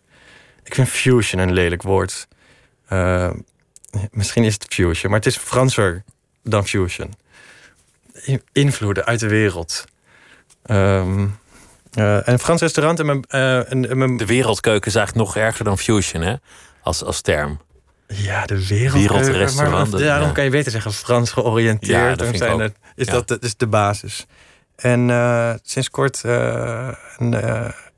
ik 0.63 0.75
vind 0.75 0.89
fusion 0.89 1.41
een 1.41 1.53
lelijk 1.53 1.81
woord. 1.81 2.27
Misschien 4.11 4.43
is 4.43 4.53
het 4.53 4.65
fusion, 4.69 5.11
maar 5.11 5.19
het 5.19 5.25
is 5.25 5.37
Franser 5.37 6.03
dan 6.43 6.67
fusion. 6.67 7.13
Invloeden 8.51 9.05
uit 9.05 9.19
de 9.19 9.27
wereld. 9.27 9.85
Um, 10.65 11.39
uh, 11.97 12.17
een 12.23 12.39
Frans 12.39 12.61
restaurant 12.61 12.99
en 12.99 13.05
mijn, 13.05 13.23
uh, 13.29 13.71
en, 13.71 13.97
mijn... 13.97 14.17
De 14.17 14.25
wereldkeuken 14.25 14.87
is 14.87 14.95
eigenlijk 14.95 15.27
nog 15.27 15.43
erger 15.43 15.65
dan 15.65 15.77
fusion, 15.77 16.21
hè? 16.21 16.35
Als, 16.81 17.03
als 17.03 17.21
term. 17.21 17.61
Ja, 18.07 18.45
de 18.45 18.67
wereldrestaurant. 18.67 19.91
Maar 19.91 19.99
daarom 19.99 20.27
ja. 20.27 20.33
kan 20.33 20.43
je 20.43 20.49
beter 20.49 20.71
zeggen 20.71 20.93
Frans 20.93 21.31
georiënteerd. 21.31 21.91
Ja, 21.91 22.15
dat 22.15 22.37
zijn 22.37 22.59
het, 22.59 22.75
is 22.95 23.05
ja. 23.05 23.21
dat, 23.25 23.43
is 23.43 23.55
de 23.55 23.67
basis. 23.67 24.25
En 24.75 25.09
uh, 25.09 25.53
sinds 25.63 25.89
kort 25.89 26.21
een, 26.23 27.35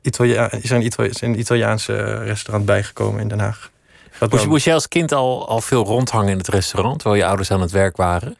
Italia 0.01 0.51
is 0.51 0.69
er 0.69 0.75
een, 0.75 0.85
Itali 0.85 1.11
een 1.19 1.39
Italiaanse 1.39 2.23
restaurant 2.23 2.65
bijgekomen 2.65 3.21
in 3.21 3.27
Den 3.27 3.39
Haag. 3.39 3.71
Moest, 4.29 4.47
moest 4.47 4.65
jij 4.65 4.73
als 4.73 4.87
kind 4.87 5.11
al, 5.11 5.47
al 5.47 5.61
veel 5.61 5.85
rondhangen 5.85 6.29
in 6.29 6.37
het 6.37 6.47
restaurant... 6.47 6.99
terwijl 6.99 7.21
je 7.21 7.27
ouders 7.27 7.51
aan 7.51 7.61
het 7.61 7.71
werk 7.71 7.97
waren? 7.97 8.37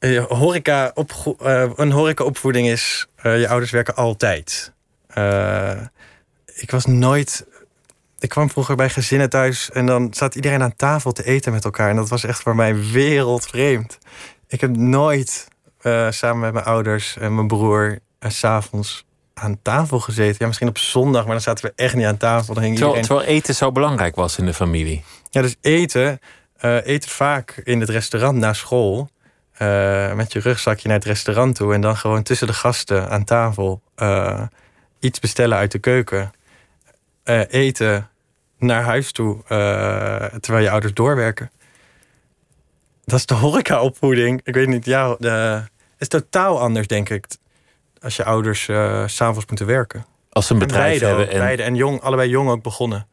Uh, 0.00 0.24
horeca 0.24 0.90
op, 0.94 1.36
uh, 1.42 1.70
een 1.74 1.90
horecaopvoeding 1.90 2.68
is... 2.68 3.06
Uh, 3.22 3.40
je 3.40 3.48
ouders 3.48 3.70
werken 3.70 3.96
altijd. 3.96 4.72
ik 6.54 6.70
was 6.70 6.86
nooit... 6.86 7.46
Ik 8.18 8.28
kwam 8.28 8.50
vroeger 8.50 8.76
bij 8.76 8.90
gezinnen 8.90 9.30
thuis... 9.30 9.70
en 9.70 9.86
dan 9.86 10.08
zat 10.14 10.34
iedereen 10.34 10.62
aan 10.62 10.76
tafel 10.76 11.12
te 11.12 11.24
eten 11.24 11.52
met 11.52 11.64
elkaar. 11.64 11.90
En 11.90 11.96
dat 11.96 12.08
was 12.08 12.24
echt 12.24 12.42
voor 12.42 12.56
mij 12.56 12.90
wereldvreemd. 12.90 13.98
Ik 14.48 14.60
heb 14.60 14.76
nooit 14.76 15.48
samen 16.10 16.38
met 16.38 16.52
mijn 16.52 16.64
ouders 16.64 17.16
en 17.16 17.34
mijn 17.34 17.46
broer... 17.46 17.98
s 18.20 18.38
s'avonds 18.38 19.06
aan 19.38 19.58
tafel 19.62 20.00
gezeten. 20.00 20.36
Ja, 20.38 20.46
misschien 20.46 20.68
op 20.68 20.78
zondag, 20.78 21.22
maar 21.24 21.32
dan 21.32 21.40
zaten 21.40 21.64
we 21.64 21.72
echt 21.76 21.94
niet 21.94 22.06
aan 22.06 22.16
tafel. 22.16 22.54
Dan 22.54 22.62
ging 22.62 22.76
terwijl, 22.76 22.96
iedereen... 22.96 23.18
terwijl 23.18 23.38
eten 23.38 23.54
zo 23.54 23.72
belangrijk 23.72 24.14
was 24.14 24.38
in 24.38 24.46
de 24.46 24.54
familie. 24.54 25.04
Ja, 25.30 25.42
dus 25.42 25.56
eten, 25.60 26.20
uh, 26.60 26.86
eten 26.86 27.10
vaak 27.10 27.60
in 27.64 27.80
het 27.80 27.88
restaurant 27.88 28.38
na 28.38 28.52
school. 28.52 29.10
Uh, 29.58 30.14
met 30.14 30.32
je 30.32 30.40
rugzakje 30.40 30.88
naar 30.88 30.96
het 30.96 31.06
restaurant 31.06 31.54
toe. 31.54 31.74
En 31.74 31.80
dan 31.80 31.96
gewoon 31.96 32.22
tussen 32.22 32.46
de 32.46 32.52
gasten 32.52 33.10
aan 33.10 33.24
tafel 33.24 33.82
uh, 33.96 34.42
iets 34.98 35.18
bestellen 35.18 35.58
uit 35.58 35.72
de 35.72 35.78
keuken. 35.78 36.32
eten 37.48 38.08
naar 38.58 38.82
huis 38.82 39.12
toe, 39.12 39.42
terwijl 40.40 40.64
je 40.64 40.70
ouders 40.70 40.94
doorwerken. 40.94 41.50
Dat 43.04 43.18
is 43.18 43.26
de 43.26 43.34
horecaopvoeding. 43.34 44.40
Ik 44.44 44.54
weet 44.54 44.68
niet, 44.68 44.84
ja, 44.84 45.16
de, 45.18 45.62
is 45.98 46.08
totaal 46.08 46.60
anders, 46.60 46.86
denk 46.86 47.08
ik 47.08 47.26
als 48.02 48.16
je 48.16 48.24
ouders 48.24 48.68
uh, 48.68 49.02
s'avonds 49.06 49.46
moeten 49.46 49.66
werken. 49.66 50.06
Als 50.30 50.46
ze 50.46 50.52
een 50.52 50.58
bedrijf 50.58 51.00
hebben. 51.00 51.30
En... 51.30 51.38
Beide, 51.38 51.62
en 51.62 51.74
jong, 51.74 52.00
allebei 52.00 52.28
jong 52.28 52.50
ook 52.50 52.62
begonnen. 52.62 53.06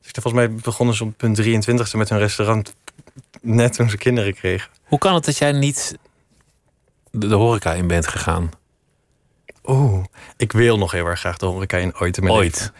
Dus 0.00 0.10
volgens 0.10 0.34
mij 0.34 0.54
begonnen 0.54 0.94
ze 0.94 1.04
op 1.04 1.16
punt 1.16 1.42
23e 1.42 1.96
met 1.96 2.08
hun 2.08 2.18
restaurant. 2.18 2.74
Net 3.40 3.72
toen 3.72 3.90
ze 3.90 3.96
kinderen 3.96 4.34
kregen. 4.34 4.70
Hoe 4.84 4.98
kan 4.98 5.14
het 5.14 5.24
dat 5.24 5.38
jij 5.38 5.52
niet 5.52 5.98
de, 7.10 7.34
horeca 7.34 7.74
in 7.74 7.86
bent 7.86 8.06
gegaan? 8.06 8.50
Oeh, 9.64 10.04
ik 10.36 10.52
wil 10.52 10.78
nog 10.78 10.92
heel 10.92 11.06
erg 11.06 11.18
graag 11.18 11.36
de 11.36 11.46
horeca 11.46 11.76
in 11.76 11.98
ooit 11.98 12.16
in 12.16 12.24
mijn 12.24 12.36
ooit. 12.36 12.58
Leven. 12.58 12.74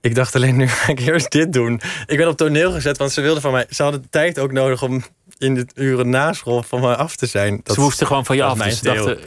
Ik 0.00 0.14
dacht 0.14 0.34
alleen, 0.34 0.56
nu 0.56 0.68
ga 0.68 0.92
ik 0.92 1.00
eerst 1.00 1.30
dit 1.30 1.52
doen. 1.52 1.80
Ik 2.06 2.16
ben 2.16 2.28
op 2.28 2.36
toneel 2.36 2.72
gezet, 2.72 2.98
want 2.98 3.12
ze 3.12 3.20
wilden 3.20 3.42
van 3.42 3.52
mij... 3.52 3.66
Ze 3.70 3.82
hadden 3.82 4.06
tijd 4.10 4.38
ook 4.38 4.52
nodig 4.52 4.82
om 4.82 5.02
in 5.38 5.54
de 5.54 5.66
uren 5.74 6.08
na 6.08 6.32
school 6.32 6.62
van 6.62 6.80
mij 6.80 6.94
af 6.94 7.16
te 7.16 7.26
zijn. 7.26 7.60
Dat, 7.62 7.74
ze 7.74 7.80
moesten 7.80 8.06
gewoon 8.06 8.24
van 8.24 8.36
je 8.36 8.42
af. 8.42 8.58
Dus 8.58 8.78
ze 8.78 8.84
dachten, 8.84 9.18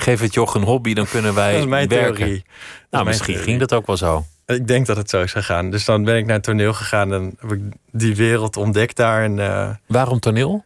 geef 0.00 0.20
het 0.20 0.34
joch 0.34 0.54
een 0.54 0.62
hobby, 0.62 0.94
dan 0.94 1.08
kunnen 1.08 1.34
wij 1.34 1.52
dat 1.52 1.60
is 1.60 1.66
mijn 1.66 1.88
werken. 1.88 2.14
Theorie. 2.14 2.44
Nou, 2.90 3.04
misschien 3.04 3.36
ging 3.36 3.58
dat 3.58 3.72
ook 3.72 3.86
wel 3.86 3.96
zo. 3.96 4.24
Ik 4.46 4.66
denk 4.66 4.86
dat 4.86 4.96
het 4.96 5.10
zo 5.10 5.22
is 5.22 5.32
gegaan. 5.32 5.70
Dus 5.70 5.84
dan 5.84 6.04
ben 6.04 6.16
ik 6.16 6.26
naar 6.26 6.34
het 6.34 6.44
toneel 6.44 6.72
gegaan 6.72 7.12
en 7.12 7.36
heb 7.38 7.52
ik 7.52 7.60
die 7.92 8.16
wereld 8.16 8.56
ontdekt 8.56 8.96
daar. 8.96 9.22
En, 9.22 9.36
uh, 9.38 9.70
Waarom 9.86 10.18
toneel? 10.20 10.64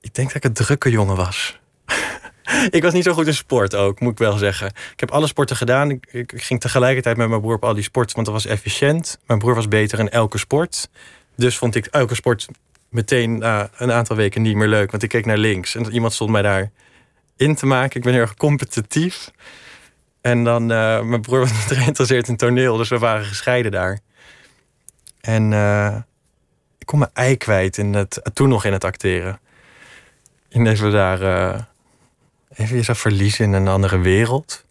Ik 0.00 0.14
denk 0.14 0.26
dat 0.26 0.36
ik 0.36 0.44
een 0.44 0.52
drukke 0.52 0.90
jongen 0.90 1.16
was. 1.16 1.58
ik 2.70 2.82
was 2.82 2.92
niet 2.92 3.04
zo 3.04 3.12
goed 3.12 3.26
in 3.26 3.34
sport 3.34 3.74
ook, 3.74 4.00
moet 4.00 4.12
ik 4.12 4.18
wel 4.18 4.36
zeggen. 4.36 4.66
Ik 4.66 5.00
heb 5.00 5.10
alle 5.10 5.26
sporten 5.26 5.56
gedaan. 5.56 5.90
Ik, 5.90 6.06
ik, 6.10 6.32
ging 6.36 6.60
tegelijkertijd 6.60 7.16
met 7.16 7.28
mijn 7.28 7.40
broer 7.40 7.54
op 7.54 7.64
al 7.64 7.74
die 7.74 7.82
sporten, 7.82 8.14
want 8.14 8.26
dat 8.26 8.36
was 8.36 8.46
efficiënt. 8.46 9.18
Mijn 9.26 9.38
broer 9.38 9.54
was 9.54 9.68
beter 9.68 9.98
in 9.98 10.10
elke 10.10 10.38
sport. 10.38 10.88
Dus 11.36 11.58
vond 11.58 11.74
ik 11.74 11.86
elke 11.86 12.14
sport 12.14 12.46
meteen 12.96 13.38
na 13.38 13.70
een 13.76 13.92
aantal 13.92 14.16
weken 14.16 14.42
niet 14.42 14.56
meer 14.56 14.68
leuk. 14.68 14.90
Want 14.90 15.02
ik 15.02 15.08
keek 15.08 15.26
naar 15.26 15.36
links 15.36 15.74
en 15.74 15.92
iemand 15.92 16.12
stond 16.12 16.30
mij 16.30 16.42
daar 16.42 16.70
in 17.36 17.54
te 17.54 17.66
maken. 17.66 17.96
Ik 17.96 18.02
ben 18.02 18.12
heel 18.12 18.22
erg 18.22 18.34
competitief. 18.34 19.30
En 20.20 20.44
dan, 20.44 20.62
uh, 20.62 21.02
mijn 21.02 21.20
broer 21.20 21.38
was 21.38 21.52
niet 21.58 21.78
geïnteresseerd 21.78 22.28
in 22.28 22.36
toneel, 22.36 22.76
dus 22.76 22.88
we 22.88 22.98
waren 22.98 23.24
gescheiden 23.24 23.70
daar. 23.70 24.00
En 25.20 25.52
uh, 25.52 25.96
ik 26.78 26.86
kon 26.86 26.98
mijn 26.98 27.10
ei 27.14 27.36
kwijt 27.36 27.78
in 27.78 27.94
het, 27.94 28.20
toen 28.32 28.48
nog 28.48 28.64
in 28.64 28.72
het 28.72 28.84
acteren. 28.84 29.40
En 30.48 30.66
even 30.66 30.92
daar, 30.92 31.22
uh, 31.22 31.60
even 32.54 32.76
jezelf 32.76 32.98
verliezen 32.98 33.44
in 33.44 33.52
een 33.52 33.68
andere 33.68 33.98
wereld. 33.98 34.65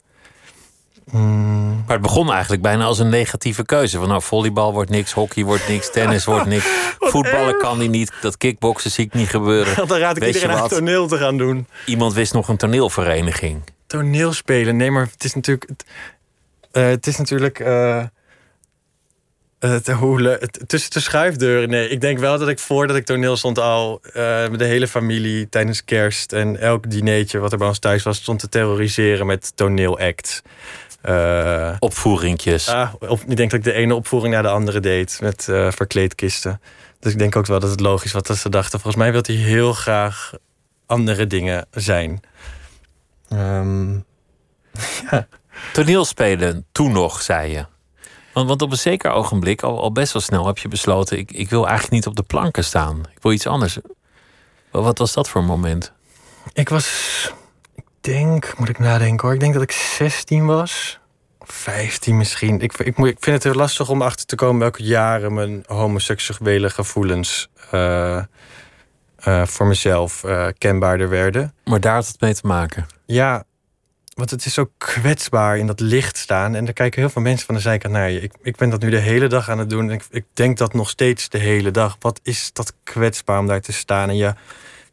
Mm. 1.11 1.83
Maar 1.85 1.95
het 1.95 2.05
begon 2.05 2.31
eigenlijk 2.31 2.61
bijna 2.61 2.83
als 2.83 2.99
een 2.99 3.09
negatieve 3.09 3.65
keuze. 3.65 3.97
Van 3.97 4.07
nou, 4.07 4.21
volleybal 4.21 4.73
wordt 4.73 4.89
niks, 4.89 5.11
hockey 5.11 5.43
wordt 5.43 5.67
niks, 5.67 5.91
tennis 5.91 6.25
wordt 6.33 6.45
niks. 6.45 6.65
Voetballen 6.99 7.57
kan 7.57 7.77
hij 7.77 7.87
niet, 7.87 8.11
dat 8.21 8.37
kickboksen 8.37 8.91
zie 8.91 9.05
ik 9.05 9.13
niet 9.13 9.29
gebeuren. 9.29 9.75
Dan 9.87 9.97
raad 9.97 10.15
ik 10.15 10.23
Weet 10.23 10.35
iedereen 10.35 10.57
aan 10.57 10.67
toneel 10.67 11.07
te 11.07 11.17
gaan 11.17 11.37
doen. 11.37 11.67
Iemand 11.85 12.13
wist 12.13 12.33
nog 12.33 12.47
een 12.47 12.57
toneelvereniging. 12.57 13.61
Toneelspelen, 13.87 14.77
nee, 14.77 14.91
maar 14.91 15.07
het 15.11 15.23
is 15.23 15.33
natuurlijk... 15.33 15.69
Het, 15.69 15.85
uh, 16.71 16.87
het 16.87 17.07
is 17.07 17.17
natuurlijk... 17.17 17.59
Uh, 17.59 18.03
het, 19.59 19.87
hoe, 19.87 20.49
tussen 20.67 20.91
de 20.91 20.99
schuifdeuren. 20.99 21.69
Nee, 21.69 21.89
ik 21.89 22.01
denk 22.01 22.19
wel 22.19 22.37
dat 22.37 22.47
ik 22.49 22.59
voordat 22.59 22.95
ik 22.95 23.05
toneel 23.05 23.37
stond 23.37 23.59
al 23.59 24.01
uh, 24.15 24.47
met 24.49 24.59
de 24.59 24.65
hele 24.65 24.87
familie 24.87 25.49
tijdens 25.49 25.83
kerst 25.83 26.33
en 26.33 26.59
elk 26.59 26.89
dineetje 26.89 27.39
wat 27.39 27.51
er 27.51 27.57
bij 27.57 27.67
ons 27.67 27.79
thuis 27.79 28.03
was, 28.03 28.17
stond 28.17 28.39
te 28.39 28.49
terroriseren 28.49 29.25
met 29.25 29.51
toneelacts. 29.55 30.41
Uh, 31.09 31.75
Opvoeringjes. 31.79 32.69
Ah, 32.69 32.93
ik 33.27 33.37
denk 33.37 33.51
dat 33.51 33.59
ik 33.59 33.63
de 33.63 33.73
ene 33.73 33.95
opvoering 33.95 34.33
naar 34.33 34.43
de 34.43 34.49
andere 34.49 34.79
deed 34.79 35.17
met 35.21 35.47
uh, 35.49 35.71
verkleedkisten. 35.71 36.61
Dus 36.99 37.11
ik 37.11 37.17
denk 37.19 37.35
ook 37.35 37.45
wel 37.45 37.59
dat 37.59 37.69
het 37.69 37.79
logisch 37.79 38.11
was 38.11 38.23
dat 38.23 38.37
ze 38.37 38.49
dachten. 38.49 38.79
Volgens 38.79 39.03
mij 39.03 39.11
wil 39.11 39.21
hij 39.25 39.35
heel 39.35 39.73
graag 39.73 40.33
andere 40.85 41.27
dingen 41.27 41.67
zijn. 41.71 42.19
Um, 43.29 44.05
ja. 45.11 45.27
Toneelspelen, 45.73 46.65
toen 46.71 46.91
nog, 46.91 47.21
zei 47.21 47.51
je. 47.51 47.65
Want, 48.33 48.47
want 48.47 48.61
op 48.61 48.71
een 48.71 48.77
zeker 48.77 49.11
ogenblik, 49.11 49.63
al, 49.63 49.81
al 49.81 49.91
best 49.91 50.13
wel 50.13 50.21
snel, 50.21 50.47
heb 50.47 50.57
je 50.57 50.67
besloten: 50.67 51.17
ik, 51.17 51.31
ik 51.31 51.49
wil 51.49 51.63
eigenlijk 51.63 51.93
niet 51.93 52.07
op 52.07 52.15
de 52.15 52.23
planken 52.23 52.63
staan. 52.63 52.99
Ik 53.15 53.21
wil 53.21 53.31
iets 53.31 53.47
anders. 53.47 53.77
Wat 54.71 54.97
was 54.97 55.13
dat 55.13 55.29
voor 55.29 55.41
een 55.41 55.47
moment? 55.47 55.91
Ik 56.53 56.69
was, 56.69 57.31
denk, 58.05 58.57
moet 58.57 58.69
ik 58.69 58.79
nadenken 58.79 59.25
hoor. 59.25 59.33
Ik 59.33 59.39
denk 59.39 59.53
dat 59.53 59.63
ik 59.63 59.71
16 59.71 60.45
was. 60.45 60.99
15 61.39 62.17
misschien. 62.17 62.61
Ik, 62.61 62.73
ik, 62.73 62.97
ik 62.97 63.17
vind 63.19 63.25
het 63.25 63.43
heel 63.43 63.53
lastig 63.53 63.89
om 63.89 64.01
achter 64.01 64.25
te 64.25 64.35
komen 64.35 64.59
welke 64.59 64.83
jaren 64.83 65.33
mijn 65.33 65.63
homoseksuele 65.67 66.69
gevoelens 66.69 67.49
uh, 67.73 68.21
uh, 69.27 69.45
voor 69.45 69.67
mezelf 69.67 70.23
uh, 70.23 70.47
kenbaarder 70.57 71.09
werden. 71.09 71.53
Maar 71.63 71.79
daar 71.79 71.93
had 71.93 72.07
het 72.07 72.21
mee 72.21 72.33
te 72.33 72.47
maken. 72.47 72.85
Ja, 73.05 73.43
want 74.13 74.29
het 74.29 74.45
is 74.45 74.53
zo 74.53 74.71
kwetsbaar 74.77 75.57
in 75.57 75.67
dat 75.67 75.79
licht 75.79 76.17
staan. 76.17 76.55
En 76.55 76.67
er 76.67 76.73
kijken 76.73 77.01
heel 77.01 77.09
veel 77.09 77.21
mensen 77.21 77.45
van 77.45 77.55
de 77.55 77.61
zijkant 77.61 77.93
naar 77.93 78.09
je. 78.09 78.21
Ik, 78.21 78.33
ik 78.41 78.55
ben 78.55 78.69
dat 78.69 78.81
nu 78.81 78.89
de 78.89 78.97
hele 78.97 79.27
dag 79.27 79.49
aan 79.49 79.59
het 79.59 79.69
doen. 79.69 79.89
En 79.89 79.95
ik, 79.95 80.03
ik 80.09 80.25
denk 80.33 80.57
dat 80.57 80.73
nog 80.73 80.89
steeds 80.89 81.29
de 81.29 81.37
hele 81.37 81.71
dag. 81.71 81.95
Wat 81.99 82.19
is 82.23 82.49
dat 82.53 82.73
kwetsbaar 82.83 83.39
om 83.39 83.47
daar 83.47 83.61
te 83.61 83.73
staan? 83.73 84.09
En 84.09 84.15
je, 84.15 84.33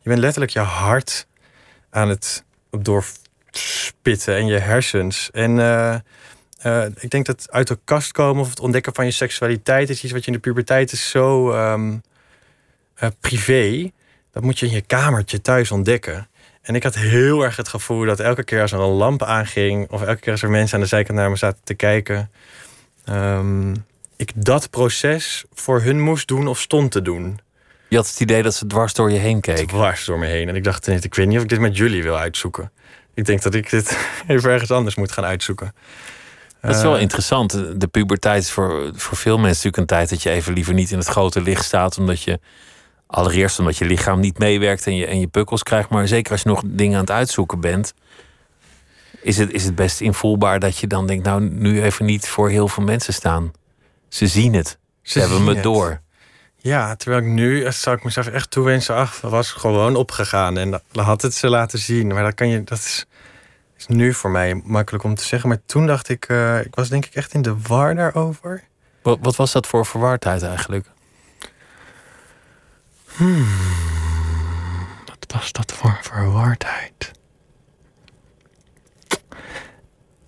je 0.01 0.09
bent 0.09 0.19
letterlijk 0.19 0.53
je 0.53 0.61
hart 0.61 1.27
aan 1.91 2.09
het 2.09 2.45
doorspitten 2.81 4.37
en 4.37 4.47
je 4.47 4.59
hersens. 4.59 5.31
En 5.31 5.57
uh, 5.57 5.95
uh, 6.67 6.85
ik 6.99 7.11
denk 7.11 7.27
dat 7.27 7.47
uit 7.51 7.69
de 7.69 7.79
kast 7.85 8.13
komen 8.13 8.43
of 8.43 8.49
het 8.49 8.61
ontdekken 8.61 8.95
van 8.95 9.05
je 9.05 9.11
seksualiteit 9.11 9.91
is 9.91 10.03
iets 10.03 10.13
wat 10.13 10.21
je 10.25 10.27
in 10.27 10.37
de 10.37 10.43
puberteit 10.43 10.93
is 10.93 11.11
zo 11.11 11.53
um, 11.53 12.03
uh, 13.03 13.09
privé. 13.21 13.91
Dat 14.33 14.43
moet 14.43 14.59
je 14.59 14.67
in 14.67 14.73
je 14.73 14.81
kamertje 14.81 15.41
thuis 15.41 15.71
ontdekken. 15.71 16.29
En 16.63 16.75
ik 16.75 16.83
had 16.83 16.95
heel 16.95 17.43
erg 17.43 17.57
het 17.57 17.69
gevoel 17.69 18.05
dat 18.05 18.21
elke 18.21 18.45
keer 18.45 18.61
als 18.61 18.73
er 18.73 18.81
een 18.81 18.87
lamp 18.87 19.23
aanging, 19.23 19.91
of 19.91 20.03
elke 20.03 20.21
keer 20.21 20.33
als 20.33 20.43
er 20.43 20.51
mensen 20.51 20.75
aan 20.75 20.83
de 20.83 20.89
zijkant 20.89 21.19
naar 21.19 21.31
me 21.31 21.37
zaten 21.37 21.61
te 21.65 21.75
kijken, 21.75 22.31
um, 23.09 23.85
ik 24.17 24.33
dat 24.35 24.71
proces 24.71 25.45
voor 25.53 25.83
hun 25.83 26.01
moest 26.01 26.29
doen 26.29 26.47
of 26.47 26.61
stond 26.61 26.91
te 26.91 27.03
doen. 27.03 27.41
Je 27.93 27.99
had 27.99 28.09
het 28.09 28.21
idee 28.21 28.43
dat 28.43 28.55
ze 28.55 28.67
dwars 28.67 28.93
door 28.95 29.11
je 29.11 29.19
heen 29.19 29.41
keken. 29.41 29.67
Dwars 29.67 30.05
door 30.05 30.19
me 30.19 30.27
heen. 30.27 30.49
En 30.49 30.55
ik 30.55 30.65
dacht, 30.65 30.87
ik 30.87 31.15
weet 31.15 31.27
niet 31.27 31.37
of 31.37 31.43
ik 31.43 31.49
dit 31.49 31.61
met 31.61 31.77
jullie 31.77 32.03
wil 32.03 32.17
uitzoeken. 32.17 32.73
Ik 33.15 33.25
denk 33.25 33.43
dat 33.43 33.55
ik 33.55 33.71
dit 33.71 33.99
even 34.27 34.51
ergens 34.51 34.71
anders 34.71 34.95
moet 34.95 35.13
gaan 35.13 35.25
uitzoeken. 35.25 35.75
Dat 36.61 36.75
is 36.77 36.83
wel 36.83 36.99
interessant. 36.99 37.81
De 37.81 37.87
puberteit 37.87 38.43
is 38.43 38.51
voor, 38.51 38.91
voor 38.95 39.17
veel 39.17 39.39
mensen 39.39 39.49
natuurlijk 39.49 39.77
een 39.77 39.87
tijd 39.87 40.09
dat 40.09 40.23
je 40.23 40.31
even 40.31 40.53
liever 40.53 40.75
niet 40.75 40.91
in 40.91 40.99
het 40.99 41.07
grote 41.07 41.41
licht 41.41 41.65
staat. 41.65 41.99
Omdat 41.99 42.23
je 42.23 42.41
allereerst 43.07 43.59
omdat 43.59 43.77
je 43.77 43.85
lichaam 43.85 44.21
niet 44.21 44.39
meewerkt 44.39 44.87
en 44.87 44.97
je, 44.97 45.07
en 45.07 45.21
je 45.21 45.27
pukkels 45.27 45.63
krijgt. 45.63 45.89
Maar 45.89 46.09
zeker 46.09 46.33
als 46.33 46.43
je 46.43 46.49
nog 46.49 46.63
dingen 46.67 46.95
aan 46.95 47.01
het 47.01 47.11
uitzoeken 47.11 47.61
bent. 47.61 47.95
Is 49.23 49.39
het, 49.39 49.53
is 49.53 49.65
het 49.65 49.75
best 49.75 50.01
invoelbaar 50.01 50.59
dat 50.59 50.79
je 50.79 50.87
dan 50.87 51.07
denkt, 51.07 51.25
nou 51.25 51.41
nu 51.41 51.83
even 51.83 52.05
niet 52.05 52.29
voor 52.29 52.51
heel 52.51 52.69
veel 52.69 52.85
mensen 52.85 53.15
staan. 53.15 53.53
Ze 54.09 54.27
zien 54.27 54.55
het. 54.55 54.69
Ze, 55.03 55.13
Ze 55.13 55.19
hebben 55.21 55.45
me 55.45 55.55
het. 55.55 55.63
door. 55.63 56.01
Ja, 56.63 56.97
terwijl 56.97 57.23
ik 57.23 57.29
nu, 57.29 57.73
zou 57.73 57.97
ik 57.97 58.05
mezelf 58.05 58.27
echt 58.27 58.51
toewensen, 58.51 58.95
ach, 58.95 59.21
was 59.21 59.51
gewoon 59.51 59.97
opgegaan 59.97 60.59
en 60.59 60.83
had 60.93 61.23
het 61.23 61.35
ze 61.35 61.49
laten 61.49 61.79
zien. 61.79 62.07
Maar 62.07 62.23
dat 62.23 62.35
kan 62.35 62.49
je, 62.49 62.65
dat 62.65 62.79
is, 62.79 63.07
is 63.79 63.87
nu 63.87 64.15
voor 64.15 64.31
mij 64.31 64.61
makkelijk 64.65 65.05
om 65.05 65.15
te 65.15 65.25
zeggen. 65.25 65.49
Maar 65.49 65.59
toen 65.67 65.87
dacht 65.87 66.09
ik, 66.09 66.29
uh, 66.29 66.61
ik 66.61 66.75
was 66.75 66.89
denk 66.89 67.07
ik 67.07 67.15
echt 67.15 67.35
in 67.35 67.43
de 67.43 67.57
war 67.69 67.95
daarover. 67.95 68.63
Wat, 69.03 69.19
wat 69.21 69.37
was 69.37 69.53
dat 69.53 69.67
voor 69.67 69.87
verwardheid 69.87 70.43
eigenlijk? 70.43 70.87
Hmm, 73.07 73.47
wat 75.07 75.33
was 75.33 75.53
dat 75.53 75.73
voor 75.73 75.99
verwardheid? 76.03 77.13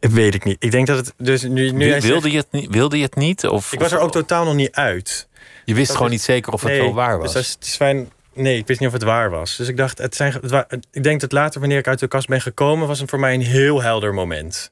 Weet 0.01 0.35
ik 0.35 0.45
niet. 0.45 0.57
Ik 0.59 0.71
denk 0.71 0.87
dat 0.87 0.97
het 0.97 1.15
dus 1.17 1.43
nu. 1.43 1.71
nu 1.71 2.01
wilde, 2.01 2.31
je 2.31 2.37
het 2.37 2.51
niet, 2.51 2.71
wilde 2.71 2.97
je 2.97 3.03
het 3.03 3.15
niet? 3.15 3.47
Of, 3.47 3.73
ik 3.73 3.81
was 3.81 3.93
er 3.93 3.99
ook 3.99 4.13
totaal 4.13 4.45
nog 4.45 4.55
niet 4.55 4.73
uit. 4.73 5.29
Je 5.65 5.75
wist 5.75 5.93
gewoon 5.93 6.11
niet 6.11 6.23
zeker 6.23 6.53
of 6.53 6.63
het 6.63 6.71
nee, 6.71 6.81
wel 6.81 6.95
waar 6.95 7.15
dus 7.15 7.23
was. 7.23 7.33
Dus 7.33 7.53
het 7.53 7.65
is 7.65 7.77
fijn. 7.77 8.11
Nee, 8.35 8.59
ik 8.59 8.67
wist 8.67 8.81
niet 8.81 8.89
of 8.89 8.95
het 8.95 9.05
waar 9.05 9.31
was. 9.31 9.57
Dus 9.57 9.69
ik 9.69 9.77
dacht, 9.77 9.99
het 9.99 10.17
zijn, 10.17 10.33
het, 10.33 10.87
ik 10.91 11.03
denk 11.03 11.21
dat 11.21 11.33
later, 11.33 11.61
wanneer 11.61 11.79
ik 11.79 11.87
uit 11.87 11.99
de 11.99 12.09
kast 12.09 12.29
ben 12.29 12.41
gekomen, 12.41 12.87
was 12.87 13.01
het 13.01 13.11
voor 13.11 13.21
mij 13.21 13.35
een 13.35 13.41
heel 13.41 13.83
helder 13.83 14.15
moment. 14.15 14.71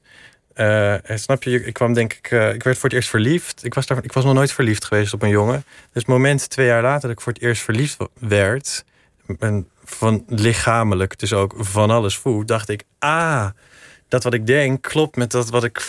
Uh, 0.55 0.95
snap 1.05 1.43
je, 1.43 1.65
ik 1.65 1.73
kwam 1.73 1.93
denk 1.93 2.13
ik, 2.13 2.31
uh, 2.31 2.53
ik 2.53 2.63
werd 2.63 2.77
voor 2.77 2.89
het 2.89 2.97
eerst 2.97 3.09
verliefd. 3.09 3.65
Ik 3.65 3.73
was, 3.73 3.85
daar, 3.85 4.03
ik 4.03 4.13
was 4.13 4.23
nog 4.23 4.33
nooit 4.33 4.51
verliefd 4.51 4.85
geweest 4.85 5.13
op 5.13 5.21
een 5.21 5.29
jongen. 5.29 5.65
Dus 5.65 6.01
het 6.01 6.07
moment 6.07 6.49
twee 6.49 6.67
jaar 6.67 6.81
later 6.81 7.01
dat 7.01 7.11
ik 7.11 7.21
voor 7.21 7.33
het 7.33 7.41
eerst 7.41 7.61
verliefd 7.61 7.97
werd, 8.19 8.83
en 9.39 9.67
van 9.83 10.23
lichamelijk, 10.27 11.19
dus 11.19 11.33
ook 11.33 11.53
van 11.57 11.89
alles 11.89 12.17
voel, 12.17 12.45
dacht 12.45 12.69
ik, 12.69 12.83
ah, 12.99 13.49
dat 14.07 14.23
wat 14.23 14.33
ik 14.33 14.47
denk 14.47 14.81
klopt 14.81 15.15
met 15.15 15.31
dat 15.31 15.49
wat 15.49 15.63
ik 15.63 15.81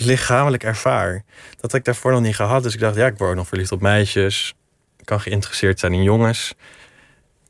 lichamelijk 0.00 0.64
ervaar. 0.64 1.24
Dat 1.50 1.60
had 1.60 1.74
ik 1.74 1.84
daarvoor 1.84 2.12
nog 2.12 2.20
niet 2.20 2.36
gehad. 2.36 2.62
Dus 2.62 2.74
ik 2.74 2.80
dacht, 2.80 2.96
ja, 2.96 3.06
ik 3.06 3.18
word 3.18 3.36
nog 3.36 3.48
verliefd 3.48 3.72
op 3.72 3.80
meisjes. 3.80 4.54
Ik 4.96 5.04
kan 5.04 5.20
geïnteresseerd 5.20 5.78
zijn 5.78 5.92
in 5.92 6.02
jongens. 6.02 6.54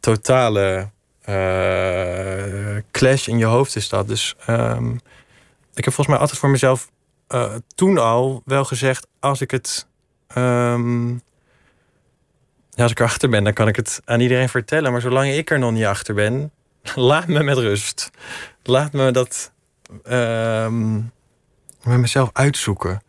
Totale 0.00 0.90
uh, 1.28 2.76
clash 2.90 3.26
in 3.26 3.38
je 3.38 3.44
hoofd 3.44 3.76
is 3.76 3.88
dat. 3.88 4.08
Dus 4.08 4.36
um, 4.48 5.00
ik 5.74 5.84
heb 5.84 5.94
volgens 5.94 6.06
mij 6.06 6.18
altijd 6.18 6.38
voor 6.38 6.50
mezelf 6.50 6.90
uh, 7.28 7.54
toen 7.74 7.98
al 7.98 8.42
wel 8.44 8.64
gezegd: 8.64 9.06
als 9.20 9.40
ik 9.40 9.50
het. 9.50 9.86
Um, 10.36 11.22
ja, 12.70 12.82
als 12.82 12.92
ik 12.92 12.98
erachter 12.98 13.28
ben, 13.28 13.44
dan 13.44 13.52
kan 13.52 13.68
ik 13.68 13.76
het 13.76 14.00
aan 14.04 14.20
iedereen 14.20 14.48
vertellen. 14.48 14.92
Maar 14.92 15.00
zolang 15.00 15.30
ik 15.30 15.50
er 15.50 15.58
nog 15.58 15.72
niet 15.72 15.84
achter 15.84 16.14
ben, 16.14 16.50
laat 16.94 17.26
me 17.26 17.42
met 17.42 17.58
rust. 17.58 18.10
Laat 18.62 18.92
me 18.92 19.10
dat 19.10 19.52
um, 20.08 21.12
met 21.82 21.98
mezelf 21.98 22.30
uitzoeken. 22.32 23.02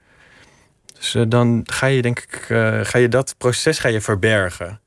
Dus 0.98 1.16
uh, 1.16 1.24
dan 1.28 1.62
ga 1.66 1.86
je, 1.86 2.02
denk 2.02 2.20
ik, 2.20 2.50
uh, 2.50 2.80
ga 2.84 2.98
je 2.98 3.10
dat 3.10 3.36
proces 3.38 3.80
ga 3.80 3.88
je 3.88 4.02
verbergen. 4.02 4.80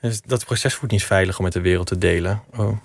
Dus 0.00 0.20
dat 0.22 0.44
proces 0.44 0.74
voelt 0.74 0.90
niet 0.90 1.04
veilig 1.04 1.38
om 1.38 1.44
met 1.44 1.52
de 1.52 1.60
wereld 1.60 1.86
te 1.86 1.98
delen. 1.98 2.42
Oh. 2.56 2.78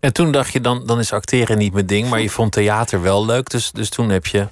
En 0.00 0.12
toen 0.12 0.32
dacht 0.32 0.52
je, 0.52 0.60
dan, 0.60 0.86
dan 0.86 0.98
is 0.98 1.12
acteren 1.12 1.58
niet 1.58 1.72
mijn 1.72 1.86
ding, 1.86 2.08
maar 2.08 2.20
je 2.20 2.30
vond 2.30 2.52
theater 2.52 3.02
wel 3.02 3.26
leuk. 3.26 3.50
Dus, 3.50 3.70
dus 3.70 3.88
toen 3.88 4.08
heb 4.08 4.26
je 4.26 4.46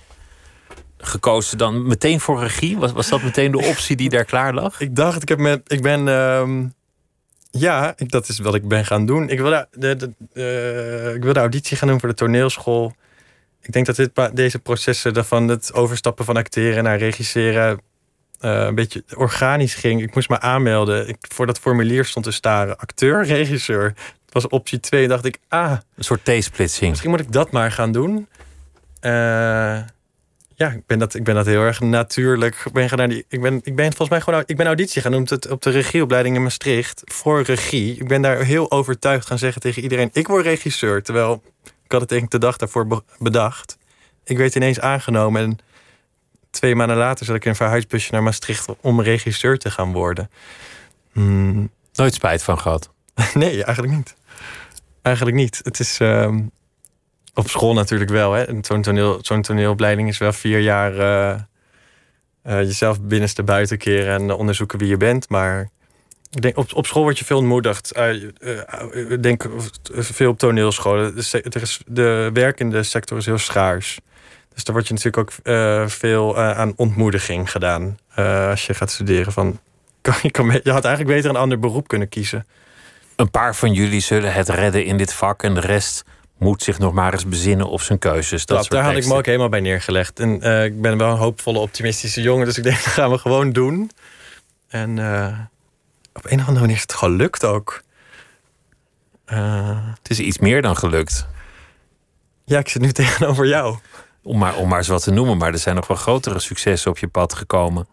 gekozen 0.99 1.59
dan 1.59 1.87
meteen 1.87 2.21
voor 2.21 2.41
regie? 2.41 2.79
Was, 2.79 2.93
was 2.93 3.09
dat 3.09 3.23
meteen 3.23 3.51
de 3.51 3.67
optie 3.67 3.97
die 3.97 4.09
daar 4.09 4.25
klaar 4.25 4.55
lag? 4.55 4.81
Ik 4.81 4.97
dacht, 4.97 5.23
ik, 5.23 5.29
heb 5.29 5.39
met, 5.39 5.73
ik 5.73 5.83
ben. 5.83 6.07
Uh, 6.07 6.65
ja, 7.51 7.93
ik, 7.97 8.11
dat 8.11 8.29
is 8.29 8.39
wat 8.39 8.55
ik 8.55 8.69
ben 8.69 8.85
gaan 8.85 9.07
doen. 9.07 9.29
Ik 9.29 9.41
wilde, 9.41 9.69
de, 9.73 9.97
de, 9.97 10.13
uh, 10.35 11.15
ik 11.15 11.23
wilde 11.23 11.41
auditie 11.41 11.77
gaan 11.77 11.89
doen 11.89 12.01
voor 12.01 12.09
de 12.09 12.15
toneelschool. 12.15 12.95
Ik 13.69 13.75
denk 13.75 13.87
dat 13.87 13.97
dit, 13.97 14.37
deze 14.37 14.59
processen 14.59 15.25
van 15.25 15.49
het 15.49 15.73
overstappen 15.73 16.25
van 16.25 16.37
acteren 16.37 16.85
naar 16.85 16.99
regisseren. 16.99 17.81
Uh, 18.41 18.65
een 18.65 18.75
beetje 18.75 19.05
organisch 19.15 19.75
ging. 19.75 20.03
Ik 20.03 20.15
moest 20.15 20.29
me 20.29 20.41
aanmelden. 20.41 21.09
Ik, 21.09 21.17
voor 21.21 21.47
dat 21.47 21.59
formulier 21.59 22.05
stond 22.05 22.25
te 22.25 22.31
staren. 22.31 22.79
Acteur, 22.79 23.25
regisseur. 23.37 23.85
Het 23.85 24.33
was 24.33 24.49
optie 24.49 24.81
2. 24.81 25.09
dacht 25.09 25.25
ik, 25.25 25.39
ah. 25.49 25.71
Een 25.71 26.05
soort 26.05 26.25
T-splitsing. 26.25 26.91
Misschien 26.91 27.11
moet 27.11 27.21
ik 27.21 27.33
dat 27.33 27.51
maar 27.51 27.73
gaan 27.73 27.93
doen. 27.93 28.29
Uh, 29.03 29.11
ja, 30.55 30.71
ik 30.71 30.87
ben, 30.87 30.99
dat, 30.99 31.15
ik 31.15 31.25
ben 31.25 31.35
dat 31.35 31.47
heel 31.47 31.63
erg 31.63 31.81
natuurlijk. 31.81 32.63
Ik 32.65 32.73
ben, 32.73 32.89
gaan 32.89 32.99
naar 32.99 33.09
die, 33.09 33.25
ik 33.29 33.41
ben, 33.41 33.61
ik 33.63 33.77
ben 33.77 33.87
volgens 33.87 34.09
mij 34.09 34.21
gewoon 34.21 34.43
ik 34.47 34.57
ben 34.57 34.67
auditie 34.67 35.03
gaan 35.03 35.13
doen 35.13 35.29
op 35.51 35.63
de 35.63 35.71
regieopleiding 35.71 36.37
in 36.37 36.43
Maastricht 36.43 37.03
voor 37.05 37.43
regie. 37.43 37.97
Ik 37.97 38.09
ben 38.09 38.23
daar 38.23 38.37
heel 38.45 38.71
overtuigd 38.71 39.27
gaan 39.27 39.39
zeggen 39.39 39.61
tegen 39.61 39.83
iedereen: 39.83 40.11
ik 40.13 40.27
word 40.27 40.45
regisseur. 40.45 41.03
Terwijl 41.03 41.43
ik 41.88 41.94
had 41.94 42.01
het 42.01 42.11
denk 42.11 42.22
ik 42.22 42.31
de 42.31 42.38
dag 42.38 42.57
daarvoor 42.57 43.03
bedacht. 43.18 43.79
Ik 44.24 44.37
werd 44.37 44.55
ineens 44.55 44.81
aangenomen 44.81 45.42
en 45.42 45.59
twee 46.51 46.74
maanden 46.74 46.96
later 46.96 47.27
zat 47.27 47.37
ik 47.37 47.44
in 47.44 47.51
een 47.51 47.57
verhuisbusje 47.57 48.12
naar 48.12 48.22
Maastricht 48.22 48.66
om 48.81 49.01
regisseur 49.01 49.59
te 49.59 49.70
gaan 49.70 49.92
worden. 49.92 50.31
Hmm. 51.12 51.70
Nooit 51.92 52.14
spijt 52.14 52.42
van 52.42 52.59
gehad? 52.59 52.90
nee, 53.35 53.64
eigenlijk 53.64 53.96
niet. 53.96 54.14
Eigenlijk 55.03 55.37
niet. 55.37 55.61
Het 55.62 55.81
is. 55.81 56.01
Uh, 56.01 56.37
op 57.35 57.48
school 57.48 57.74
natuurlijk 57.74 58.11
wel. 58.11 58.46
Zo'n 58.62 58.83
toneel, 58.83 59.18
zo'n 59.22 59.42
toneelopleiding 59.42 60.09
is 60.09 60.18
wel 60.18 60.33
vier 60.33 60.61
jaar 60.61 60.94
uh, 60.94 61.40
uh, 62.46 62.62
jezelf 62.62 63.01
binnenste 63.01 63.42
buiten 63.42 63.79
keren 63.79 64.14
en 64.14 64.31
onderzoeken 64.31 64.79
wie 64.79 64.88
je 64.88 64.96
bent. 64.96 65.29
Maar 65.29 65.68
ik 66.31 66.43
denk, 66.43 66.57
op, 66.57 66.75
op 66.75 66.87
school 66.87 67.03
word 67.03 67.19
je 67.19 67.25
veel 67.25 67.37
ontmoedigd. 67.38 67.97
Uh, 67.97 68.12
ik 69.11 69.23
denk 69.23 69.47
veel 69.91 70.31
op 70.31 70.38
toneelscholen. 70.38 71.14
De, 71.14 71.43
er 71.43 71.62
is, 71.62 71.81
de 71.87 72.31
werkende 72.33 72.83
sector 72.83 73.19
is 73.19 73.27
heel 73.27 73.38
schaars. 73.38 73.99
Dus 74.55 74.64
daar 74.64 74.75
wordt 74.75 74.88
je 74.88 74.95
natuurlijk 74.95 75.31
ook 75.31 75.91
veel 75.91 76.38
aan 76.38 76.73
ontmoediging 76.77 77.51
gedaan. 77.51 77.99
als 78.51 78.67
je 78.67 78.75
gaat 78.75 78.91
studeren. 78.91 79.33
Van, 79.33 79.61
kan, 80.01 80.14
je, 80.23 80.31
kan, 80.31 80.61
je 80.62 80.71
had 80.71 80.85
eigenlijk 80.85 81.17
beter 81.17 81.31
een 81.31 81.37
ander 81.37 81.59
beroep 81.59 81.88
kunnen 81.88 82.09
kiezen. 82.09 82.47
Een 83.17 83.31
paar 83.31 83.57
van 83.57 83.73
jullie 83.73 84.01
zullen 84.01 84.33
het 84.33 84.49
redden 84.49 84.85
in 84.85 84.97
dit 84.97 85.12
vak 85.12 85.43
en 85.43 85.55
de 85.55 85.61
rest 85.61 86.05
moet 86.38 86.62
zich 86.62 86.79
nog 86.79 86.93
maar 86.93 87.12
eens 87.12 87.27
bezinnen 87.27 87.69
op 87.69 87.81
zijn 87.81 87.99
keuzes. 87.99 88.47
Dat, 88.47 88.59
dat 88.59 88.71
daar 88.71 88.85
had 88.85 88.97
ik 88.97 89.07
me 89.07 89.14
ook 89.14 89.27
helemaal 89.27 89.49
bij 89.49 89.61
neergelegd. 89.61 90.21
En 90.21 90.43
ik 90.64 90.81
ben 90.81 90.99
wel 90.99 91.11
een 91.11 91.17
hoopvolle, 91.17 91.59
optimistische 91.59 92.23
jongen. 92.23 92.47
Dus 92.47 92.57
ik 92.59 92.62
denk, 92.62 92.77
dat 92.85 92.93
gaan 92.93 93.11
we 93.11 93.19
gewoon 93.19 93.53
doen. 93.53 93.91
En 94.69 94.99
op 96.12 96.25
een 96.25 96.40
of 96.40 96.47
andere 96.47 96.61
manier 96.61 96.77
is 96.77 96.83
het 96.83 96.92
gelukt 96.92 97.44
ook. 97.44 97.83
Uh, 99.27 99.87
het 99.99 100.11
is 100.11 100.18
iets 100.18 100.38
meer 100.38 100.62
dan 100.62 100.77
gelukt. 100.77 101.27
Ja, 102.44 102.59
ik 102.59 102.68
zit 102.68 102.83
nu 102.83 102.92
tegenover 103.03 103.47
jou. 103.47 103.77
Om 104.23 104.38
maar, 104.38 104.57
om 104.57 104.68
maar 104.68 104.79
eens 104.79 104.88
wat 104.88 105.03
te 105.03 105.11
noemen. 105.11 105.37
Maar 105.37 105.53
er 105.53 105.59
zijn 105.59 105.75
nog 105.75 105.87
wel 105.87 105.97
grotere 105.97 106.38
successen 106.38 106.90
op 106.90 106.99
je 106.99 107.09
pad 107.09 107.35
gekomen. 107.35 107.87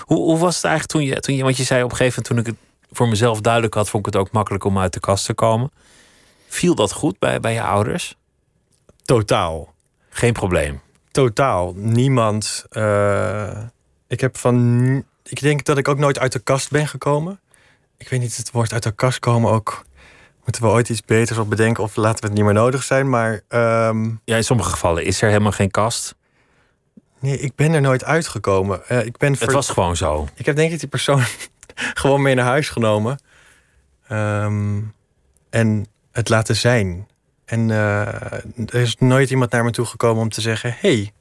Hoe, 0.00 0.18
hoe 0.18 0.38
was 0.38 0.54
het 0.54 0.64
eigenlijk 0.64 0.92
toen 0.92 1.04
je, 1.14 1.20
toen 1.20 1.34
je... 1.34 1.42
Want 1.42 1.56
je 1.56 1.64
zei 1.64 1.82
op 1.82 1.90
een 1.90 1.96
gegeven 1.96 2.22
moment, 2.26 2.46
toen 2.46 2.54
ik 2.54 2.60
het 2.60 2.70
voor 2.96 3.08
mezelf 3.08 3.40
duidelijk 3.40 3.74
had... 3.74 3.88
vond 3.88 4.06
ik 4.06 4.12
het 4.12 4.22
ook 4.22 4.32
makkelijk 4.32 4.64
om 4.64 4.78
uit 4.78 4.92
de 4.92 5.00
kast 5.00 5.26
te 5.26 5.34
komen. 5.34 5.70
Viel 6.48 6.74
dat 6.74 6.92
goed 6.92 7.18
bij, 7.18 7.40
bij 7.40 7.52
je 7.52 7.62
ouders? 7.62 8.16
Totaal. 9.04 9.74
Geen 10.10 10.32
probleem. 10.32 10.80
Totaal. 11.10 11.72
Niemand. 11.76 12.64
eh, 12.70 13.58
ik 14.08 14.20
heb 14.20 14.36
van. 14.36 15.04
Ik 15.22 15.40
denk 15.40 15.64
dat 15.64 15.78
ik 15.78 15.88
ook 15.88 15.98
nooit 15.98 16.18
uit 16.18 16.32
de 16.32 16.38
kast 16.38 16.70
ben 16.70 16.88
gekomen. 16.88 17.40
Ik 17.98 18.08
weet 18.08 18.20
niet, 18.20 18.36
het 18.36 18.50
woord 18.50 18.72
uit 18.72 18.82
de 18.82 18.92
kast 18.92 19.18
komen 19.18 19.50
ook. 19.50 19.84
Moeten 20.44 20.62
we 20.62 20.68
ooit 20.68 20.88
iets 20.88 21.02
beters 21.02 21.38
op 21.38 21.50
bedenken 21.50 21.82
of 21.82 21.96
laten 21.96 22.20
we 22.20 22.26
het 22.26 22.36
niet 22.36 22.44
meer 22.44 22.54
nodig 22.54 22.82
zijn? 22.82 23.08
Maar 23.10 23.40
ehm, 23.48 24.10
Ja, 24.24 24.36
in 24.36 24.44
sommige 24.44 24.70
gevallen 24.70 25.04
is 25.04 25.22
er 25.22 25.28
helemaal 25.28 25.52
geen 25.52 25.70
kast. 25.70 26.14
nee, 27.18 27.38
ik 27.38 27.54
ben 27.54 27.72
er 27.72 27.80
nooit 27.80 28.04
uitgekomen. 28.04 28.88
Eh, 28.88 29.04
ik 29.04 29.16
ben 29.16 29.32
Het 29.38 29.52
was 29.52 29.68
gewoon 29.68 29.96
zo. 29.96 30.28
Ik 30.34 30.46
heb 30.46 30.56
denk 30.56 30.72
ik 30.72 30.78
die 30.80 30.88
persoon 30.88 31.22
gewoon 32.00 32.22
mee 32.22 32.34
naar 32.34 32.44
huis 32.44 32.68
genomen. 32.68 33.18
Ehm, 34.08 34.80
en 35.50 35.86
het 36.12 36.28
laten 36.28 36.56
zijn. 36.56 37.08
En 37.44 37.70
eh, 37.70 38.32
er 38.66 38.74
is 38.74 38.96
nooit 38.98 39.30
iemand 39.30 39.50
naar 39.50 39.64
me 39.64 39.70
toe 39.70 39.84
gekomen 39.86 40.22
om 40.22 40.28
te 40.28 40.40
zeggen: 40.40 40.76
hey, 40.78 41.12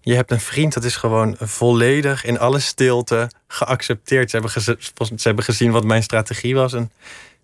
je 0.00 0.14
hebt 0.14 0.30
een 0.30 0.40
vriend, 0.40 0.74
dat 0.74 0.84
is 0.84 0.96
gewoon 0.96 1.36
volledig 1.40 2.24
in 2.24 2.38
alle 2.38 2.58
stilte 2.58 3.30
geaccepteerd. 3.46 4.30
Ze 4.30 4.36
hebben, 5.20 5.44
gezien 5.44 5.70
wat 5.70 5.84
mijn 5.84 6.02
strategie 6.02 6.54
was. 6.54 6.72
En 6.72 6.92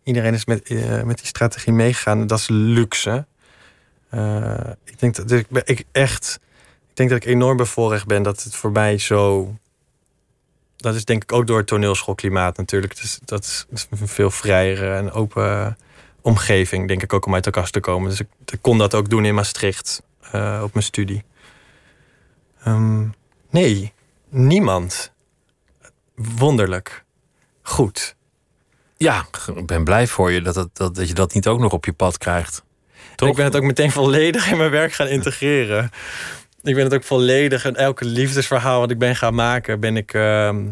iedereen 0.03 0.35
is 0.35 0.45
met, 0.45 0.63
eh, 0.63 1.03
met 1.03 1.19
die 1.19 1.27
strategie 1.27 1.73
meegegaan. 1.73 2.27
Dat 2.27 2.39
is 2.39 2.49
luxe. 2.49 3.27
Eh, 4.09 4.55
ik 4.85 4.99
denk 4.99 5.15
dat 5.15 5.31
ik, 5.31 5.49
ben- 5.49 5.63
ik 5.67 5.85
echt. 5.93 6.41
Ik 6.91 6.97
denk 6.97 7.11
dat 7.11 7.19
ik 7.19 7.35
enorm 7.35 7.57
bevoorrecht 7.57 8.07
ben 8.07 8.23
dat 8.23 8.43
het 8.43 8.55
voor 8.55 8.73
mij 8.73 8.99
zo 8.99 9.55
dat 10.77 10.95
is 10.95 11.05
denk 11.05 11.23
ik 11.23 11.33
ook 11.33 11.47
door 11.47 11.59
het 11.59 11.67
toneelschoolklimaat 11.67 12.57
natuurlijk. 12.57 13.01
Dus 13.01 13.19
dat 13.25 13.45
is, 13.45 13.67
dat 13.69 13.79
is 13.91 14.01
een 14.01 14.09
veel 14.09 14.31
vrijere 14.31 14.95
en 14.95 15.13
open 15.13 15.77
omgeving, 16.21 16.89
denk 16.89 17.03
ik 17.03 17.13
ook 17.13 17.27
om 17.27 17.35
uit 17.35 17.45
de 17.45 17.51
kast 17.51 17.73
te 17.73 17.81
komen. 17.81 18.11
Dus 18.11 18.21
ik, 18.21 18.27
ik 18.47 18.59
kon 18.61 18.79
dat 18.79 18.95
ook 18.95 19.11
doen 19.11 19.25
in 19.25 19.35
Maastricht 19.35 20.03
eh, 20.21 20.61
op 20.63 20.73
mijn 20.73 20.85
studie. 20.85 21.25
Ehm, 22.67 23.05
nee, 23.51 23.93
niemand. 24.29 25.13
Wonderlijk. 26.15 27.05
Goed. 27.63 28.17
Ja, 28.97 29.27
ik 29.55 29.67
ben 29.67 29.85
blij 29.85 30.07
voor 30.07 30.31
je 30.31 30.43
dat, 30.43 30.55
dat, 30.55 30.95
dat 30.95 31.09
je 31.09 31.15
dat 31.15 31.35
niet 31.35 31.47
ook 31.47 31.59
nog 31.59 31.73
op 31.73 31.85
je 31.85 31.93
pad 31.93 32.19
krijgt. 32.19 32.65
Toch? 33.15 33.29
Ik 33.29 33.35
ben 33.35 33.45
het 33.45 33.57
ook 33.57 33.63
meteen 33.63 33.91
volledig 33.91 34.51
in 34.51 34.57
mijn 34.57 34.71
werk 34.71 34.93
gaan 34.93 35.07
integreren. 35.07 35.91
Ik 36.63 36.75
ben 36.75 36.85
het 36.85 36.95
ook 36.95 37.05
volledig 37.05 37.65
in 37.65 37.77
elke 37.77 38.05
liefdesverhaal 38.05 38.81
wat 38.81 38.91
ik 38.91 38.99
ben 38.99 39.17
gaan 39.17 39.35
maken, 39.35 39.81
ben 39.81 39.97
ik, 39.97 40.15
ehm, 40.15 40.67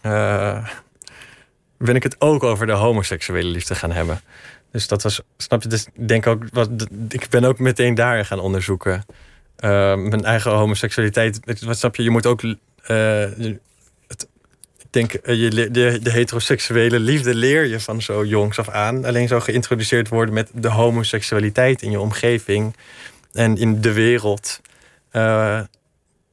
eh, 0.00 0.68
ben 1.78 1.96
ik 1.96 2.02
het 2.02 2.20
ook 2.20 2.42
over 2.42 2.66
de 2.66 2.72
homoseksuele 2.72 3.48
liefde 3.48 3.74
gaan 3.74 3.92
hebben. 3.92 4.20
Dus 4.70 4.88
dat 4.88 5.02
was, 5.02 5.20
snap 5.36 5.62
je? 5.62 5.68
Dus 5.68 5.86
ik 5.94 6.08
denk 6.08 6.26
ook, 6.26 6.42
wat, 6.52 6.70
ik 7.08 7.26
ben 7.30 7.44
ook 7.44 7.58
meteen 7.58 7.94
daar 7.94 8.24
gaan 8.24 8.40
onderzoeken. 8.40 9.04
Eh, 9.62 9.94
mijn 9.94 10.24
eigen 10.24 10.50
homoseksualiteit. 10.50 11.40
Wat 11.64 11.78
snap 11.78 11.96
je? 11.96 12.02
Je 12.02 12.10
moet 12.10 12.26
ook. 12.26 12.42
eh, 12.42 12.56
het, 14.06 14.28
ik 14.78 14.86
denk, 14.90 15.12
eh, 15.12 15.40
je, 15.40 15.70
de, 15.70 15.98
de 16.02 16.10
heteroseksuele 16.10 16.98
liefde 16.98 17.34
leer 17.34 17.66
je 17.66 17.80
van 17.80 18.02
zo 18.02 18.24
jongs 18.24 18.58
af 18.58 18.68
aan. 18.68 19.04
Alleen 19.04 19.28
zo 19.28 19.40
geïntroduceerd 19.40 20.08
worden 20.08 20.34
met 20.34 20.50
de 20.54 20.68
homoseksualiteit 20.68 21.82
in 21.82 21.90
je 21.90 22.00
omgeving 22.00 22.76
en 23.32 23.56
in 23.56 23.80
de 23.80 23.92
wereld. 23.92 24.60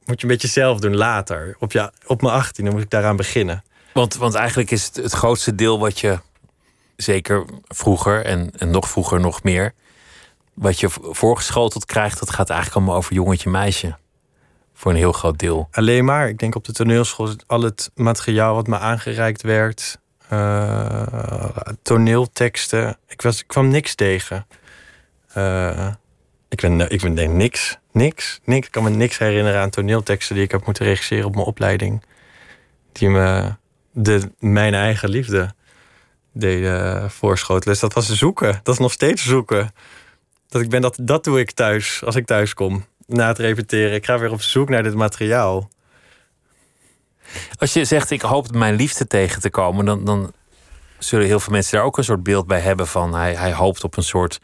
moet 0.04 0.20
je 0.20 0.26
een 0.26 0.28
beetje 0.28 0.48
zelf 0.48 0.80
doen 0.80 0.96
later. 0.96 1.56
Op, 1.58 1.72
ja, 1.72 1.92
op 2.06 2.22
mijn 2.22 2.34
18 2.34 2.64
moet 2.64 2.82
ik 2.82 2.90
daaraan 2.90 3.16
beginnen. 3.16 3.62
Want, 3.92 4.14
want 4.14 4.34
eigenlijk 4.34 4.70
is 4.70 4.84
het, 4.86 4.96
het 4.96 5.12
grootste 5.12 5.54
deel 5.54 5.78
wat 5.78 6.00
je, 6.00 6.18
zeker 6.96 7.44
vroeger 7.68 8.24
en, 8.24 8.50
en 8.58 8.70
nog 8.70 8.88
vroeger 8.88 9.20
nog 9.20 9.42
meer, 9.42 9.74
wat 10.60 10.80
je 10.80 10.88
voorgeschoteld 10.90 11.84
krijgt, 11.84 12.18
dat 12.18 12.30
gaat 12.30 12.50
eigenlijk 12.50 12.78
allemaal 12.78 12.96
over 12.96 13.14
jongetje 13.14 13.50
meisje. 13.50 13.96
Voor 14.74 14.90
een 14.90 14.96
heel 14.96 15.12
groot 15.12 15.38
deel. 15.38 15.68
Alleen 15.70 16.04
maar, 16.04 16.28
ik 16.28 16.38
denk 16.38 16.54
op 16.54 16.64
de 16.64 16.72
toneelschool, 16.72 17.28
al 17.46 17.62
het 17.62 17.90
materiaal 17.94 18.54
wat 18.54 18.66
me 18.66 18.78
aangereikt 18.78 19.42
werd, 19.42 19.98
eh, 20.28 21.46
toneelteksten, 21.82 22.96
ik, 23.06 23.22
was, 23.22 23.40
ik 23.40 23.46
kwam 23.46 23.68
niks 23.68 23.94
tegen. 23.94 24.46
Eh, 25.32 25.86
ik 26.48 26.60
ben, 26.60 26.90
ik 26.90 27.00
ben 27.00 27.14
denk 27.14 27.32
niks, 27.32 27.78
niks, 27.92 28.40
niks. 28.44 28.66
Ik 28.66 28.72
kan 28.72 28.82
me 28.82 28.90
niks 28.90 29.18
herinneren 29.18 29.60
aan 29.60 29.70
toneelteksten 29.70 30.34
die 30.34 30.44
ik 30.44 30.50
heb 30.50 30.66
moeten 30.66 30.84
regisseren 30.84 31.26
op 31.26 31.34
mijn 31.34 31.46
opleiding. 31.46 32.04
Die 32.92 33.08
me 33.08 33.54
de, 33.92 34.32
mijn 34.38 34.74
eigen 34.74 35.08
liefde 35.08 35.54
deden 36.32 37.10
voorschotelen. 37.10 37.72
Dus 37.72 37.80
dat 37.80 37.92
was 37.92 38.12
zoeken. 38.12 38.60
Dat 38.62 38.74
is 38.74 38.80
nog 38.80 38.92
steeds 38.92 39.24
zoeken. 39.24 39.70
Dat 40.50 40.62
ik 40.62 40.68
ben 40.70 40.80
dat, 40.80 40.98
dat 41.02 41.24
doe 41.24 41.40
ik 41.40 41.50
thuis, 41.50 42.02
als 42.04 42.16
ik 42.16 42.26
thuis 42.26 42.54
kom. 42.54 42.84
Na 43.06 43.26
het 43.26 43.38
repeteren. 43.38 43.94
Ik 43.94 44.04
ga 44.04 44.18
weer 44.18 44.32
op 44.32 44.42
zoek 44.42 44.68
naar 44.68 44.82
dit 44.82 44.94
materiaal. 44.94 45.68
Als 47.58 47.72
je 47.72 47.84
zegt, 47.84 48.10
ik 48.10 48.20
hoop 48.20 48.54
mijn 48.54 48.74
liefde 48.74 49.06
tegen 49.06 49.40
te 49.40 49.50
komen, 49.50 49.84
dan, 49.84 50.04
dan 50.04 50.32
zullen 50.98 51.26
heel 51.26 51.40
veel 51.40 51.52
mensen 51.52 51.76
daar 51.76 51.86
ook 51.86 51.98
een 51.98 52.04
soort 52.04 52.22
beeld 52.22 52.46
bij 52.46 52.60
hebben 52.60 52.86
van 52.86 53.14
hij, 53.14 53.34
hij 53.34 53.52
hoopt 53.52 53.84
op 53.84 53.96
een 53.96 54.02
soort 54.02 54.40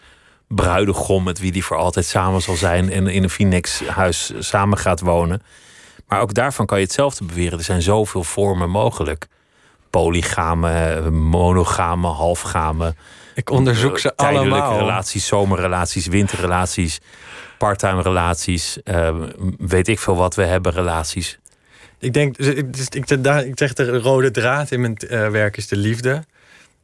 bruidegom 0.48 1.24
met 1.24 1.38
wie 1.38 1.52
hij 1.52 1.60
voor 1.60 1.76
altijd 1.76 2.04
samen 2.04 2.42
zal 2.42 2.54
zijn 2.54 2.90
en 2.90 3.06
in 3.06 3.22
een 3.22 3.30
Phoenix-huis 3.30 4.32
samen 4.38 4.78
gaat 4.78 5.00
wonen. 5.00 5.42
Maar 6.08 6.20
ook 6.20 6.34
daarvan 6.34 6.66
kan 6.66 6.78
je 6.78 6.84
hetzelfde 6.84 7.24
beweren. 7.24 7.58
Er 7.58 7.64
zijn 7.64 7.82
zoveel 7.82 8.24
vormen 8.24 8.70
mogelijk. 8.70 9.26
Polygame, 9.90 11.00
monogame, 11.10 12.06
halfgame. 12.06 12.94
Ik 13.37 13.51
onderzoek 13.51 13.94
eh, 13.94 14.01
ze 14.01 14.12
tijdelijke 14.16 14.55
allemaal. 14.61 14.79
relaties, 14.79 15.27
zomerrelaties, 15.27 16.07
winterrelaties, 16.07 17.01
parttime 17.59 18.03
relaties. 18.03 18.83
eh, 18.83 19.16
weet 19.59 19.88
ik 19.88 19.99
veel 19.99 20.16
wat 20.16 20.35
we 20.35 20.42
hebben, 20.42 20.72
relaties. 20.72 21.38
Ik 21.99 22.12
denk, 22.12 22.37
dus 22.37 22.46
ik, 22.46 22.72
dus 22.77 22.88
ik, 22.88 23.25
daar- 23.25 23.44
ik 23.44 23.59
zeg 23.59 23.72
de 23.72 23.99
rode 23.99 24.31
draad 24.31 24.70
in 24.70 24.81
mijn 24.81 24.96
eh, 24.96 25.29
werk 25.29 25.57
is 25.57 25.68
de 25.68 25.77
liefde. 25.77 26.25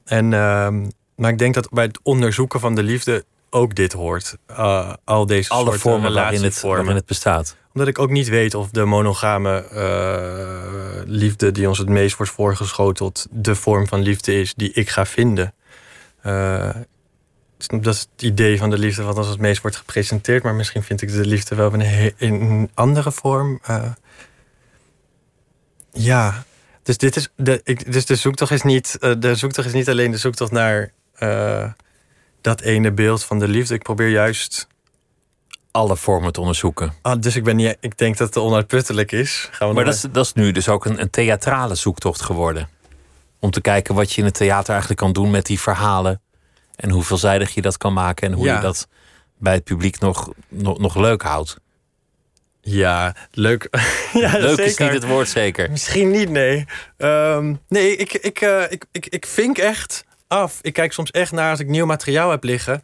En, 0.05 0.33
ehm, 0.33 0.89
maar 1.17 1.31
ik 1.31 1.39
denk 1.39 1.55
dat 1.55 1.71
bij 1.71 1.85
het 1.85 1.99
onderzoeken 2.03 2.61
van 2.61 2.75
de 2.75 2.83
liefde 2.83 3.25
ook 3.51 3.75
dit 3.75 3.93
hoort. 3.93 4.37
Uh, 4.51 4.93
al 5.05 5.27
deze 5.27 5.51
Alle 5.51 5.63
soorten 5.65 5.81
vormen 5.81 6.13
waarin 6.15 6.43
het, 6.43 6.61
waarin 6.61 6.95
het 6.95 7.07
bestaat. 7.07 7.57
Omdat 7.73 7.89
ik 7.89 7.99
ook 7.99 8.11
niet 8.11 8.29
weet 8.29 8.55
of 8.55 8.71
de 8.71 8.85
monogame 8.85 9.65
eh, 9.69 11.03
liefde 11.07 11.53
die 11.53 11.69
ons 11.69 11.79
het 11.79 11.89
meest 11.89 12.17
wordt 12.17 12.33
voorgeschoteld, 12.33 13.27
de 13.31 13.55
vorm 13.55 13.87
van 13.89 14.01
liefde 14.01 14.41
is 14.41 14.55
die 14.55 14.73
ik 14.73 14.89
ga 14.91 15.07
vinden. 15.07 15.55
Eh, 16.23 16.71
dat 17.67 17.95
is 17.95 18.01
het 18.01 18.23
idee 18.23 18.59
van 18.59 18.71
de 18.71 18.79
liefde 18.79 19.03
wat 19.03 19.19
ons 19.19 19.29
het 19.29 19.39
meest 19.39 19.63
wordt 19.63 19.77
gepresenteerd. 19.77 20.43
Maar 20.43 20.55
misschien 20.55 20.83
vind 20.83 21.03
ik 21.03 21.13
de 21.13 21.27
liefde 21.27 21.55
wel 21.55 21.73
in 21.75 22.13
een, 22.19 22.71
andere 22.75 23.13
vorm. 23.13 23.59
Eh, 23.63 23.91
ja, 25.93 26.45
dus, 26.83 26.97
dit 26.97 27.17
is 27.17 27.29
de, 27.37 27.61
ik, 27.65 27.93
dus 27.93 28.07
de 28.07 28.17
zoektocht 28.17 28.51
is 28.51 28.63
niet, 28.63 28.99
eh, 29.01 29.13
de 29.19 29.35
zoektocht 29.35 29.67
is 29.67 29.73
niet 29.73 29.89
alleen 29.89 30.11
de 30.11 30.17
zoektocht 30.17 30.53
naar 30.53 30.93
dat 32.41 32.61
ene 32.61 32.93
beeld 32.93 33.25
van 33.25 33.39
de 33.39 33.49
liefde. 33.49 33.75
Ik 33.75 33.83
probeer 33.83 34.09
juist 34.09 34.67
Alle 35.71 35.97
vormen 35.97 36.33
te 36.33 36.41
onderzoeken. 36.41 36.93
Ah, 37.03 37.21
dus 37.21 37.37
ik, 37.37 37.45
ben 37.45 37.57
niet, 37.57 37.77
ik 37.81 37.99
denk 37.99 38.17
dat 38.17 38.35
het 38.35 38.37
onuitputtelijk 38.37 39.13
is. 39.13 39.49
Gaan 39.51 39.69
we 39.69 39.75
Maar 39.75 39.85
dat 39.85 39.95
is, 39.95 40.05
dat 40.13 40.25
is 40.25 40.33
nu 40.33 40.53
dus 40.53 40.69
ook 40.69 40.85
een, 40.85 41.01
een 41.01 41.11
theatrale 41.11 41.75
zoektocht 41.75 42.21
geworden. 42.21 42.69
Om 43.43 43.51
te 43.51 43.61
kijken 43.61 43.95
wat 43.95 44.13
je 44.13 44.19
in 44.21 44.25
het 44.27 44.35
theater 44.35 44.71
eigenlijk 44.71 45.01
kan 45.01 45.13
doen 45.13 45.31
met 45.31 45.47
die 45.47 45.61
verhalen. 45.61 46.21
En 46.77 46.91
hoe 46.91 47.03
veelzijdig 47.03 47.55
je 47.55 47.63
dat 47.63 47.77
kan 47.77 47.93
maken. 47.93 48.29
En 48.29 48.35
hoe 48.35 48.45
Ja. 48.45 48.55
je 48.55 48.61
dat 48.61 48.89
bij 49.39 49.53
het 49.55 49.65
publiek 49.65 49.99
nog, 49.99 50.33
nog, 50.49 50.79
nog 50.79 50.97
leuk 50.97 51.23
houdt. 51.23 51.57
Ja, 52.61 53.15
leuk. 53.31 53.69
ja, 54.13 54.39
leuk 54.39 54.59
is 54.59 54.65
zeker. 54.75 54.85
niet 54.85 55.03
het 55.03 55.11
woord 55.11 55.29
zeker. 55.29 55.71
Misschien 55.71 56.11
niet, 56.11 56.29
nee. 56.31 56.65
Ehm, 56.97 57.55
nee, 57.69 57.97
ik, 57.97 58.13
ik, 58.13 58.41
eh, 58.41 58.63
ik, 58.69 58.85
ik, 58.93 59.07
ik 59.07 59.27
vink 59.27 59.59
echt 59.59 60.05
af. 60.29 60.59
Ik 60.61 60.73
kijk 60.73 60.93
soms 60.93 61.11
echt 61.11 61.33
naar 61.33 61.51
als 61.51 61.61
ik 61.61 61.69
nieuw 61.69 61.87
materiaal 61.87 62.31
heb 62.31 62.45
liggen. 62.45 62.83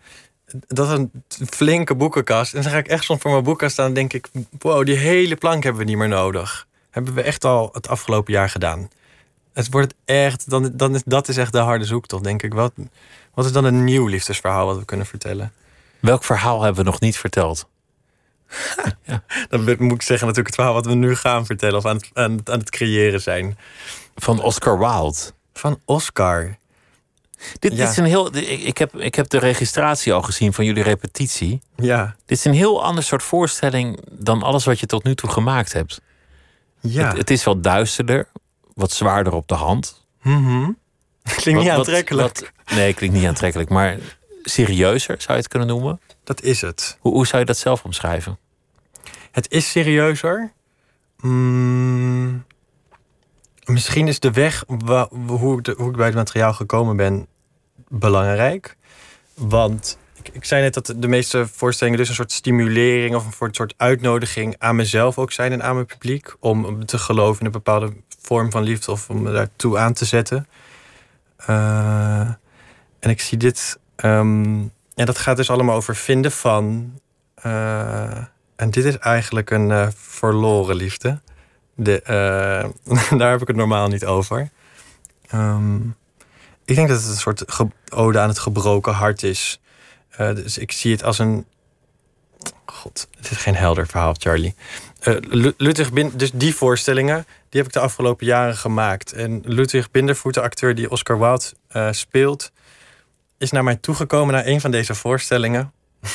Dat 0.67 0.87
is 0.87 0.93
een 0.93 1.11
flinke 1.51 1.95
boekenkast. 1.95 2.55
En 2.55 2.63
dan 2.63 2.71
ga 2.73 2.79
ik 2.79 2.89
echt 2.89 3.05
soms 3.05 3.21
voor 3.21 3.31
mijn 3.31 3.43
boekenkast 3.43 3.73
staan 3.73 3.87
en 3.87 3.95
denk 3.95 4.13
ik... 4.13 4.29
wow, 4.59 4.87
die 4.87 4.97
hele 4.97 5.37
plank 5.37 5.63
hebben 5.63 5.83
we 5.83 5.89
niet 5.89 5.99
meer 5.99 6.09
nodig. 6.09 6.67
Hebben 6.91 7.15
we 7.15 7.23
echt 7.23 7.45
al 7.45 7.69
het 7.73 7.89
afgelopen 7.89 8.33
jaar 8.33 8.51
gedaan. 8.51 8.89
Het 9.59 9.71
wordt 9.71 9.95
echt... 10.05 10.51
Dan, 10.51 10.71
dan 10.75 10.95
is, 10.95 11.03
dat 11.05 11.29
is 11.29 11.37
echt 11.37 11.53
de 11.53 11.59
harde 11.59 11.85
zoektocht, 11.85 12.25
denk 12.25 12.43
ik. 12.43 12.55
Wat, 12.55 12.73
wat 13.35 13.45
is 13.45 13.53
dan 13.53 13.65
een 13.65 13.85
nieuw 13.85 14.07
liefdesverhaal 14.07 14.67
wat 14.67 14.79
we 14.79 14.85
kunnen 14.85 15.07
vertellen? 15.07 15.53
Welk 16.01 16.25
verhaal 16.25 16.63
hebben 16.63 16.85
we 16.85 16.91
nog 16.91 17.01
niet 17.01 17.17
verteld? 17.19 17.69
Dan 19.49 19.61
moet 19.79 19.93
ik 19.95 20.03
zeggen 20.03 20.27
natuurlijk 20.27 20.47
het 20.47 20.55
verhaal 20.55 20.73
wat 20.73 20.87
we 20.87 20.95
nu 20.95 21.17
gaan 21.17 21.47
vertellen... 21.47 21.77
of 21.77 21.87
aan 21.87 21.97
het, 21.97 22.11
aan 22.13 22.37
het, 22.37 22.51
aan 22.51 22.59
het 22.59 22.71
creëren 22.71 23.21
zijn. 23.21 23.59
Van 24.17 24.43
Oscar 24.43 24.79
Wilde. 24.79 25.19
Van 25.53 25.81
Oscar. 25.85 26.57
Dit, 27.59 27.73
Ja. 27.73 27.79
dit 27.79 27.89
is 27.89 27.97
een 27.97 28.05
heel. 28.05 28.37
Ik, 28.37 28.63
ik, 28.63 28.79
heb, 28.79 28.97
ik 28.97 29.15
heb 29.15 29.29
de 29.29 29.39
registratie 29.39 30.13
al 30.13 30.23
gezien 30.23 30.53
van 30.53 30.65
jullie 30.65 30.83
repetitie. 30.83 31.63
Ja. 31.77 32.17
Dit 32.27 32.39
is 32.39 32.45
een 32.45 32.53
heel 32.53 32.85
ander 32.85 33.05
soort 33.05 33.23
voorstelling 33.23 34.01
dan 34.11 34.43
alles 34.43 34.65
wat 34.65 34.81
je 34.81 34.87
tot 34.87 35.05
nu 35.05 35.15
toe 35.15 35.31
gemaakt 35.31 35.73
hebt. 35.73 36.01
Ja. 36.81 37.09
Het, 37.09 37.17
het 37.17 37.31
is 37.31 37.45
wel 37.45 37.61
duisterder, 37.61 38.29
wat 38.79 38.93
zwaarder 38.93 39.33
op 39.33 39.49
de 39.49 39.55
hand. 39.55 40.07
Mhm. 40.23 40.71
Klinkt 41.37 41.61
niet 41.61 41.69
Wat- 41.69 41.79
aantrekkelijk. 41.79 42.53
wat- 42.67 42.77
nee, 42.79 42.95
klinkt 42.95 43.17
niet 43.17 43.27
aantrekkelijk. 43.27 43.71
Maar 43.71 43.99
serieuzer, 44.43 45.15
zou 45.21 45.33
je 45.33 45.39
het 45.43 45.49
kunnen 45.49 45.69
noemen? 45.69 46.01
Dat 46.25 46.43
is 46.43 46.61
het. 46.61 46.97
Hoe, 47.01 47.13
hoe 47.13 47.27
zou 47.27 47.39
je 47.41 47.47
dat 47.47 47.57
zelf 47.59 47.85
omschrijven? 47.85 48.39
Het 49.31 49.51
is 49.51 49.71
serieuzer. 49.71 50.53
Mm, 51.21 52.45
misschien 53.65 54.09
is 54.09 54.21
de 54.21 54.31
weg 54.31 54.65
wa- 54.67 55.09
hoe, 55.11 55.63
de- 55.63 55.75
hoe 55.79 55.91
ik 55.91 55.97
bij 55.97 56.07
het 56.07 56.15
materiaal 56.15 56.53
gekomen 56.53 56.97
ben 56.97 57.27
belangrijk. 57.89 58.77
Want 59.35 59.99
ik, 60.23 60.29
ik 60.35 60.45
zei 60.45 60.63
net 60.63 60.75
dat 60.75 60.95
de 60.97 61.09
meeste 61.09 61.47
voorstellingen 61.53 61.99
dus 61.99 62.09
een 62.09 62.15
soort 62.15 62.33
stimulering 62.33 63.15
of 63.15 63.27
een 63.27 63.33
soort- 63.33 63.57
soort 63.57 63.75
uitnodiging 63.77 64.55
aan 64.59 64.77
mezelf 64.77 65.19
ook 65.19 65.33
zijn 65.33 65.53
en 65.53 65.63
aan 65.63 65.75
mijn 65.75 65.87
publiek. 65.87 66.35
Om 66.41 66.87
te 66.87 66.99
geloven 66.99 67.41
in 67.41 67.47
een 67.47 67.53
bepaalde 67.53 67.93
vorm 68.29 68.51
van 68.51 68.63
liefde 68.63 68.91
of 68.91 69.11
om 69.11 69.23
me 69.23 69.33
daartoe 69.33 69.79
aan 69.79 69.93
te 69.93 70.05
zetten. 70.05 70.47
Eh, 71.37 72.29
en 73.01 73.11
ik 73.11 73.21
zie 73.21 73.39
dit. 73.39 73.79
ja, 74.95 75.05
dat 75.05 75.19
gaat 75.19 75.37
dus 75.37 75.51
allemaal 75.51 75.77
over 75.77 75.97
vinden 75.97 76.33
van. 76.33 76.93
eh, 77.35 78.17
en 78.57 78.71
dit 78.71 78.85
is 78.85 78.99
eigenlijk 78.99 79.51
een 79.51 79.71
eh, 79.71 79.89
verloren 79.95 80.77
liefde. 80.77 81.21
De, 81.75 82.01
daar 83.19 83.31
heb 83.31 83.41
ik 83.41 83.47
het 83.47 83.57
normaal 83.57 83.89
niet 83.89 84.05
over. 84.05 84.51
Ehm, 85.29 85.81
ik 86.65 86.75
denk 86.75 86.89
dat 86.89 87.01
het 87.01 87.09
een 87.09 87.17
soort 87.17 87.45
ode 87.93 88.19
aan 88.19 88.29
het 88.29 88.39
gebroken 88.39 88.93
hart 88.93 89.23
is. 89.23 89.61
Dus 90.17 90.59
ik 90.59 90.73
zie 90.73 90.93
het 90.93 91.03
als 91.03 91.19
een. 91.19 91.47
God, 92.65 93.09
het 93.17 93.31
is 93.31 93.37
geen 93.37 93.57
helder 93.57 93.87
verhaal, 93.87 94.15
Charlie. 94.19 94.55
Lu- 95.29 95.53
Ludwig 95.57 95.93
Bin, 95.93 96.11
dus 96.15 96.31
die 96.33 96.55
voorstellingen, 96.55 97.27
die 97.49 97.61
heb 97.61 97.67
ik 97.67 97.73
de 97.73 97.81
afgelopen 97.81 98.27
jaren 98.27 98.57
gemaakt. 98.57 99.13
En 99.13 99.43
Ludwig 99.45 99.91
Bindervoet, 99.91 100.35
de 100.35 100.41
acteur 100.41 100.75
die 100.75 100.91
Oscar 100.91 101.19
Wilde 101.19 101.45
eh, 101.69 101.89
speelt, 101.93 102.53
is 103.39 103.51
naar 103.51 103.65
mij 103.65 103.77
toegekomen 103.77 104.35
naar 104.35 104.47
een 104.47 104.61
van 104.61 104.71
deze 104.71 104.95
voorstellingen. 104.95 105.73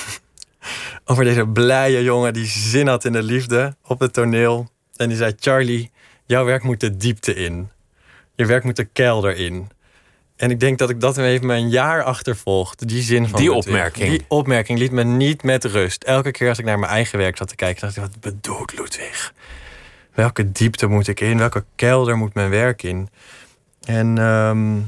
Over 1.06 1.24
deze 1.24 1.48
blije 1.48 2.04
jongen 2.04 2.34
die 2.34 2.46
zin 2.46 2.88
had 2.88 3.06
in 3.06 3.12
de 3.12 3.24
liefde 3.24 3.76
op 3.84 4.00
het 4.00 4.14
toneel. 4.14 4.70
En 4.96 5.08
die 5.08 5.18
zei: 5.18 5.34
Charlie, 5.40 5.92
jouw 6.26 6.46
werk 6.46 6.64
moet 6.64 6.80
de 6.80 6.98
diepte 6.98 7.34
in. 7.34 7.70
Je 8.36 8.46
werk 8.46 8.64
moet 8.64 8.76
de 8.76 8.86
kelder 8.86 9.36
in. 9.36 9.70
En 10.36 10.52
ik 10.52 10.60
denk 10.60 10.78
dat 10.78 10.90
ik 10.90 11.00
dat 11.00 11.16
heeft 11.16 11.44
me 11.44 11.54
een 11.54 11.70
jaar 11.70 12.04
achtervolgd. 12.04 12.88
Die 12.88 13.02
zin 13.02 13.28
van 13.28 13.40
Die 13.40 13.54
opmerking. 13.54 14.10
Die 14.10 14.26
opmerking 14.28 14.80
liet 14.80 14.92
me 14.92 15.04
niet 15.04 15.44
met 15.44 15.64
rust. 15.64 16.04
Elke 16.04 16.32
keer 16.32 16.50
als 16.50 16.60
ik 16.60 16.66
naar 16.66 16.80
mijn 16.80 16.92
eigen 16.92 17.18
werk 17.18 17.38
zat 17.38 17.48
te 17.48 17.56
kijken, 17.56 17.82
dacht 17.82 17.96
ik: 17.96 18.02
wat 18.02 18.20
bedoelt 18.20 18.78
Ludwig? 18.78 19.34
Welke 20.14 20.52
diepte 20.52 20.88
moet 20.88 21.08
ik 21.08 21.20
in? 21.20 21.38
Welke 21.38 21.64
kelder 21.76 22.18
moet 22.18 22.34
mijn 22.34 22.50
werk 22.50 22.84
in? 22.84 23.10
En 23.84 24.18
ehm, 24.18 24.80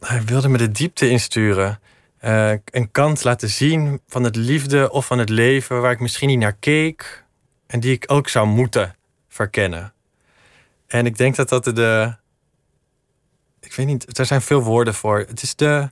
hij 0.00 0.24
wilde 0.24 0.48
me 0.48 0.58
de 0.58 0.70
diepte 0.70 1.08
insturen. 1.08 1.80
Eh, 2.18 2.52
een 2.64 2.90
kant 2.90 3.24
laten 3.24 3.48
zien 3.48 4.00
van 4.08 4.24
het 4.24 4.36
liefde 4.36 4.90
of 4.90 5.06
van 5.06 5.18
het 5.18 5.28
leven 5.28 5.80
waar 5.80 5.92
ik 5.92 6.00
misschien 6.00 6.28
niet 6.28 6.38
naar 6.38 6.56
keek. 6.60 7.24
En 7.66 7.80
die 7.80 7.92
ik 7.92 8.04
ook 8.06 8.28
zou 8.28 8.46
moeten 8.46 8.96
verkennen. 9.28 9.92
En 10.86 11.06
ik 11.06 11.16
denk 11.16 11.36
dat 11.36 11.48
dat 11.48 11.64
de. 11.64 12.16
Ik 13.78 13.84
weet 13.86 13.92
niet, 13.92 14.18
er 14.18 14.26
zijn 14.26 14.42
veel 14.42 14.62
woorden 14.62 14.94
voor. 14.94 15.18
Het 15.18 15.42
is 15.42 15.54
de. 15.54 15.90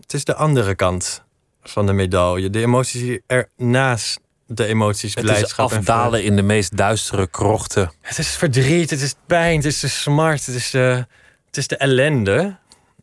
Het 0.00 0.12
is 0.14 0.24
de 0.24 0.34
andere 0.34 0.74
kant 0.74 1.22
van 1.62 1.86
de 1.86 1.92
medaille. 1.92 2.50
De 2.50 2.60
emoties 2.60 3.00
die 3.00 3.22
er 3.26 3.48
naast 3.56 4.20
de 4.46 4.66
emoties, 4.66 5.14
Het 5.14 5.24
is 5.24 5.30
blijdschap 5.30 5.70
en 5.70 5.78
afdalen 5.78 6.24
in 6.24 6.36
de 6.36 6.42
meest 6.42 6.76
duistere 6.76 7.26
krochten. 7.26 7.92
het 8.00 8.18
is 8.18 8.28
verdriet, 8.36 8.90
het 8.90 9.00
is 9.00 9.14
pijn, 9.26 9.56
het 9.56 9.64
is 9.64 9.80
de 9.80 9.88
smart, 9.88 10.46
het 10.46 10.54
is 10.54 10.70
de, 10.70 11.06
het 11.46 11.56
is 11.56 11.66
de 11.66 11.76
ellende. 11.76 12.56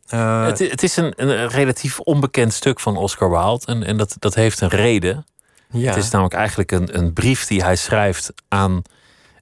Eh, 0.07 0.45
het 0.45 0.83
is 0.83 0.95
een, 0.95 1.13
een 1.15 1.47
relatief 1.47 1.99
onbekend 1.99 2.53
stuk 2.53 2.79
van 2.79 2.97
Oscar 2.97 3.29
Wilde. 3.29 3.65
En, 3.65 3.83
en 3.83 3.97
dat, 3.97 4.15
dat 4.19 4.35
heeft 4.35 4.61
een 4.61 4.69
reden. 4.69 5.25
ja. 5.71 5.87
Het 5.93 6.03
is 6.03 6.09
namelijk 6.09 6.35
eigenlijk 6.35 6.71
een, 6.71 6.97
een 6.97 7.13
brief 7.13 7.45
die 7.45 7.63
hij 7.63 7.75
schrijft 7.75 8.33
aan 8.47 8.81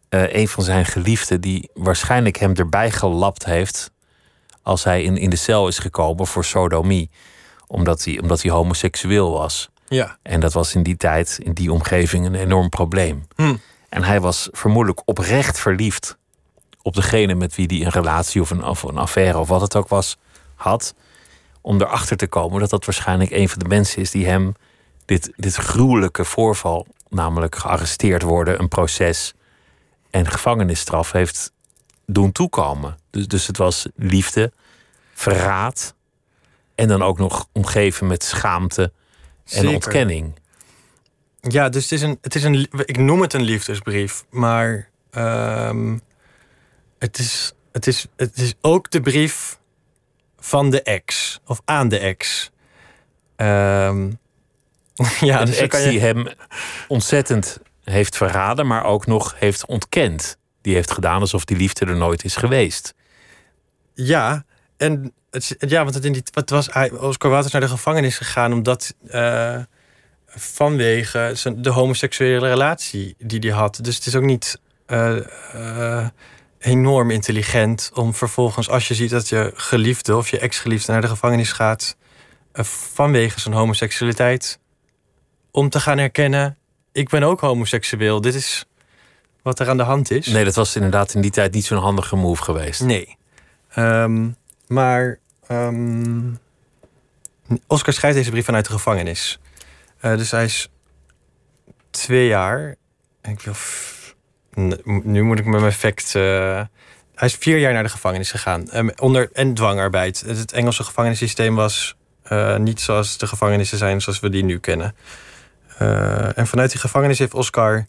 eh, 0.10 0.34
een 0.34 0.48
van 0.48 0.64
zijn 0.64 0.86
geliefden. 0.86 1.42
Die 1.42 1.70
waarschijnlijk 1.74 2.38
hem 2.38 2.54
erbij 2.54 2.92
gelapt 2.92 3.46
heeft. 3.46 3.92
Als 4.70 4.84
hij 4.84 5.04
in, 5.04 5.18
in 5.18 5.30
de 5.30 5.36
cel 5.36 5.68
is 5.68 5.80
gekomen 5.80 6.28
voor 6.28 6.46
sodomie. 6.46 7.10
Omdat 7.68 8.04
hij, 8.04 8.20
omdat 8.20 8.42
hij 8.42 8.52
homoseksueel 8.52 9.32
was. 9.32 9.70
ja. 9.88 10.18
En 10.22 10.40
dat 10.40 10.54
was 10.54 10.76
in 10.76 10.84
die 10.84 10.98
tijd, 10.98 11.40
in 11.44 11.54
die 11.54 11.72
omgeving, 11.72 12.26
een 12.26 12.36
enorm 12.36 12.70
probleem. 12.70 13.28
Hm. 13.36 13.56
En 13.90 14.04
hij 14.04 14.22
was 14.22 14.50
vermoedelijk 14.52 15.02
oprecht 15.06 15.60
verliefd 15.60 16.18
op 16.82 16.94
degene 16.94 17.36
met 17.36 17.56
wie 17.56 17.66
hij 17.66 17.86
een 17.86 17.92
relatie 17.92 18.42
of 18.42 18.50
een, 18.50 18.64
of 18.64 18.84
een 18.84 18.98
affaire 18.98 19.38
of 19.38 19.48
wat 19.48 19.62
het 19.62 19.76
ook 19.76 19.88
was 19.88 20.18
had. 20.56 20.94
Om 21.62 21.82
erachter 21.82 22.18
te 22.18 22.28
komen 22.28 22.60
dat 22.60 22.70
dat 22.70 22.86
waarschijnlijk 22.86 23.32
een 23.32 23.50
van 23.50 23.60
de 23.60 23.68
mensen 23.68 24.02
is 24.02 24.12
die 24.12 24.26
hem 24.26 24.54
dit, 25.06 25.32
dit 25.36 25.56
gruwelijke 25.56 26.26
voorval, 26.26 26.88
namelijk 27.10 27.56
gearresteerd 27.56 28.22
worden, 28.22 28.60
een 28.60 28.68
proces 28.68 29.34
en 30.10 30.28
gevangenisstraf 30.28 31.12
heeft 31.12 31.52
doen 32.06 32.32
toekomen. 32.32 32.98
Dus, 33.10 33.28
dus 33.28 33.48
het 33.48 33.58
was 33.58 33.88
liefde, 33.96 34.52
verraad 35.14 35.96
en 36.76 36.88
dan 36.88 37.02
ook 37.02 37.18
nog 37.18 37.48
omgeven 37.52 38.08
met 38.08 38.24
schaamte 38.24 38.82
en 38.84 38.92
Zeker. 39.44 39.74
ontkenning. 39.74 40.40
Ja, 41.42 41.70
dus 41.70 41.84
het 41.84 41.92
is 41.92 42.02
een, 42.02 42.18
het 42.22 42.36
is 42.36 42.44
een, 42.44 42.68
ik 42.86 42.98
noem 42.98 43.22
het 43.22 43.34
een 43.34 43.42
liefdesbrief, 43.42 44.26
maar 44.30 44.90
ehm, 45.12 45.98
het, 47.00 47.18
is, 47.20 47.54
het, 47.72 47.88
is, 47.88 48.06
het 48.16 48.38
is 48.38 48.54
ook 48.62 48.92
de 48.92 49.02
brief 49.02 49.60
van 50.40 50.70
de 50.70 50.82
ex, 50.82 51.40
of 51.46 51.62
aan 51.66 51.90
de 51.90 52.00
ex. 52.00 52.52
Ehm, 53.36 54.12
ja, 55.20 55.40
een 55.40 55.46
dus 55.46 55.58
ex 55.58 55.84
je- 55.84 55.90
die 55.90 56.00
hem 56.00 56.28
ontzettend 56.88 57.60
heeft 57.84 58.18
verraden, 58.18 58.68
maar 58.68 58.84
ook 58.84 59.06
nog 59.06 59.36
heeft 59.38 59.66
ontkend. 59.66 60.38
Die 60.62 60.74
heeft 60.74 60.92
gedaan 60.92 61.20
alsof 61.20 61.46
die 61.46 61.58
liefde 61.58 61.86
er 61.86 61.96
nooit 61.96 62.24
is 62.24 62.36
geweest. 62.36 62.94
Ja, 64.06 64.46
en 64.78 65.14
het, 65.32 65.56
ja, 65.60 65.84
want 65.84 65.96
het 65.96 66.06
in 66.06 66.12
die, 66.12 66.24
wat 66.34 66.50
was, 66.50 66.70
Oscar 67.00 67.46
is 67.46 67.52
naar 67.52 67.62
de 67.62 67.68
gevangenis 67.68 68.18
gegaan 68.18 68.54
omdat 68.54 68.96
eh, 69.08 69.58
vanwege 70.28 71.32
zijn, 71.34 71.62
de 71.62 71.70
homoseksuele 71.70 72.48
relatie 72.48 73.16
die 73.18 73.40
hij 73.40 73.50
had. 73.50 73.80
Dus 73.82 73.96
het 73.96 74.06
is 74.06 74.16
ook 74.16 74.24
niet 74.24 74.60
eh, 74.86 75.18
eh, 75.54 76.08
enorm 76.60 77.12
intelligent 77.12 77.92
om 77.94 78.14
vervolgens, 78.14 78.70
als 78.70 78.88
je 78.88 78.94
ziet 78.96 79.10
dat 79.10 79.30
je 79.30 79.52
geliefde 79.56 80.16
of 80.16 80.30
je 80.30 80.40
ex-geliefde 80.40 80.92
naar 80.92 81.02
de 81.02 81.08
gevangenis 81.08 81.52
gaat 81.52 81.98
vanwege 82.94 83.40
zijn 83.40 83.56
homoseksualiteit, 83.56 84.60
om 85.52 85.70
te 85.70 85.80
gaan 85.80 85.98
herkennen: 85.98 86.58
ik 86.92 87.10
ben 87.10 87.24
ook 87.24 87.40
homoseksueel. 87.40 88.22
Dit 88.22 88.36
is 88.36 88.66
wat 89.42 89.60
er 89.60 89.70
aan 89.70 89.78
de 89.78 89.84
hand 89.84 90.12
is. 90.12 90.28
Nee, 90.28 90.44
dat 90.44 90.56
was 90.56 90.76
inderdaad 90.76 91.14
in 91.14 91.22
die 91.22 91.32
tijd 91.32 91.54
niet 91.54 91.66
zo'n 91.66 91.78
handige 91.78 92.16
move 92.16 92.44
geweest. 92.44 92.82
Nee. 92.82 93.18
Ehm, 93.80 94.30
maar 94.68 95.20
ehm, 95.48 96.32
Oscar 97.68 97.94
schrijft 97.94 98.18
deze 98.18 98.32
brief 98.32 98.46
vanuit 98.46 98.66
de 98.66 98.72
gevangenis. 98.72 99.40
Eh, 100.00 100.18
dus 100.18 100.32
hij 100.32 100.44
is 100.44 100.70
twee 101.90 102.28
jaar. 102.28 102.76
Ik 103.22 103.42
wil. 103.42 103.54
Nu 105.04 105.24
moet 105.24 105.40
ik 105.40 105.46
met 105.46 105.62
mijn 105.62 105.74
fact. 105.74 106.16
eh, 106.16 106.62
hij 107.16 107.28
is 107.28 107.36
vier 107.36 107.58
jaar 107.58 107.74
naar 107.74 107.84
de 107.84 107.90
gevangenis 107.90 108.32
gegaan. 108.32 108.70
Ehm, 108.70 108.90
onder, 108.96 109.30
en 109.34 109.54
dwangarbeid. 109.54 110.22
Het, 110.22 110.52
Engelse 110.52 110.84
gevangenissysteem 110.84 111.56
was 111.56 111.96
eh, 112.24 112.58
niet 112.58 112.82
zoals 112.82 113.18
de 113.18 113.28
gevangenissen 113.28 113.78
zijn 113.78 114.02
zoals 114.02 114.20
we 114.20 114.30
die 114.30 114.44
nu 114.44 114.60
kennen. 114.60 114.96
En 116.36 116.48
vanuit 116.48 116.72
die 116.72 116.80
gevangenis 116.80 117.20
heeft 117.20 117.34
Oscar 117.34 117.88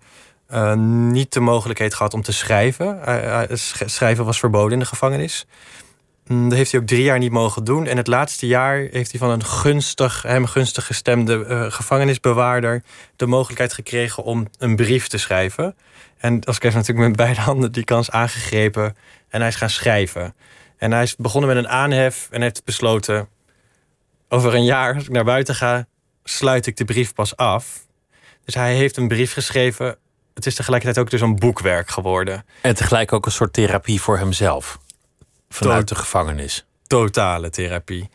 eh, 0.51 0.75
niet 1.11 1.33
de 1.33 1.41
mogelijkheid 1.41 1.95
gehad 1.95 2.15
om 2.15 2.23
te 2.23 2.33
schrijven. 2.33 2.99
Hij- 3.05 3.49
sch- 3.57 3.83
schrijven 3.85 4.25
was 4.25 4.39
verboden 4.39 4.73
in 4.73 4.79
de 4.79 4.85
gevangenis. 4.85 5.47
Mm, 6.27 6.49
Dat 6.49 6.59
heeft 6.59 6.71
hij 6.73 6.81
ook 6.81 6.87
drie 6.87 7.03
jaar 7.03 7.19
niet 7.19 7.33
mogen 7.33 7.65
doen. 7.65 7.87
En 7.87 7.97
het 7.97 8.07
laatste 8.07 8.47
jaar 8.47 8.77
heeft 8.77 9.11
hij 9.11 9.21
van 9.21 9.31
een 9.31 9.45
gunstig, 9.45 10.23
hem 10.23 10.47
gunstig 10.47 10.87
gestemde 10.87 11.45
eh, 11.45 11.71
gevangenisbewaarder 11.71 12.83
de 13.17 13.27
mogelijkheid 13.27 13.73
gekregen 13.73 14.23
om 14.23 14.47
een 14.59 14.77
brief 14.77 15.09
te 15.09 15.19
schrijven. 15.19 15.77
En 16.19 16.35
Oscar 16.37 16.63
heeft 16.73 16.75
natuurlijk 16.75 17.09
met 17.09 17.17
beide 17.17 17.41
handen 17.41 17.73
die 17.73 17.85
kans 17.85 18.11
aangegrepen. 18.11 18.97
En 19.29 19.41
hij 19.41 19.49
is 19.49 19.57
gaan 19.57 19.71
schrijven. 19.71 20.35
En 20.77 20.93
hij 20.93 21.03
is 21.03 21.17
begonnen 21.17 21.55
met 21.55 21.65
een 21.65 21.71
aanhef 21.71 22.29
en 22.31 22.43
heeft 22.43 22.65
besloten: 22.65 23.29
over 24.29 24.55
een 24.55 24.65
jaar, 24.65 24.95
als 24.95 25.05
ik 25.05 25.11
naar 25.11 25.25
buiten 25.25 25.55
ga, 25.55 25.87
sluit 26.25 26.67
ik 26.67 26.77
de 26.77 26.85
brief 26.85 27.15
pas 27.15 27.37
af. 27.37 27.87
Dus 28.45 28.55
hij 28.55 28.75
heeft 28.75 28.97
een 28.97 29.09
brief 29.09 29.33
geschreven. 29.33 29.97
Het 30.35 30.47
is 30.47 30.55
tegelijkertijd 30.55 31.05
ook 31.05 31.11
dus 31.11 31.21
een 31.21 31.37
boekwerk 31.37 31.91
geworden. 31.91 32.45
En 32.63 32.75
tegelijk 32.75 33.13
ook 33.13 33.27
een 33.27 33.33
soort 33.33 33.53
therapie 33.53 34.01
voor 34.01 34.19
hemzelf. 34.19 34.79
Vanuit 35.49 35.89
de 35.89 35.95
gevangenis. 35.95 36.65
Totale 36.87 37.51
therapie. 37.51 38.09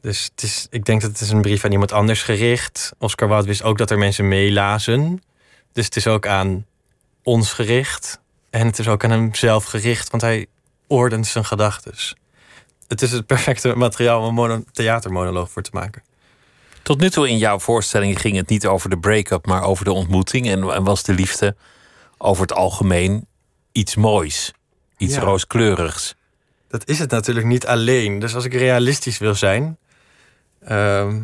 Dus 0.00 0.28
het 0.34 0.42
is, 0.42 0.66
ik 0.70 0.84
denk 0.84 1.00
dat 1.00 1.10
het 1.10 1.20
is 1.20 1.30
een 1.30 1.42
brief 1.42 1.64
aan 1.64 1.72
iemand 1.72 1.92
anders 1.92 2.22
gericht. 2.22 2.92
Oscar 2.98 3.28
Wilde 3.28 3.46
wist 3.46 3.62
ook 3.62 3.78
dat 3.78 3.90
er 3.90 3.98
mensen 3.98 4.28
meelazen. 4.28 5.22
Dus 5.72 5.84
het 5.84 5.96
is 5.96 6.06
ook 6.06 6.26
aan 6.26 6.66
ons 7.22 7.52
gericht. 7.52 8.20
En 8.50 8.66
het 8.66 8.78
is 8.78 8.88
ook 8.88 9.04
aan 9.04 9.10
hem 9.10 9.34
zelf 9.34 9.64
gericht, 9.64 10.10
want 10.10 10.22
hij 10.22 10.46
ordent 10.86 11.26
zijn 11.26 11.44
gedachten. 11.44 11.94
het 12.88 13.02
is 13.02 13.12
het 13.12 13.26
perfecte 13.26 13.74
materiaal 13.76 14.20
om 14.20 14.26
een 14.26 14.34
mono- 14.34 14.64
theatermonoloog 14.72 15.50
voor 15.50 15.62
te 15.62 15.70
maken. 15.72 16.02
Tot 16.82 17.00
nu 17.00 17.10
toe 17.10 17.28
in 17.28 17.38
jouw 17.38 17.58
voorstelling 17.58 18.20
ging 18.20 18.36
het 18.36 18.48
niet 18.48 18.66
over 18.66 18.90
de 18.90 18.98
break-up, 18.98 19.46
maar 19.46 19.62
over 19.62 19.84
de 19.84 19.92
ontmoeting. 19.92 20.48
En, 20.48 20.62
en 20.70 20.84
was 20.84 21.02
de 21.02 21.12
liefde 21.14 21.56
over 22.18 22.42
het 22.42 22.52
algemeen 22.52 23.26
iets 23.72 23.96
moois, 23.96 24.52
iets 24.96 25.14
Ja. 25.14 25.20
rooskleurigs. 25.20 26.14
Dat 26.68 26.88
is 26.88 26.98
het 26.98 27.10
natuurlijk 27.10 27.46
niet 27.46 27.66
alleen. 27.66 28.18
Dus 28.18 28.34
als 28.34 28.44
ik 28.44 28.52
realistisch 28.54 29.18
wil 29.18 29.34
zijn. 29.34 29.78
ehm, 30.64 31.20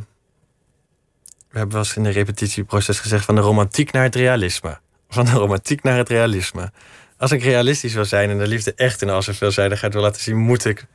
we 1.50 1.58
hebben 1.62 1.76
wel 1.76 1.86
eens 1.86 1.96
in 1.96 2.02
de 2.02 2.10
repetitieproces 2.10 2.98
gezegd 3.00 3.24
van 3.24 3.34
de 3.34 3.40
romantiek 3.40 3.92
naar 3.92 4.02
het 4.02 4.14
realisme. 4.14 4.78
Van 5.08 5.24
de 5.24 5.30
romantiek 5.30 5.82
naar 5.82 5.96
het 5.96 6.08
realisme. 6.08 6.72
Als 7.18 7.32
ik 7.32 7.42
realistisch 7.42 7.94
wil 7.94 8.04
zijn 8.04 8.30
en 8.30 8.38
de 8.38 8.46
liefde 8.46 8.74
echt 8.74 9.02
in 9.02 9.10
al 9.10 9.22
zijn 9.22 9.36
veelzijdigheid 9.36 9.92
wil 9.92 10.02
laten 10.02 10.22
zien, 10.22 10.36
moet 10.36 10.64
ik, 10.64 10.86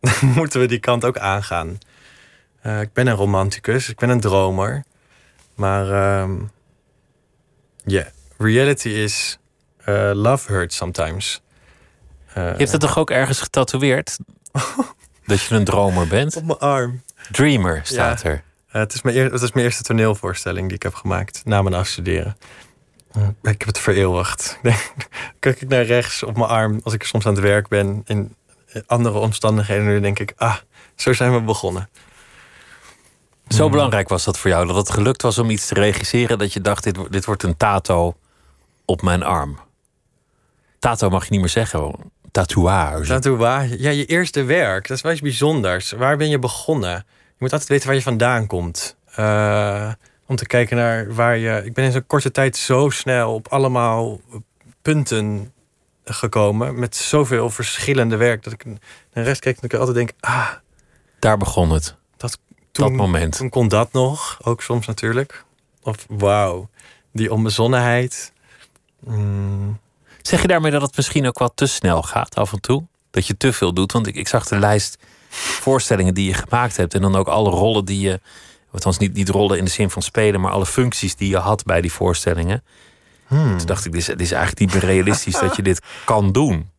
moeten 0.36 0.60
we 0.60 0.66
die 0.66 0.78
kant 0.78 1.04
ook 1.04 1.18
aangaan. 1.18 1.78
Eh, 2.60 2.80
ik 2.80 2.92
ben 2.92 3.06
een 3.06 3.14
romanticus, 3.14 3.88
ik 3.88 3.98
ben 3.98 4.08
een 4.08 4.20
dromer. 4.20 4.84
Maar 5.54 5.90
ehm, 5.92 6.32
ja, 7.84 8.04
reality 8.38 8.88
is 8.88 9.38
eh, 9.84 10.10
love 10.14 10.52
hurts 10.52 10.76
sometimes. 10.76 11.42
Eh, 12.26 12.34
Je 12.34 12.40
hebt 12.56 12.72
het 12.72 12.80
toch 12.80 12.98
ook 12.98 13.10
ergens 13.10 13.40
getatoeëerd? 13.40 14.18
dat 15.26 15.42
je 15.42 15.54
een 15.54 15.64
dromer 15.64 16.06
bent? 16.06 16.36
op 16.36 16.44
mijn 16.44 16.58
arm. 16.58 17.02
Dreamer 17.30 17.80
staat 17.84 18.22
er. 18.22 18.42
Het, 18.66 18.92
is 18.94 19.02
mijn 19.02 19.16
eer- 19.16 19.32
het 19.32 19.42
is 19.42 19.52
mijn 19.52 19.66
eerste 19.66 19.82
toneelvoorstelling 19.82 20.66
die 20.66 20.76
ik 20.76 20.82
heb 20.82 20.94
gemaakt 20.94 21.42
na 21.44 21.62
mijn 21.62 21.74
afstuderen. 21.74 22.36
Ik 23.42 23.58
heb 23.58 23.66
het 23.66 23.78
vereeuwigd. 23.78 24.58
Kijk 25.38 25.60
ik 25.60 25.68
naar 25.68 25.84
rechts 25.84 26.22
op 26.22 26.36
mijn 26.36 26.48
arm 26.48 26.80
als 26.82 26.94
ik 26.94 27.02
soms 27.02 27.26
aan 27.26 27.32
het 27.34 27.42
werk 27.42 27.68
ben 27.68 28.02
in 28.04 28.36
andere 28.86 29.18
omstandigheden. 29.18 29.84
Nu 29.86 30.00
denk 30.00 30.18
ik, 30.18 30.32
ah, 30.36 30.56
zo 30.94 31.12
zijn 31.12 31.32
we 31.34 31.40
begonnen. 31.40 31.88
Zo 33.54 33.68
belangrijk 33.68 34.08
was 34.08 34.24
dat 34.24 34.38
voor 34.38 34.50
jou 34.50 34.66
dat 34.66 34.76
het 34.76 34.90
gelukt 34.90 35.22
was 35.22 35.38
om 35.38 35.50
iets 35.50 35.66
te 35.66 35.74
regisseren 35.74 36.38
dat 36.38 36.52
je 36.52 36.60
dacht: 36.60 36.84
dit, 36.84 36.98
dit 37.10 37.24
wordt 37.24 37.42
een 37.42 37.56
tato 37.56 38.16
op 38.84 39.02
mijn 39.02 39.22
arm. 39.22 39.58
Tato 40.78 41.10
mag 41.10 41.24
je 41.24 41.30
niet 41.30 41.40
meer 41.40 41.48
zeggen, 41.48 41.94
tatoeage. 42.30 43.06
Tatoeage, 43.06 43.82
ja, 43.82 43.90
je 43.90 44.04
eerste 44.04 44.42
werk, 44.42 44.88
dat 44.88 44.96
is 44.96 45.02
wel 45.02 45.12
iets 45.12 45.20
bijzonders. 45.20 45.90
Waar 45.90 46.16
ben 46.16 46.28
je 46.28 46.38
begonnen? 46.38 47.04
Je 47.16 47.36
moet 47.38 47.52
altijd 47.52 47.68
weten 47.68 47.86
waar 47.86 47.96
je 47.96 48.02
vandaan 48.02 48.46
komt. 48.46 48.96
Eh, 49.14 49.92
om 50.26 50.36
te 50.36 50.46
kijken 50.46 50.76
naar 50.76 51.14
waar 51.14 51.36
je. 51.36 51.62
Ik 51.64 51.74
ben 51.74 51.84
in 51.84 51.92
zo'n 51.92 52.06
korte 52.06 52.30
tijd 52.30 52.56
zo 52.56 52.88
snel 52.88 53.34
op 53.34 53.48
allemaal 53.48 54.20
punten 54.82 55.52
gekomen. 56.04 56.78
Met 56.78 56.96
zoveel 56.96 57.50
verschillende 57.50 58.16
werk. 58.16 58.42
Dat 58.42 58.52
ik 58.52 58.64
de 59.12 59.22
rest 59.22 59.40
kijk 59.40 59.56
en 59.56 59.62
ik 59.62 59.74
altijd 59.74 59.96
denk: 59.96 60.12
ah, 60.20 60.48
Daar 61.18 61.36
begon 61.36 61.70
het. 61.70 61.98
Toen, 62.72 62.88
dat 62.88 62.96
moment. 62.96 63.36
Toen 63.36 63.48
kon 63.48 63.68
dat 63.68 63.92
nog, 63.92 64.38
ook 64.42 64.62
soms 64.62 64.86
natuurlijk. 64.86 65.44
Of 65.82 66.06
wauw, 66.08 66.68
die 67.12 67.32
onbezonnenheid. 67.32 68.32
Mm, 69.00 69.78
Zeg 70.22 70.42
je 70.42 70.48
daarmee 70.48 70.70
dat 70.70 70.82
het 70.82 70.96
misschien 70.96 71.26
ook 71.26 71.38
wat 71.38 71.52
te 71.54 71.66
snel 71.66 72.02
gaat 72.02 72.34
af 72.34 72.52
en 72.52 72.60
toe? 72.60 72.86
Dat 73.10 73.26
je 73.26 73.36
te 73.36 73.52
veel 73.52 73.74
doet? 73.74 73.92
Want 73.92 74.06
ik, 74.06 74.14
ik 74.14 74.28
zag 74.28 74.46
de 74.46 74.58
lijst 74.58 74.98
voorstellingen 75.28 76.14
die 76.14 76.26
je 76.26 76.34
gemaakt 76.34 76.76
hebt. 76.76 76.94
En 76.94 77.00
dan 77.00 77.16
ook 77.16 77.28
alle 77.28 77.50
rollen 77.50 77.84
die 77.84 78.00
je. 78.00 78.20
Althans, 78.72 78.98
niet, 78.98 79.14
niet 79.14 79.28
rollen 79.28 79.58
in 79.58 79.64
de 79.64 79.70
zin 79.70 79.90
van 79.90 80.02
spelen, 80.02 80.40
maar 80.40 80.52
alle 80.52 80.66
functies 80.66 81.16
die 81.16 81.28
je 81.28 81.36
had 81.36 81.64
bij 81.64 81.80
die 81.80 81.92
voorstellingen. 81.92 82.64
hmm. 83.26 83.56
Toen 83.58 83.66
dacht 83.66 83.84
ik, 83.84 83.92
dit 83.92 84.00
is, 84.00 84.06
dit 84.06 84.20
is 84.20 84.32
eigenlijk 84.32 84.60
niet 84.60 84.72
meer 84.72 84.92
realistisch 84.92 85.38
dat 85.38 85.56
je 85.56 85.62
dit 85.62 85.80
kan 86.04 86.32
doen. 86.32 86.70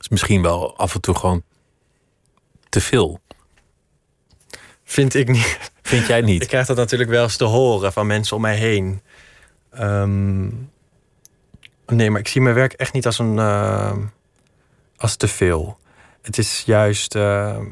is 0.00 0.08
misschien 0.08 0.42
wel 0.42 0.76
af 0.76 0.94
en 0.94 1.00
toe 1.00 1.14
gewoon 1.14 1.42
te 2.68 2.80
veel. 2.80 3.20
Vind 4.90 5.14
ik 5.14 5.28
niet. 5.28 5.70
Vind 5.82 6.06
jij 6.06 6.18
Ik 6.18 6.24
niet? 6.24 6.46
krijg 6.46 6.66
dat 6.66 6.76
natuurlijk 6.76 7.10
wel 7.10 7.22
eens 7.22 7.36
te 7.36 7.44
horen 7.44 7.92
van 7.92 8.06
mensen 8.06 8.36
om 8.36 8.42
mij 8.42 8.56
heen. 8.56 9.02
Ehm, 9.70 10.46
nee, 11.86 12.10
maar 12.10 12.20
ik 12.20 12.28
zie 12.28 12.40
mijn 12.40 12.54
werk 12.54 12.72
echt 12.72 12.92
niet 12.92 13.06
als 13.06 13.18
een 13.18 13.38
ehm, 13.38 13.98
als 14.96 15.16
te 15.16 15.28
veel. 15.28 15.78
Het 16.22 16.38
is 16.38 16.62
juist. 16.66 17.14
ehm, 17.14 17.64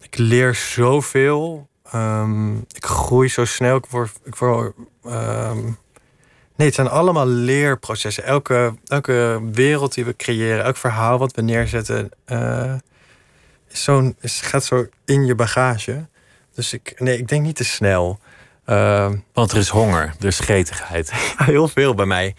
ik 0.00 0.16
leer 0.18 0.54
zoveel. 0.54 1.68
Ehm, 1.90 2.56
ik 2.56 2.84
groei 2.84 3.28
zo 3.28 3.44
snel. 3.44 3.76
Ik 3.76 3.86
word. 3.86 4.10
Ik 4.24 4.34
word 4.36 4.74
ehm, 5.04 5.62
nee, 6.56 6.66
het 6.66 6.74
zijn 6.74 6.88
allemaal 6.88 7.26
leerprocessen. 7.26 8.24
Elke, 8.24 8.74
elke 8.86 9.40
wereld 9.52 9.94
die 9.94 10.04
we 10.04 10.16
creëren, 10.16 10.64
elk 10.64 10.76
verhaal 10.76 11.18
wat 11.18 11.34
we 11.34 11.42
neerzetten, 11.42 12.10
eh, 12.24 12.74
is 13.68 13.82
zo'n, 13.82 14.16
is, 14.20 14.40
gaat 14.40 14.64
zo 14.64 14.86
in 15.04 15.24
je 15.26 15.34
bagage. 15.34 16.06
Dus 16.54 16.72
ik, 16.72 16.94
nee, 17.00 17.18
ik 17.18 17.28
denk 17.28 17.42
niet 17.42 17.56
te 17.56 17.64
snel. 17.64 18.18
Ehm, 18.64 19.16
Want 19.32 19.50
er 19.52 19.58
is 19.58 19.68
honger, 19.68 20.14
er 20.20 20.26
is 20.26 20.38
gretigheid. 20.38 21.10
heel 21.36 21.68
veel 21.68 21.94
bij 21.94 22.06
mij. 22.06 22.34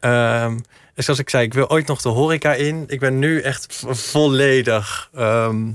Ehm, 0.00 0.58
dus 0.94 1.04
zoals 1.04 1.20
ik 1.20 1.30
zei, 1.30 1.44
ik 1.44 1.54
wil 1.54 1.70
ooit 1.70 1.86
nog 1.86 2.00
de 2.02 2.08
horeca 2.08 2.54
in. 2.54 2.84
Ik 2.86 3.00
ben 3.00 3.18
nu 3.18 3.40
echt 3.40 3.66
vo- 3.74 3.94
volledig 3.94 5.10
ehm, 5.14 5.66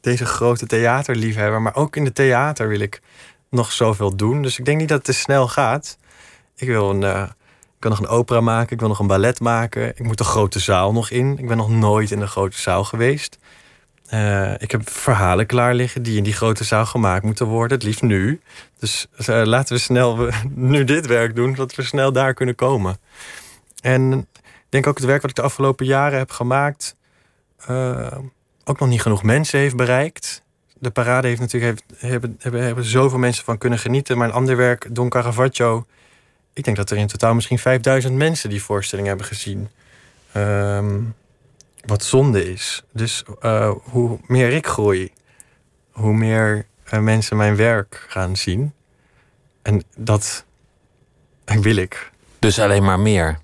deze 0.00 0.26
grote 0.26 0.66
theaterliefhebber. 0.66 1.62
Maar 1.62 1.74
ook 1.74 1.96
in 1.96 2.04
de 2.04 2.12
theater 2.12 2.68
wil 2.68 2.80
ik 2.80 3.00
nog 3.50 3.72
zoveel 3.72 4.16
doen. 4.16 4.42
Dus 4.42 4.58
ik 4.58 4.64
denk 4.64 4.78
niet 4.78 4.88
dat 4.88 4.96
het 4.96 5.06
te 5.06 5.12
snel 5.12 5.48
gaat. 5.48 5.98
Ik 6.56 6.66
wil, 6.68 6.90
een, 6.90 7.02
eh, 7.02 7.22
ik 7.76 7.82
wil 7.82 7.90
nog 7.90 8.00
een 8.00 8.08
opera 8.08 8.40
maken. 8.40 8.72
Ik 8.72 8.80
wil 8.80 8.88
nog 8.88 8.98
een 8.98 9.06
ballet 9.06 9.40
maken. 9.40 9.88
Ik 9.88 10.02
moet 10.02 10.18
de 10.18 10.24
grote 10.24 10.58
zaal 10.58 10.92
nog 10.92 11.10
in. 11.10 11.38
Ik 11.38 11.46
ben 11.48 11.56
nog 11.56 11.70
nooit 11.70 12.10
in 12.10 12.20
de 12.20 12.26
grote 12.26 12.58
zaal 12.60 12.84
geweest. 12.84 13.38
Eh, 14.06 14.52
ik 14.58 14.70
heb 14.70 14.90
verhalen 14.90 15.46
klaar 15.46 15.74
liggen 15.74 16.02
die 16.02 16.16
in 16.16 16.24
die 16.24 16.32
grote 16.32 16.64
zaal 16.64 16.86
gemaakt 16.86 17.24
moeten 17.24 17.46
worden. 17.46 17.76
Het 17.76 17.86
liefst 17.86 18.02
nu. 18.02 18.40
Dus 18.78 19.06
eh, 19.16 19.42
laten 19.44 19.74
we 19.74 19.80
snel 19.80 20.28
nu 20.54 20.84
dit 20.84 21.06
werk 21.06 21.34
doen, 21.36 21.50
zodat 21.50 21.74
we 21.74 21.82
snel 21.82 22.12
daar 22.12 22.34
kunnen 22.34 22.54
komen. 22.54 22.98
En 23.82 24.26
ik 24.42 24.68
denk 24.68 24.86
ook 24.86 24.96
het 24.96 25.06
werk 25.06 25.20
wat 25.20 25.30
ik 25.30 25.36
de 25.36 25.42
afgelopen 25.42 25.86
jaren 25.86 26.18
heb 26.18 26.30
gemaakt... 26.30 26.96
eh, 27.66 28.18
ook 28.64 28.78
nog 28.78 28.88
niet 28.88 29.02
genoeg 29.02 29.22
mensen 29.22 29.58
heeft 29.58 29.76
bereikt. 29.76 30.42
De 30.78 30.90
parade 30.90 31.28
heeft 31.28 31.40
natuurlijk 31.40 31.80
heeft, 31.88 32.00
hebben, 32.02 32.36
hebben, 32.38 32.62
hebben 32.62 32.84
zoveel 32.84 33.18
mensen 33.18 33.44
van 33.44 33.58
kunnen 33.58 33.78
genieten. 33.78 34.18
Maar 34.18 34.28
een 34.28 34.34
ander 34.34 34.56
werk, 34.56 34.94
Don 34.94 35.08
Caravaggio... 35.08 35.86
ik 36.52 36.64
denk 36.64 36.76
dat 36.76 36.90
er 36.90 36.96
in 36.96 37.06
totaal 37.06 37.34
misschien 37.34 37.58
5000 37.58 38.14
mensen 38.14 38.50
die 38.50 38.62
voorstelling 38.62 39.08
hebben 39.08 39.26
gezien. 39.26 39.68
Ehm, 40.32 41.00
wat 41.86 42.04
zonde 42.04 42.52
is. 42.52 42.82
Dus 42.92 43.24
eh, 43.40 43.72
hoe 43.82 44.18
meer 44.26 44.52
ik 44.52 44.66
groei, 44.66 45.12
hoe 45.90 46.14
meer 46.14 46.66
eh, 46.84 47.00
mensen 47.00 47.36
mijn 47.36 47.56
werk 47.56 48.04
gaan 48.08 48.36
zien. 48.36 48.72
En 49.62 49.82
dat 49.96 50.44
wil 51.44 51.76
ik. 51.76 52.10
Dus 52.38 52.58
alleen 52.58 52.84
maar 52.84 53.00
meer. 53.00 53.38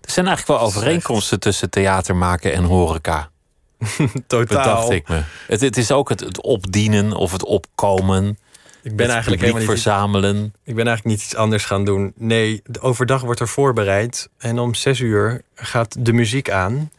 Er 0.00 0.10
zijn 0.10 0.26
eigenlijk 0.26 0.58
wel 0.58 0.68
overeenkomsten 0.68 1.40
tussen 1.40 1.70
theater 1.70 2.16
maken 2.16 2.52
en 2.52 2.64
horeca. 2.64 3.30
Totaal. 4.26 4.44
Bedacht 4.44 4.90
ik 4.90 5.08
me. 5.08 5.22
Het, 5.46 5.60
het 5.60 5.76
is 5.76 5.90
ook 5.90 6.08
het, 6.08 6.20
het 6.20 6.42
opdienen 6.42 7.12
of 7.12 7.32
het 7.32 7.44
opkomen. 7.44 8.38
Ik 8.82 8.96
ben 8.96 9.08
eigenlijk 9.08 9.40
helemaal 9.40 9.60
niet, 9.60 9.70
verzamelen. 9.70 10.54
ik 10.64 10.74
ben 10.74 10.86
eigenlijk 10.86 11.16
niet 11.16 11.24
iets 11.24 11.36
anders 11.36 11.64
gaan 11.64 11.84
doen. 11.84 12.12
Nee, 12.16 12.62
overdag 12.80 13.22
wordt 13.22 13.40
er 13.40 13.48
voorbereid. 13.48 14.28
En 14.38 14.58
om 14.58 14.74
zes 14.74 15.00
uur 15.00 15.42
gaat 15.54 15.96
de 15.98 16.12
muziek 16.12 16.50
aan. 16.50 16.90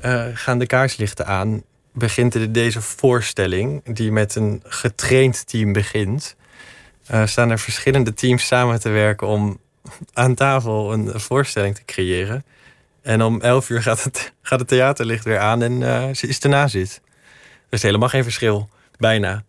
Eh, 0.00 0.24
gaan 0.34 0.58
de 0.58 0.66
kaarslichten 0.66 1.26
aan. 1.26 1.62
Begint 1.92 2.32
de- 2.32 2.50
deze 2.50 2.80
voorstelling, 2.80 3.94
die 3.94 4.12
met 4.12 4.34
een 4.34 4.62
getraind 4.64 5.46
team 5.46 5.72
begint. 5.72 6.36
Eh, 7.06 7.26
staan 7.26 7.50
er 7.50 7.58
verschillende 7.58 8.14
teams 8.14 8.46
samen 8.46 8.80
te 8.80 8.88
werken 8.88 9.26
om 9.26 9.60
aan 10.12 10.34
tafel 10.34 10.92
een 10.92 11.20
voorstelling 11.20 11.74
te 11.74 11.84
creëren. 11.84 12.44
En 13.02 13.22
om 13.22 13.40
elf 13.40 13.70
uur 13.70 13.82
gaat 13.82 14.04
het, 14.04 14.32
gaat 14.42 14.58
het 14.58 14.68
theaterlicht 14.68 15.24
weer 15.24 15.38
aan 15.38 15.62
en 15.62 15.82
eh, 15.82 16.14
ze 16.14 16.26
is 16.26 16.38
erna 16.38 16.68
zit. 16.68 17.00
Er 17.68 17.76
is 17.76 17.82
helemaal 17.82 18.08
geen 18.08 18.22
verschil. 18.22 18.68
Bijna. 18.98 19.44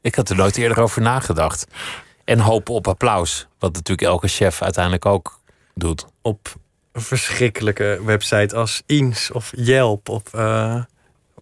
Ik 0.00 0.14
had 0.14 0.28
er 0.30 0.36
nooit 0.36 0.56
eerder 0.56 0.80
over 0.80 1.02
nagedacht. 1.02 1.66
En 2.24 2.38
hopen 2.38 2.74
op 2.74 2.88
applaus. 2.88 3.48
Wat 3.58 3.72
natuurlijk 3.72 4.08
elke 4.08 4.28
chef 4.28 4.62
uiteindelijk 4.62 5.06
ook 5.06 5.40
doet. 5.74 6.06
op 6.22 6.54
verschrikkelijke 7.02 8.00
website 8.04 8.56
als 8.56 8.82
Eens 8.86 9.30
of 9.30 9.52
Yelp. 9.56 10.08
Of 10.08 10.22
eh, 10.34 10.82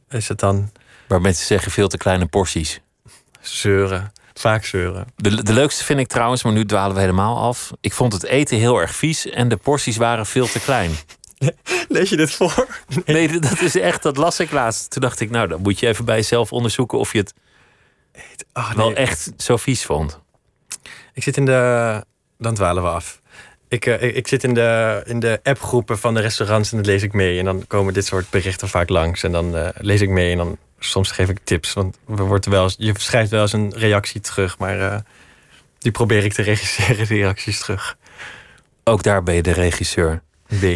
is 0.09 0.29
het 0.29 0.39
dan 0.41 0.71
Waar 1.09 1.21
mensen 1.21 1.47
zeggen 1.47 1.73
veel 1.73 1.89
te 1.89 1.97
kleine 1.97 2.27
porties. 2.27 2.81
zeuren? 3.41 4.13
Vaak 4.35 4.65
zeuren. 4.65 5.07
De, 5.17 5.43
de 5.43 5.53
leukste 5.53 5.85
vind 5.85 6.01
ik 6.01 6.07
trouwens, 6.09 6.43
maar 6.43 6.53
nu 6.53 6.65
dwalen 6.65 6.95
we 6.95 7.01
helemaal 7.01 7.39
af. 7.39 7.71
Ik 7.81 7.93
vond 7.93 8.13
het 8.13 8.25
eten 8.25 8.59
heel 8.59 8.79
erg 8.81 8.95
vies 8.95 9.27
en 9.27 9.49
de 9.49 9.57
porties 9.57 9.97
waren 9.97 10.27
veel 10.27 10.47
te 10.47 10.61
klein. 10.61 10.91
Lees 11.89 12.11
je 12.11 12.17
dit 12.17 12.31
voor? 12.31 12.67
Nee, 13.05 13.39
dat 13.41 13.61
is 13.61 13.77
echt, 13.77 14.03
dat 14.03 14.17
las 14.17 14.41
ik 14.41 14.51
laatst. 14.51 14.91
Toen 14.91 15.03
dacht 15.03 15.21
ik, 15.21 15.31
nou, 15.31 15.49
dan 15.49 15.61
moet 15.63 15.79
je 15.79 15.87
even 15.87 16.05
bij 16.05 16.17
jezelf 16.17 16.53
onderzoeken 16.53 16.99
of 16.99 17.13
je 17.13 17.19
het 17.19 17.35
Ah, 18.53 18.73
wel 18.73 18.87
nee. 18.87 18.95
echt 18.97 19.31
zo 19.37 19.57
vies 19.57 19.85
vond. 19.85 20.19
Ik 21.15 21.23
zit 21.23 21.37
in 21.37 21.45
de. 21.45 22.05
Dan 22.39 22.55
dwalen 22.55 22.83
we 22.83 22.89
af. 22.89 23.21
Ik, 23.69 23.87
uh, 23.87 24.03
ik, 24.03 24.15
ik, 24.15 24.29
zit 24.29 24.45
in 24.45 24.55
de, 24.55 25.03
in 25.07 25.21
de 25.21 25.41
appgroepen 25.43 25.99
van 25.99 26.15
de 26.15 26.21
restaurants 26.21 26.71
en 26.71 26.77
dan 26.77 26.87
lees 26.87 27.03
ik 27.03 27.13
mee. 27.13 27.39
En 27.39 27.45
dan 27.45 27.65
komen 27.67 27.95
dit 27.95 28.07
soort 28.07 28.31
berichten 28.31 28.69
vaak 28.69 28.89
langs. 28.89 29.23
En 29.23 29.33
dan 29.33 29.57
uh, 29.57 29.69
lees 29.75 30.01
ik 30.01 30.09
mee 30.09 30.31
en 30.31 30.37
dan 30.37 30.59
soms 30.79 31.11
geef 31.11 31.29
ik 31.29 31.39
tips. 31.45 31.73
Want 31.73 31.99
we 32.07 32.23
worden 32.23 32.51
wel, 32.51 32.71
je 32.77 32.93
schrijft 32.97 33.31
wel 33.31 33.43
eens 33.43 33.53
een 33.53 33.73
reactie 33.77 34.21
terug, 34.21 34.59
maar 34.59 34.79
uh, 34.79 34.97
die 35.79 35.93
probeer 35.93 36.25
ik 36.25 36.33
te 36.33 36.43
regisseren, 36.43 36.97
de 37.09 37.15
reacties 37.15 37.61
terug. 37.61 37.97
Ook 38.85 39.03
daar 39.03 39.23
ben 39.23 39.35
je 39.35 39.43
de 39.43 39.53
regisseur. 39.53 40.23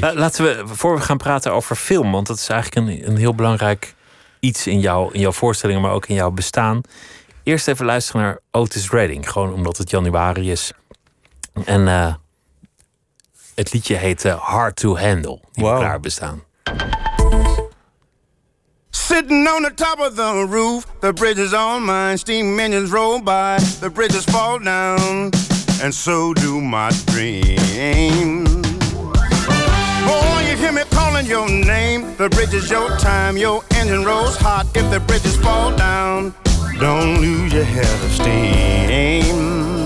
Laten 0.01 0.45
we, 0.45 0.63
voor 0.67 0.95
we 0.95 1.01
gaan 1.01 1.17
praten 1.17 1.53
over 1.53 1.77
film, 1.77 2.13
want 2.13 2.27
dat 2.27 2.37
is 2.39 2.49
eigenlijk 2.49 2.89
een, 2.89 3.09
een 3.11 3.17
heel 3.17 3.35
belangrijk 3.35 3.95
iets 4.41 4.67
in, 4.67 4.81
jou, 4.81 5.13
in 5.13 5.21
jouw 5.21 5.33
voorstellingen, 5.33 5.83
maar 5.83 5.93
ook 5.93 6.07
in 6.07 6.15
jouw 6.15 6.31
bestaan. 6.31 6.81
Eerst 7.43 7.69
even 7.69 7.85
luisteren 7.85 8.23
naar 8.23 8.39
Otis 8.51 8.91
Redding, 8.91 9.31
gewoon 9.31 9.53
omdat 9.53 9.77
het 9.77 9.91
januari 9.91 10.51
is. 10.51 10.73
En 11.65 11.81
uh, 11.81 12.15
het 13.55 13.73
liedje 13.73 13.97
heet 13.97 14.25
uh, 14.25 14.35
Hard 14.41 14.77
to 14.77 14.99
Handle, 14.99 15.41
die 15.53 15.65
wow. 15.65 15.79
klaar 15.79 16.01
bestaan. 16.01 16.43
Sitting 18.91 19.49
on 19.49 19.63
the 19.63 19.73
top 19.75 20.01
of 20.01 20.17
the 20.17 20.47
roof, 20.49 20.87
the 21.01 21.13
bridge 21.13 21.39
is 21.39 21.53
on 21.53 21.85
mine, 21.85 22.19
steam 22.19 22.59
engines 22.59 22.91
roll 22.91 23.21
by, 23.21 23.59
the 23.81 23.91
bridges 23.91 24.25
fall 24.25 24.59
down, 24.59 25.31
and 25.83 25.95
so 25.95 26.33
do 26.33 26.61
my 26.61 26.91
dreams. 27.07 28.49
Oh, 30.05 30.41
you 30.49 30.57
hear 30.57 30.73
me 30.73 30.83
calling 30.91 31.27
your 31.27 31.49
name, 31.49 32.17
the 32.17 32.29
bridge 32.29 32.55
is 32.55 32.71
your 32.71 32.97
time, 32.99 33.37
your 33.37 33.63
engine 33.75 34.05
rolls 34.05 34.37
hot 34.37 34.67
if 34.75 34.91
the 34.91 35.01
bridges 35.01 35.37
fall 35.37 35.75
down. 35.77 36.35
Don't 36.79 37.21
lose 37.21 37.53
your 37.53 37.65
head 37.65 38.05
of 38.05 38.13
steam. 38.13 39.82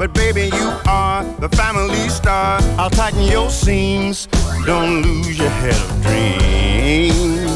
But 0.00 0.14
baby, 0.14 0.44
you 0.44 0.72
are 0.86 1.22
the 1.40 1.48
family 1.50 2.08
star. 2.08 2.58
I'll 2.78 2.88
tighten 2.88 3.22
your 3.24 3.50
seams. 3.50 4.28
Don't 4.64 5.02
lose 5.02 5.38
your 5.38 5.50
head 5.50 5.74
of 5.74 6.02
dreams. 6.02 7.50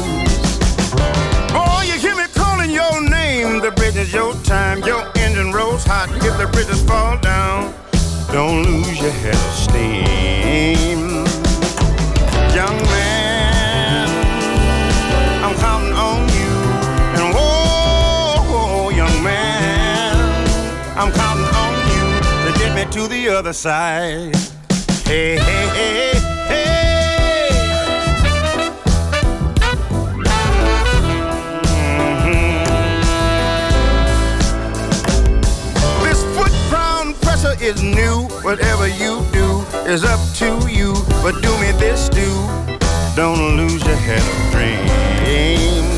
Oh, 1.57 1.81
you 1.83 1.93
hear 1.93 2.15
me 2.15 2.25
calling 2.35 2.69
your 2.69 3.01
name. 3.09 3.61
The 3.61 3.71
bridge 3.71 3.95
is 3.95 4.13
your 4.13 4.35
time. 4.43 4.83
Your 4.83 5.11
engine 5.15 5.53
rolls 5.53 5.85
hot 5.85 6.07
if 6.17 6.37
the 6.37 6.47
bridges 6.53 6.83
fall 6.83 7.17
down. 7.17 7.73
Don't 8.31 8.61
lose 8.61 9.01
your 9.01 9.09
head 9.09 9.33
of 9.33 9.53
steam. 9.55 11.24
The 23.07 23.27
other 23.29 23.53
side. 23.53 24.35
Hey, 25.05 25.37
hey, 25.37 25.67
hey. 25.77 26.13
Hey. 26.47 26.75
This 36.03 36.23
foot 36.35 36.51
pound 36.69 37.15
pressure 37.21 37.55
is 37.61 37.81
new. 37.83 38.27
Whatever 38.43 38.87
you 38.87 39.23
do 39.31 39.61
is 39.91 40.03
up 40.03 40.19
to 40.35 40.67
you. 40.69 40.93
But 41.21 41.41
do 41.41 41.51
me 41.59 41.71
this, 41.79 42.09
do. 42.09 42.29
Don't 43.15 43.57
lose 43.57 43.83
your 43.85 43.95
head 43.95 44.21
of 44.21 44.51
dreams. 44.51 45.94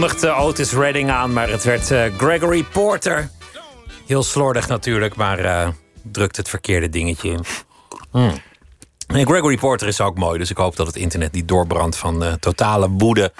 Kondigde 0.00 0.34
Otis 0.34 0.72
Redding 0.72 1.10
aan, 1.10 1.32
maar 1.32 1.48
het 1.48 1.64
werd 1.64 1.90
uh, 1.90 2.04
Gregory 2.16 2.62
Porter. 2.62 3.30
Heel 4.06 4.22
slordig 4.22 4.68
natuurlijk, 4.68 5.16
maar 5.16 5.44
uh, 5.44 5.68
drukt 6.02 6.36
het 6.36 6.48
verkeerde 6.48 6.88
dingetje 6.88 7.30
in. 7.30 7.44
Mm. 8.12 8.32
En 9.06 9.26
Gregory 9.26 9.56
Porter 9.56 9.88
is 9.88 10.00
ook 10.00 10.18
mooi, 10.18 10.38
dus 10.38 10.50
ik 10.50 10.56
hoop 10.56 10.76
dat 10.76 10.86
het 10.86 10.96
internet 10.96 11.32
niet 11.32 11.48
doorbrandt 11.48 11.96
van 11.96 12.24
uh, 12.24 12.32
totale 12.32 12.90
woede 12.90 13.32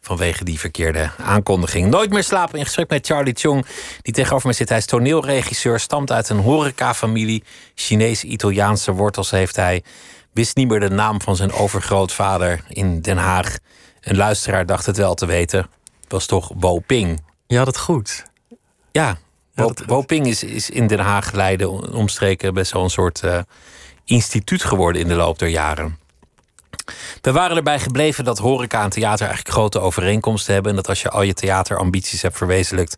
vanwege 0.00 0.44
die 0.44 0.58
verkeerde 0.58 1.10
aankondiging. 1.16 1.90
Nooit 1.90 2.10
meer 2.10 2.24
slapen 2.24 2.58
in 2.58 2.64
gesprek 2.64 2.90
met 2.90 3.06
Charlie 3.06 3.34
Chung, 3.36 3.66
die 4.02 4.14
tegenover 4.14 4.48
me 4.48 4.54
zit. 4.54 4.68
Hij 4.68 4.78
is 4.78 4.86
toneelregisseur, 4.86 5.80
stamt 5.80 6.12
uit 6.12 6.28
een 6.28 6.40
horecafamilie. 6.40 7.44
Chinese-Italiaanse 7.74 8.92
wortels 8.92 9.30
heeft 9.30 9.56
hij. 9.56 9.82
Wist 10.32 10.56
niet 10.56 10.68
meer 10.68 10.80
de 10.80 10.90
naam 10.90 11.20
van 11.20 11.36
zijn 11.36 11.52
overgrootvader 11.52 12.64
in 12.68 13.00
Den 13.00 13.18
Haag. 13.18 13.56
Een 14.00 14.16
luisteraar 14.16 14.66
dacht 14.66 14.86
het 14.86 14.96
wel 14.96 15.14
te 15.14 15.26
weten 15.26 15.66
was 16.12 16.26
toch 16.26 16.50
Woping. 16.56 17.22
Je 17.46 17.56
had 17.56 17.66
het 17.66 17.78
goed. 17.78 18.24
Ja, 18.92 19.18
Woping 19.86 20.26
is, 20.26 20.44
is 20.44 20.70
in 20.70 20.86
Den 20.86 20.98
Haag, 20.98 21.32
Leiden, 21.32 21.92
omstreken 21.92 22.54
best 22.54 22.72
wel 22.72 22.82
een 22.82 22.90
soort 22.90 23.22
uh, 23.24 23.38
instituut 24.04 24.64
geworden 24.64 25.02
in 25.02 25.08
de 25.08 25.14
loop 25.14 25.38
der 25.38 25.48
jaren. 25.48 25.98
We 27.20 27.32
waren 27.32 27.56
erbij 27.56 27.80
gebleven 27.80 28.24
dat 28.24 28.38
horeca 28.38 28.82
en 28.82 28.90
theater 28.90 29.26
eigenlijk 29.26 29.56
grote 29.56 29.80
overeenkomsten 29.80 30.52
hebben. 30.54 30.70
En 30.70 30.76
dat 30.76 30.88
als 30.88 31.02
je 31.02 31.10
al 31.10 31.22
je 31.22 31.34
theaterambities 31.34 32.22
hebt 32.22 32.36
verwezenlijkt, 32.36 32.96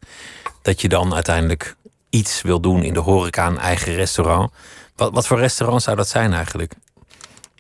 dat 0.63 0.81
je 0.81 0.89
dan 0.89 1.15
uiteindelijk 1.15 1.77
iets 2.11 2.43
wil 2.43 2.61
doen 2.61 2.83
in 2.83 2.95
de 2.95 3.01
horeca, 3.01 3.47
een 3.47 3.59
eigen 3.59 3.95
restaurant. 3.95 4.53
Wat, 4.97 5.13
wat 5.13 5.27
voor 5.27 5.39
restaurant 5.39 5.83
zou 5.83 5.97
dat 5.97 6.09
zijn 6.09 6.33
eigenlijk? 6.33 6.73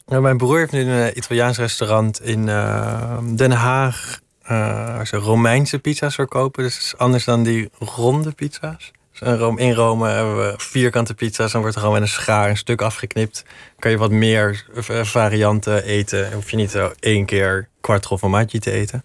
Nou, 0.06 0.22
mijn 0.22 0.36
broer 0.36 0.58
heeft 0.58 0.72
nu 0.72 0.80
een 0.80 1.10
eh, 1.10 1.16
Italiaans 1.16 1.58
restaurant 1.58 2.20
in 2.20 2.46
uh, 2.46 3.18
Den 3.34 3.52
Haag 3.52 4.20
uh, 4.50 5.04
ze 5.04 5.16
Romeinse 5.16 5.78
pizza's 5.78 6.14
verkopen. 6.14 6.62
Dus 6.62 6.78
is 6.78 6.96
anders 6.96 7.24
dan 7.24 7.42
die 7.42 7.70
ronde 7.78 8.32
pizza's. 8.32 8.92
Dus 9.18 9.28
in 9.56 9.72
Rome 9.72 10.08
hebben 10.08 10.36
we 10.36 10.54
vierkante 10.56 11.14
pizza's. 11.14 11.52
Dan 11.52 11.60
wordt 11.60 11.76
er 11.76 11.82
gewoon 11.82 12.00
met 12.00 12.08
een 12.08 12.14
schaar 12.14 12.48
een 12.50 12.56
stuk 12.56 12.82
afgeknipt. 12.82 13.44
kan 13.78 13.90
je 13.90 13.98
wat 13.98 14.10
meer 14.10 14.64
eh, 14.74 15.04
varianten 15.04 15.84
eten. 15.84 16.32
hoef 16.32 16.50
je 16.50 16.56
niet 16.56 16.70
zo 16.70 16.92
één 17.00 17.24
keer 17.24 17.68
quattro 17.80 18.18
formaggio 18.18 18.58
te 18.58 18.70
eten. 18.70 19.04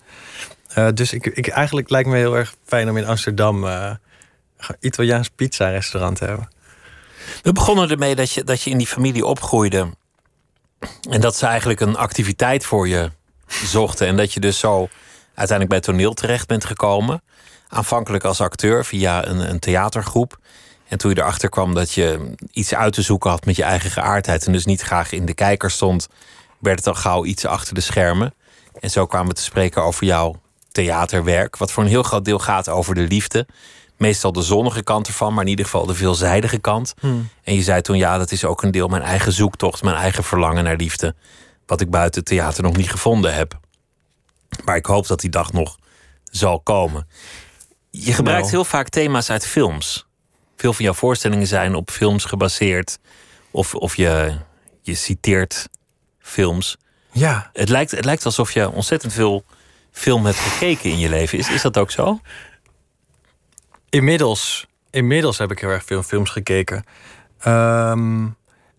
Uh, 0.78 0.88
dus 0.94 1.14
ik, 1.14 1.26
ik, 1.26 1.48
eigenlijk 1.48 1.90
lijkt 1.90 2.10
me 2.10 2.18
heel 2.18 2.36
erg 2.36 2.56
fijn 2.66 2.90
om 2.90 2.98
in 2.98 3.06
Amsterdam 3.06 3.66
Italiaans 4.80 5.30
pizza-restaurant 5.30 6.20
hebben. 6.20 6.50
We 7.44 7.52
begonnen 7.52 7.90
ermee 7.90 8.16
dat 8.16 8.32
je, 8.32 8.44
dat 8.44 8.62
je 8.62 8.70
in 8.70 8.78
die 8.78 8.88
familie 8.88 9.26
opgroeide. 9.26 9.90
En 11.10 11.22
dat 11.22 11.36
ze 11.36 11.46
eigenlijk 11.46 11.80
een 11.80 11.96
activiteit 11.96 12.66
voor 12.66 12.88
je 12.88 13.12
zochten. 13.48 14.08
En 14.08 14.18
dat 14.18 14.34
je 14.34 14.40
dus 14.40 14.60
zo 14.60 14.90
uiteindelijk 15.40 15.70
bij 15.70 15.94
toneel 15.94 16.14
terecht 16.14 16.48
bent 16.48 16.66
gekomen. 16.66 17.22
Aanvankelijk 17.68 18.24
als 18.24 18.42
acteur 18.42 18.86
via 18.86 19.28
een, 19.28 19.50
een 19.50 19.60
theatergroep. 19.60 20.40
En 20.88 20.98
toen 20.98 21.12
je 21.12 21.18
erachter 21.18 21.50
kwam 21.50 21.74
dat 21.74 21.92
je 21.92 22.36
iets 22.52 22.74
uit 22.74 22.94
te 22.94 23.02
zoeken 23.02 23.30
had 23.30 23.46
met 23.46 23.56
je 23.56 23.64
eigen 23.64 23.92
geaardheid. 23.92 24.46
En 24.46 24.52
dus 24.52 24.66
niet 24.66 24.82
graag 24.82 25.12
in 25.12 25.26
de 25.26 25.34
kijker 25.34 25.72
stond, 25.72 26.08
werd 26.60 26.78
het 26.78 26.88
al 26.88 26.94
gauw 26.94 27.26
iets 27.26 27.46
achter 27.46 27.74
de 27.74 27.82
schermen. 27.82 28.34
En 28.80 28.90
zo 28.90 29.06
kwamen 29.06 29.28
we 29.28 29.34
te 29.34 29.42
spreken 29.42 29.84
over 29.84 30.06
jouw 30.06 30.42
theaterwerk. 30.72 31.58
Wat 31.58 31.72
voor 31.72 31.84
een 31.84 31.90
heel 31.90 32.04
groot 32.04 32.26
deel 32.26 32.40
gaat 32.40 32.70
over 32.70 32.96
de 32.96 33.08
liefde. 33.08 33.48
Meestal 33.98 34.32
de 34.32 34.42
zonnige 34.42 34.84
kant 34.84 35.08
ervan, 35.08 35.34
maar 35.34 35.44
in 35.44 35.50
ieder 35.50 35.66
geval 35.66 35.86
de 35.86 35.96
veelzijdige 35.96 36.58
kant. 36.58 36.94
Hmm. 37.00 37.30
En 37.44 37.56
je 37.56 37.62
zei 37.62 37.82
toen, 37.82 37.98
ja, 37.98 38.18
dat 38.18 38.32
is 38.32 38.46
ook 38.46 38.64
een 38.64 38.72
deel 38.72 38.88
mijn 38.88 39.02
eigen 39.02 39.32
zoektocht, 39.32 39.84
mijn 39.84 39.96
eigen 39.96 40.24
verlangen 40.24 40.64
naar 40.64 40.76
liefde. 40.76 41.16
Wat 41.66 41.82
ik 41.82 41.90
buiten 41.90 42.20
het 42.20 42.30
theater 42.30 42.64
nog 42.64 42.76
niet 42.76 42.92
gevonden 42.92 43.34
heb. 43.34 43.60
Maar 44.66 44.76
ik 44.76 44.86
hoop 44.86 45.08
dat 45.08 45.20
die 45.20 45.30
dag 45.30 45.54
nog 45.54 45.78
zal 46.24 46.60
komen. 46.60 47.08
Je 47.90 48.14
gebruikt 48.14 48.42
Nou. 48.42 48.52
heel 48.54 48.66
vaak 48.66 48.90
thema's 48.90 49.30
uit 49.30 49.46
films. 49.46 50.08
Veel 50.56 50.74
van 50.74 50.86
jouw 50.86 50.94
voorstellingen 50.94 51.48
zijn 51.48 51.76
op 51.76 51.92
films 51.92 52.26
gebaseerd. 52.26 53.00
Of, 53.52 53.76
of 53.76 53.96
je, 53.96 54.38
je 54.82 54.96
citeert 54.96 55.70
films. 56.20 56.78
Ja, 57.12 57.50
Het 57.54 57.70
lijkt, 57.70 57.92
het 57.92 58.06
lijkt 58.06 58.26
alsof 58.26 58.52
je 58.52 58.72
ontzettend 58.72 59.14
veel 59.14 59.44
film 59.92 60.26
hebt 60.26 60.38
gekeken 60.38 60.90
in 60.90 61.00
je 61.00 61.10
leven. 61.10 61.38
Is, 61.38 61.50
is 61.50 61.62
dat 61.62 61.78
ook 61.78 61.92
zo? 61.92 62.20
inmiddels, 63.90 64.68
inmiddels 64.90 65.38
heb 65.38 65.52
ik 65.52 65.60
heel 65.60 65.70
erg 65.70 65.84
veel 65.84 66.04
films 66.04 66.30
gekeken. 66.30 66.84
Ehm, 67.40 68.28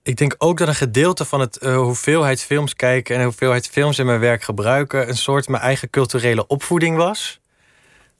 ik 0.03 0.17
denk 0.17 0.35
ook 0.39 0.59
dat 0.59 0.69
een 0.69 0.75
gedeelte 0.75 1.25
van 1.25 1.41
het 1.41 1.57
eh, 1.59 1.77
hoeveelheid 1.77 2.43
films 2.43 2.75
kijken 2.75 3.17
en 3.17 3.23
hoeveelheid 3.23 3.69
films 3.69 3.99
in 3.99 4.07
mijn 4.07 4.21
werk 4.21 4.43
gebruiken 4.43 5.09
een 5.09 5.17
soort 5.17 5.49
mijn 5.49 5.63
eigen 5.63 5.91
culturele 5.91 6.47
opvoeding 6.47 6.97
was. 6.97 7.41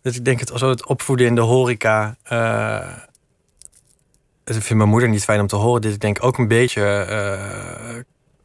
Dus 0.03 0.17
ik 0.17 0.25
denk 0.25 0.41
het 0.41 0.53
als 0.53 0.61
het 0.61 0.87
opvoeden 0.87 1.27
in 1.27 1.35
de 1.35 1.41
horeca. 1.41 2.17
eh 2.23 3.09
dat 4.45 4.59
vindt 4.59 4.75
mijn 4.83 4.89
moeder 4.89 5.09
niet 5.09 5.25
fijn 5.25 5.41
om 5.41 5.47
te 5.47 5.57
horen. 5.57 5.81
Dit 5.81 5.95
ik 5.95 6.01
denk 6.01 6.25
ook 6.25 6.39
een 6.39 6.49
beetje 6.49 6.85
eh, 6.85 8.03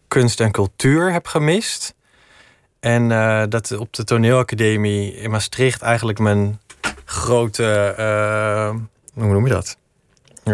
kunst 0.08 0.40
en 0.40 0.52
cultuur 0.52 1.12
heb 1.12 1.28
gemist. 1.28 1.96
En 2.80 3.10
dat 3.50 3.72
op 3.78 3.94
de 3.94 4.04
toneelacademie 4.04 5.16
in 5.16 5.30
Maastricht 5.30 5.82
eigenlijk 5.82 6.20
mijn 6.20 6.62
grote, 7.06 7.94
hoe 9.14 9.26
noem 9.26 9.48
je 9.48 9.54
dat? 9.54 9.78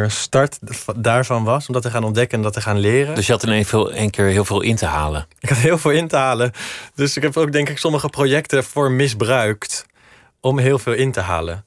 Start 0.07 0.59
daarvan 0.95 1.43
was 1.43 1.67
om 1.67 1.73
dat 1.73 1.83
te 1.83 1.89
gaan 1.91 2.03
ontdekken 2.03 2.37
en 2.37 2.43
dat 2.43 2.53
te 2.53 2.61
gaan 2.61 2.77
leren. 2.79 3.15
Dus 3.15 3.25
je 3.25 3.31
had 3.31 3.43
in 3.43 3.49
één, 3.49 3.65
veel, 3.65 3.91
één 3.91 4.09
keer 4.09 4.25
heel 4.25 4.45
veel 4.45 4.61
in 4.61 4.75
te 4.75 4.85
halen. 4.85 5.27
Ik 5.39 5.49
had 5.49 5.57
heel 5.57 5.77
veel 5.77 5.91
in 5.91 6.07
te 6.07 6.15
halen. 6.15 6.51
Dus 6.95 7.17
ik 7.17 7.23
heb 7.23 7.37
ook 7.37 7.51
denk 7.51 7.69
ik 7.69 7.77
sommige 7.77 8.09
projecten 8.09 8.63
voor 8.63 8.91
misbruikt 8.91 9.85
om 10.39 10.59
heel 10.59 10.79
veel 10.79 10.93
in 10.93 11.11
te 11.11 11.19
halen. 11.19 11.65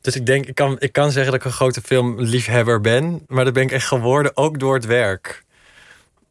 Dus 0.00 0.16
ik 0.16 0.26
denk, 0.26 0.46
ik 0.46 0.54
kan, 0.54 0.76
ik 0.78 0.92
kan 0.92 1.10
zeggen 1.12 1.32
dat 1.32 1.40
ik 1.40 1.46
een 1.46 1.52
grote 1.56 1.80
filmliefhebber 1.80 2.80
ben. 2.80 3.24
Maar 3.26 3.44
dat 3.44 3.52
ben 3.54 3.62
ik 3.62 3.72
echt 3.72 3.86
geworden 3.86 4.36
ook 4.36 4.58
door 4.58 4.74
het 4.74 4.86
werk. 4.86 5.44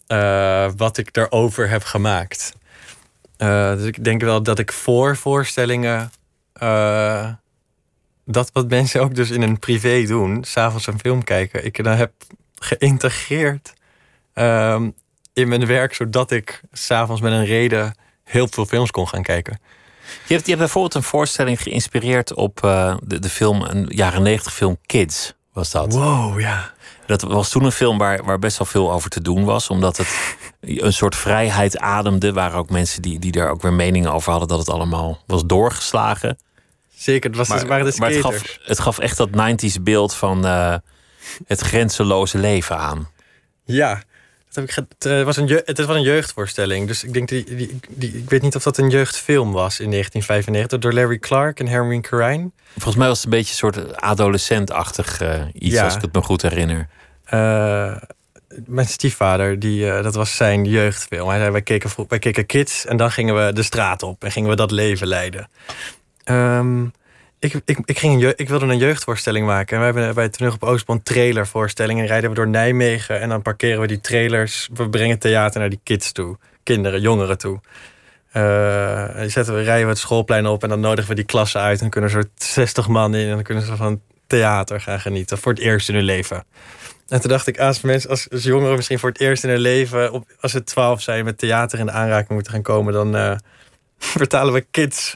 eh, 0.07 0.69
wat 0.77 0.97
ik 0.97 1.13
daarover 1.13 1.69
heb 1.69 1.83
gemaakt. 1.83 2.53
Eh, 3.37 3.71
dus 3.75 3.85
ik 3.85 4.03
denk 4.03 4.21
wel 4.21 4.43
dat 4.43 4.59
ik 4.59 4.71
voor 4.73 5.17
voorstellingen. 5.17 6.11
eh, 6.53 7.29
dat 8.27 8.49
wat 8.53 8.69
mensen 8.69 9.01
ook 9.01 9.15
dus 9.15 9.29
in 9.29 9.41
een 9.41 9.59
privé 9.59 10.03
doen, 10.05 10.43
s'avonds 10.43 10.87
een 10.87 10.99
film 10.99 11.23
kijken, 11.23 11.65
ik 11.65 11.83
dan 11.83 11.97
heb 11.97 12.11
geïntegreerd 12.55 13.73
ehm, 14.33 14.89
in 15.33 15.47
mijn 15.47 15.65
werk, 15.65 15.93
zodat 15.93 16.31
ik 16.31 16.61
s'avonds 16.71 17.21
met 17.21 17.31
een 17.31 17.45
reden 17.45 17.95
heel 18.23 18.47
veel 18.47 18.65
films 18.65 18.91
kon 18.91 19.07
gaan 19.07 19.21
kijken. 19.21 19.59
Je 20.27 20.33
hebt, 20.33 20.45
je 20.45 20.51
hebt 20.51 20.57
bijvoorbeeld 20.57 20.93
een 20.93 21.03
voorstelling 21.03 21.61
geïnspireerd 21.61 22.33
op 22.33 22.63
eh, 22.63 22.95
de, 23.03 23.19
de 23.19 23.29
film, 23.29 23.61
een 23.61 23.85
jaren 23.89 24.21
negentig 24.21 24.53
film 24.53 24.77
Kids, 24.85 25.33
was 25.53 25.71
dat. 25.71 25.93
Wow, 25.93 26.39
ja. 26.39 26.73
Dat 27.05 27.21
was 27.21 27.49
toen 27.49 27.63
een 27.63 27.71
film 27.71 27.97
waar, 27.97 28.23
waar 28.23 28.39
best 28.39 28.57
wel 28.57 28.67
veel 28.67 28.91
over 28.91 29.09
te 29.09 29.21
doen 29.21 29.43
was, 29.43 29.69
omdat 29.69 29.97
het 29.97 30.35
een 30.61 30.93
soort 30.93 31.15
vrijheid 31.15 31.79
ademde. 31.79 32.33
Waren 32.33 32.57
ook 32.57 32.69
mensen 32.69 33.01
die, 33.01 33.19
die 33.19 33.31
daar 33.31 33.49
ook 33.49 33.61
weer 33.61 33.73
meningen 33.73 34.13
over 34.13 34.31
hadden 34.31 34.49
dat 34.49 34.59
het 34.59 34.69
allemaal 34.69 35.23
was 35.25 35.45
doorgeslagen. 35.45 36.37
Zeker, 36.97 37.29
het 37.29 37.37
was, 37.39 37.47
Maar, 37.47 37.83
de 37.83 37.93
maar 37.97 38.09
het, 38.09 38.19
gaf, 38.21 38.57
het 38.63 38.79
gaf 38.79 38.99
echt 38.99 39.17
dat 39.17 39.29
90s 39.29 39.81
beeld 39.81 40.13
van 40.15 40.45
eh, 40.45 40.75
het 41.45 41.59
grenzeloze 41.59 42.37
leven 42.37 42.77
aan. 42.77 43.09
Ja, 43.65 43.93
dat 44.45 44.55
heb 44.55 44.63
ik 44.63 44.75
het, 44.75 45.05
eh, 45.05 45.23
was 45.23 45.37
een 45.37 45.61
het 45.65 45.85
was 45.85 45.95
een 45.95 46.01
jeugdvoorstelling. 46.01 46.87
Dus 46.87 47.03
ik 47.03 47.13
denk, 47.13 47.27
die, 47.29 47.43
die, 47.55 47.79
die, 47.89 48.17
ik 48.17 48.29
weet 48.29 48.41
niet 48.41 48.55
of 48.55 48.63
dat 48.63 48.77
een 48.77 48.89
jeugdfilm 48.89 49.51
was 49.51 49.79
in 49.79 49.91
1995 49.91 50.79
door 50.79 50.93
Larry 50.93 51.19
Clark 51.19 51.59
en 51.59 51.67
Hermine 51.67 52.01
Corrine. 52.01 52.51
Volgens 52.73 52.95
mij 52.95 53.07
was 53.07 53.17
het 53.17 53.25
een 53.25 53.31
beetje 53.37 53.51
een 53.51 53.73
soort 53.73 53.97
adolescentachtig 54.01 55.21
eh, 55.21 55.41
iets, 55.53 55.75
Ja. 55.75 55.83
als 55.83 55.95
ik 55.95 56.01
het 56.01 56.13
me 56.13 56.21
goed 56.21 56.41
herinner. 56.41 56.87
Mijn 58.65 58.87
stiefvader, 58.87 59.59
die, 59.59 60.01
dat 60.01 60.15
was 60.15 60.35
zijn 60.35 60.65
jeugdfilm. 60.65 61.29
Hij 61.29 61.39
zei, 61.39 61.51
wij 61.51 61.61
keken, 61.61 61.89
wij 62.07 62.19
keken 62.19 62.45
kids 62.45 62.85
en 62.85 62.97
dan 62.97 63.11
gingen 63.11 63.45
we 63.45 63.53
de 63.53 63.63
straat 63.63 64.03
op 64.03 64.23
en 64.23 64.31
gingen 64.31 64.49
we 64.49 64.55
dat 64.55 64.71
leven 64.71 65.07
leiden. 65.07 65.49
Ehm, 66.27 66.83
ik, 67.39 67.61
ik, 67.65 67.79
ik, 67.85 67.99
ging 67.99 68.23
een 68.23 68.33
ik 68.35 68.49
wilde 68.49 68.65
een 68.65 68.77
jeugdvoorstelling 68.77 69.45
maken. 69.45 69.75
En 69.75 69.79
we 69.79 69.85
hebben 69.85 70.15
bij 70.15 70.29
Toneel 70.29 70.53
op 70.53 70.63
Oostbond 70.63 71.05
trailervoorstellingen. 71.05 72.03
En 72.03 72.09
rijden 72.09 72.29
we 72.29 72.35
door 72.35 72.47
Nijmegen 72.47 73.19
en 73.19 73.29
dan 73.29 73.41
parkeren 73.41 73.81
we 73.81 73.87
die 73.87 74.01
trailers. 74.01 74.69
We 74.73 74.89
brengen 74.89 75.19
theater 75.19 75.59
naar 75.59 75.69
die 75.69 75.79
kids 75.83 76.11
toe. 76.11 76.37
Kinderen, 76.63 77.01
jongeren 77.01 77.37
toe. 77.37 77.59
Zetten 79.27 79.55
we, 79.55 79.61
rijden 79.61 79.83
we 79.83 79.91
het 79.91 79.97
schoolplein 79.97 80.45
op 80.45 80.63
en 80.63 80.69
dan 80.69 80.79
nodigen 80.79 81.09
we 81.09 81.15
die 81.15 81.25
klassen 81.25 81.61
uit. 81.61 81.73
En 81.73 81.79
dan 81.79 81.89
kunnen 81.89 82.09
er 82.09 82.15
soort 82.15 82.43
60 82.43 82.87
man 82.87 83.15
in 83.15 83.27
en 83.27 83.33
dan 83.33 83.43
kunnen 83.43 83.63
ze 83.63 83.75
van 83.75 84.01
theater 84.27 84.81
gaan 84.81 84.99
genieten. 84.99 85.37
Voor 85.37 85.51
het 85.51 85.61
eerst 85.61 85.89
in 85.89 85.95
hun 85.95 86.03
leven. 86.03 86.43
En 87.07 87.21
toen 87.21 87.29
dacht 87.29 87.47
ik, 87.47 87.59
als 87.59 87.81
mensen, 87.81 88.09
als, 88.09 88.27
jongeren 88.29 88.75
misschien 88.75 88.99
voor 88.99 89.09
het 89.09 89.19
eerst 89.19 89.43
in 89.43 89.49
hun 89.49 89.59
leven, 89.59 90.11
op, 90.11 90.25
als 90.39 90.51
ze 90.51 90.63
twaalf 90.63 91.01
zijn, 91.01 91.25
met 91.25 91.37
theater 91.37 91.79
in 91.79 91.91
aanraking 91.91 92.29
moeten 92.29 92.51
gaan 92.53 92.61
komen, 92.61 92.93
dan 92.93 93.15
eh, 93.15 93.35
vertalen 94.17 94.53
we 94.53 94.65
kids 94.71 95.15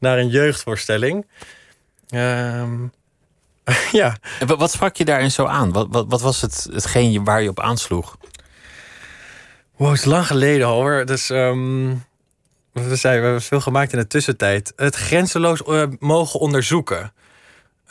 naar 0.00 0.18
een 0.18 0.28
jeugdvoorstelling. 0.28 1.26
Ehm, 2.08 2.76
ja, 4.00 4.16
En 4.40 4.46
wa- 4.46 4.56
wat 4.56 4.70
sprak 4.70 4.96
je 4.96 5.04
daarin 5.04 5.30
zo 5.30 5.44
aan? 5.46 5.72
Wat, 5.72 5.86
wat, 5.90 6.04
wat 6.08 6.20
was 6.20 6.40
het, 6.40 6.68
hetgeen 6.72 7.24
waar 7.24 7.42
je 7.42 7.48
op 7.48 7.60
aansloeg? 7.60 8.16
wow, 9.76 9.88
het 9.90 9.98
is 9.98 10.04
lang 10.04 10.26
geleden 10.26 10.66
hoor. 10.66 11.04
Dus 11.06 11.30
ehm, 11.30 11.88
wat 12.72 12.84
we 12.84 12.96
zeiden, 12.96 13.22
we 13.22 13.28
hebben 13.28 13.42
veel 13.42 13.60
gemaakt 13.60 13.92
in 13.92 13.98
de 13.98 14.06
tussentijd. 14.06 14.72
Het 14.76 14.94
grenzeloos 14.96 15.62
eh, 15.62 15.82
mogen 15.98 16.40
onderzoeken. 16.40 17.12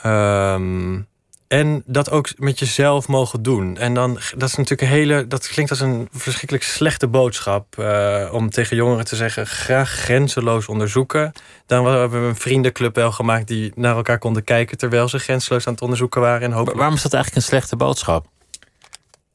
Ehm, 0.01 1.01
en 1.50 1.84
dat 1.86 2.12
ook 2.12 2.30
met 2.38 2.60
jezelf 2.60 3.08
mogen 3.08 3.41
doen. 3.43 3.78
En 3.78 3.93
dan, 3.93 4.14
dat 4.14 4.50
is 4.50 4.56
natuurlijk 4.56 4.82
een 4.82 4.97
hele. 4.97 5.28
Dat 5.28 5.47
klinkt 5.47 5.72
als 5.72 5.80
een 5.80 6.08
verschrikkelijk 6.12 6.64
slechte 6.64 7.08
boodschap. 7.08 7.78
eh, 7.78 8.30
om 8.32 8.50
tegen 8.50 8.76
jongeren 8.76 9.06
te 9.06 9.16
zeggen: 9.16 9.47
graag 9.47 9.89
grenzeloos 9.89 10.68
onderzoeken. 10.68 11.32
Dan 11.66 11.86
hebben 11.86 12.22
we 12.22 12.28
een 12.28 12.36
vriendenclub 12.36 12.95
wel 12.95 13.12
gemaakt 13.12 13.47
die 13.47 13.72
naar 13.76 13.95
elkaar 13.95 14.18
konden 14.18 14.43
kijken. 14.43 14.78
terwijl 14.78 15.08
ze 15.08 15.20
grenzeloos 15.20 15.68
aan 15.68 15.74
het 15.74 15.82
onderzoeken 15.82 16.22
waren. 16.22 16.41
En 16.41 16.52
hopelijk 16.52 16.78
waarom 16.78 16.95
is 16.95 17.02
dat 17.02 17.14
eigenlijk 17.14 17.45
een 17.45 17.52
slechte 17.52 17.76
boodschap? 17.76 18.28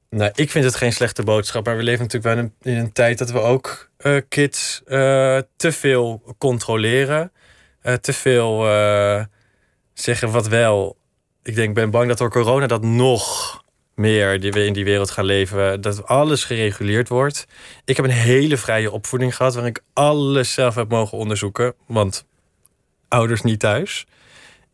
nou, 0.08 0.30
ik 0.34 0.50
vind 0.50 0.64
het 0.64 0.76
geen 0.76 0.92
slechte 0.92 1.22
boodschap. 1.22 1.66
Maar 1.66 1.76
we 1.76 1.82
leven 1.82 2.02
natuurlijk 2.02 2.34
wel 2.34 2.44
in 2.44 2.52
een, 2.60 2.72
in 2.72 2.78
een 2.78 2.92
tijd 2.92 3.18
dat 3.18 3.30
we 3.30 3.38
ook 3.38 3.90
eh, 3.96 4.16
kids 4.28 4.82
eh, 4.86 5.38
te 5.56 5.72
veel 5.72 6.34
controleren. 6.38 7.32
Te 8.00 8.12
veel 8.12 8.64
zeggen 9.94 10.30
wat 10.30 10.48
wel. 10.48 10.96
Ik 11.44 11.54
denk, 11.54 11.68
ik 11.68 11.74
ben 11.74 11.90
bang 11.90 12.08
dat 12.08 12.18
door 12.18 12.30
corona 12.30 12.66
dat 12.66 12.82
nog 12.82 13.62
meer 13.94 14.40
die 14.40 14.52
we 14.52 14.64
in 14.64 14.72
die 14.72 14.84
wereld 14.84 15.10
gaan 15.10 15.24
leven. 15.24 15.80
Dat 15.80 16.06
alles 16.06 16.44
gereguleerd 16.44 17.08
wordt. 17.08 17.46
Ik 17.84 17.96
heb 17.96 18.04
een 18.04 18.10
hele 18.10 18.56
vrije 18.56 18.90
opvoeding 18.90 19.36
gehad. 19.36 19.54
Waarin 19.54 19.74
ik 19.76 19.82
alles 19.92 20.52
zelf 20.52 20.74
heb 20.74 20.88
mogen 20.88 21.18
onderzoeken. 21.18 21.74
Want 21.86 22.24
ouders 23.08 23.42
niet 23.42 23.60
thuis. 23.60 24.06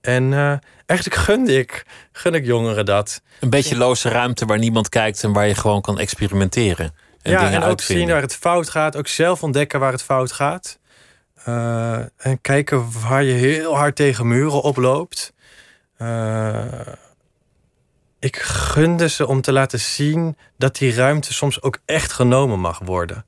En 0.01 0.33
eh, 0.33 0.55
eigenlijk 0.87 1.21
gunde 1.21 1.59
ik, 1.59 1.85
gun 2.13 2.35
ik 2.35 2.45
jongeren 2.45 2.85
dat. 2.85 3.23
Een 3.41 3.51
beetje 3.51 3.77
loze 3.77 4.09
ruimte 4.09 4.45
waar 4.45 4.59
niemand 4.59 4.89
kijkt 4.89 5.25
en 5.25 5.33
waar 5.33 5.47
je 5.47 5.55
gewoon 5.55 5.81
kan 5.81 5.99
experimenteren. 5.99 6.95
En 7.23 7.33
ja, 7.33 7.39
dingen 7.39 7.55
en 7.55 7.63
ook 7.63 7.69
uitvinden. 7.69 8.05
zien 8.05 8.13
waar 8.13 8.23
het 8.23 8.37
fout 8.37 8.69
gaat. 8.69 8.97
Ook 8.97 9.09
zelf 9.09 9.43
ontdekken 9.43 9.81
waar 9.81 9.93
het 9.93 10.03
fout 10.03 10.33
gaat. 10.33 10.79
Eh, 11.45 11.99
en 12.17 12.41
kijken 12.41 12.87
waar 13.09 13.25
je 13.25 13.33
heel 13.33 13.77
hard 13.77 13.97
tegen 13.97 14.29
muren 14.29 14.63
oploopt. 14.63 15.33
Eh, 16.01 16.65
ik 18.19 18.37
gunde 18.37 19.09
ze 19.09 19.27
om 19.27 19.41
te 19.41 19.53
laten 19.53 19.81
zien 19.81 20.37
dat 20.57 20.77
die 20.77 20.95
ruimte 20.95 21.33
soms 21.33 21.63
ook 21.63 21.79
echt 21.85 22.13
genomen 22.13 22.61
mag 22.61 22.79
worden. 22.79 23.27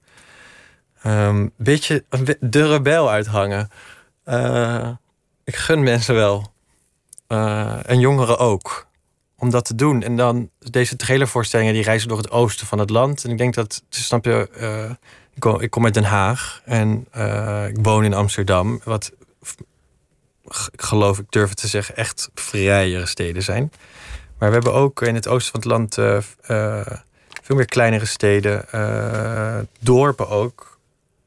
Een 1.03 1.53
beetje 1.57 2.05
de 2.41 2.69
rebel 2.69 3.11
uithangen. 3.11 3.69
Eh, 4.25 4.89
ik 5.45 5.57
gun 5.57 5.83
mensen 5.83 6.15
wel. 6.15 6.53
Eh, 7.27 7.91
en 7.91 7.99
jongeren 7.99 8.39
ook. 8.39 8.91
om 9.39 9.51
dat 9.51 9.65
te 9.65 9.75
doen. 9.75 10.03
En 10.03 10.17
dan 10.17 10.51
deze 10.59 10.97
trailervoorstellingen 10.97 11.75
die 11.75 11.83
reizen 11.83 12.09
door 12.09 12.19
het 12.19 12.31
oosten 12.31 12.67
van 12.67 12.79
het 12.79 12.91
land. 12.91 13.25
En 13.25 13.31
ik 13.31 13.39
denk 13.39 13.55
dat, 13.55 13.83
snap 13.89 14.25
je, 14.25 14.49
uh, 14.57 14.91
ik, 15.35 15.41
kom, 15.41 15.61
ik 15.61 15.71
kom 15.71 15.85
uit 15.85 15.95
Den 15.95 16.05
Haag 16.05 16.63
en 16.65 17.07
uh, 17.17 17.69
ik 17.69 17.77
woon 17.83 18.05
in 18.05 18.15
Amsterdam. 18.15 18.81
Wat 18.85 19.13
geloof, 20.77 21.19
ik 21.19 21.27
durf 21.29 21.49
het 21.49 21.59
te 21.59 21.69
zeggen, 21.69 21.97
echt 21.97 22.31
vrijere 22.35 23.07
steden 23.07 23.43
zijn. 23.43 23.73
Maar 24.39 24.49
we 24.49 24.55
hebben 24.55 24.75
ook 24.75 25.03
in 25.03 25.15
het 25.15 25.29
oosten 25.29 25.53
van 25.53 25.61
het 25.61 25.69
land 25.69 25.97
uh, 25.97 26.87
veel 27.43 27.57
meer 27.57 27.65
kleinere 27.65 28.07
steden, 28.07 28.65
dorpen 29.81 30.29
ook. 30.29 30.79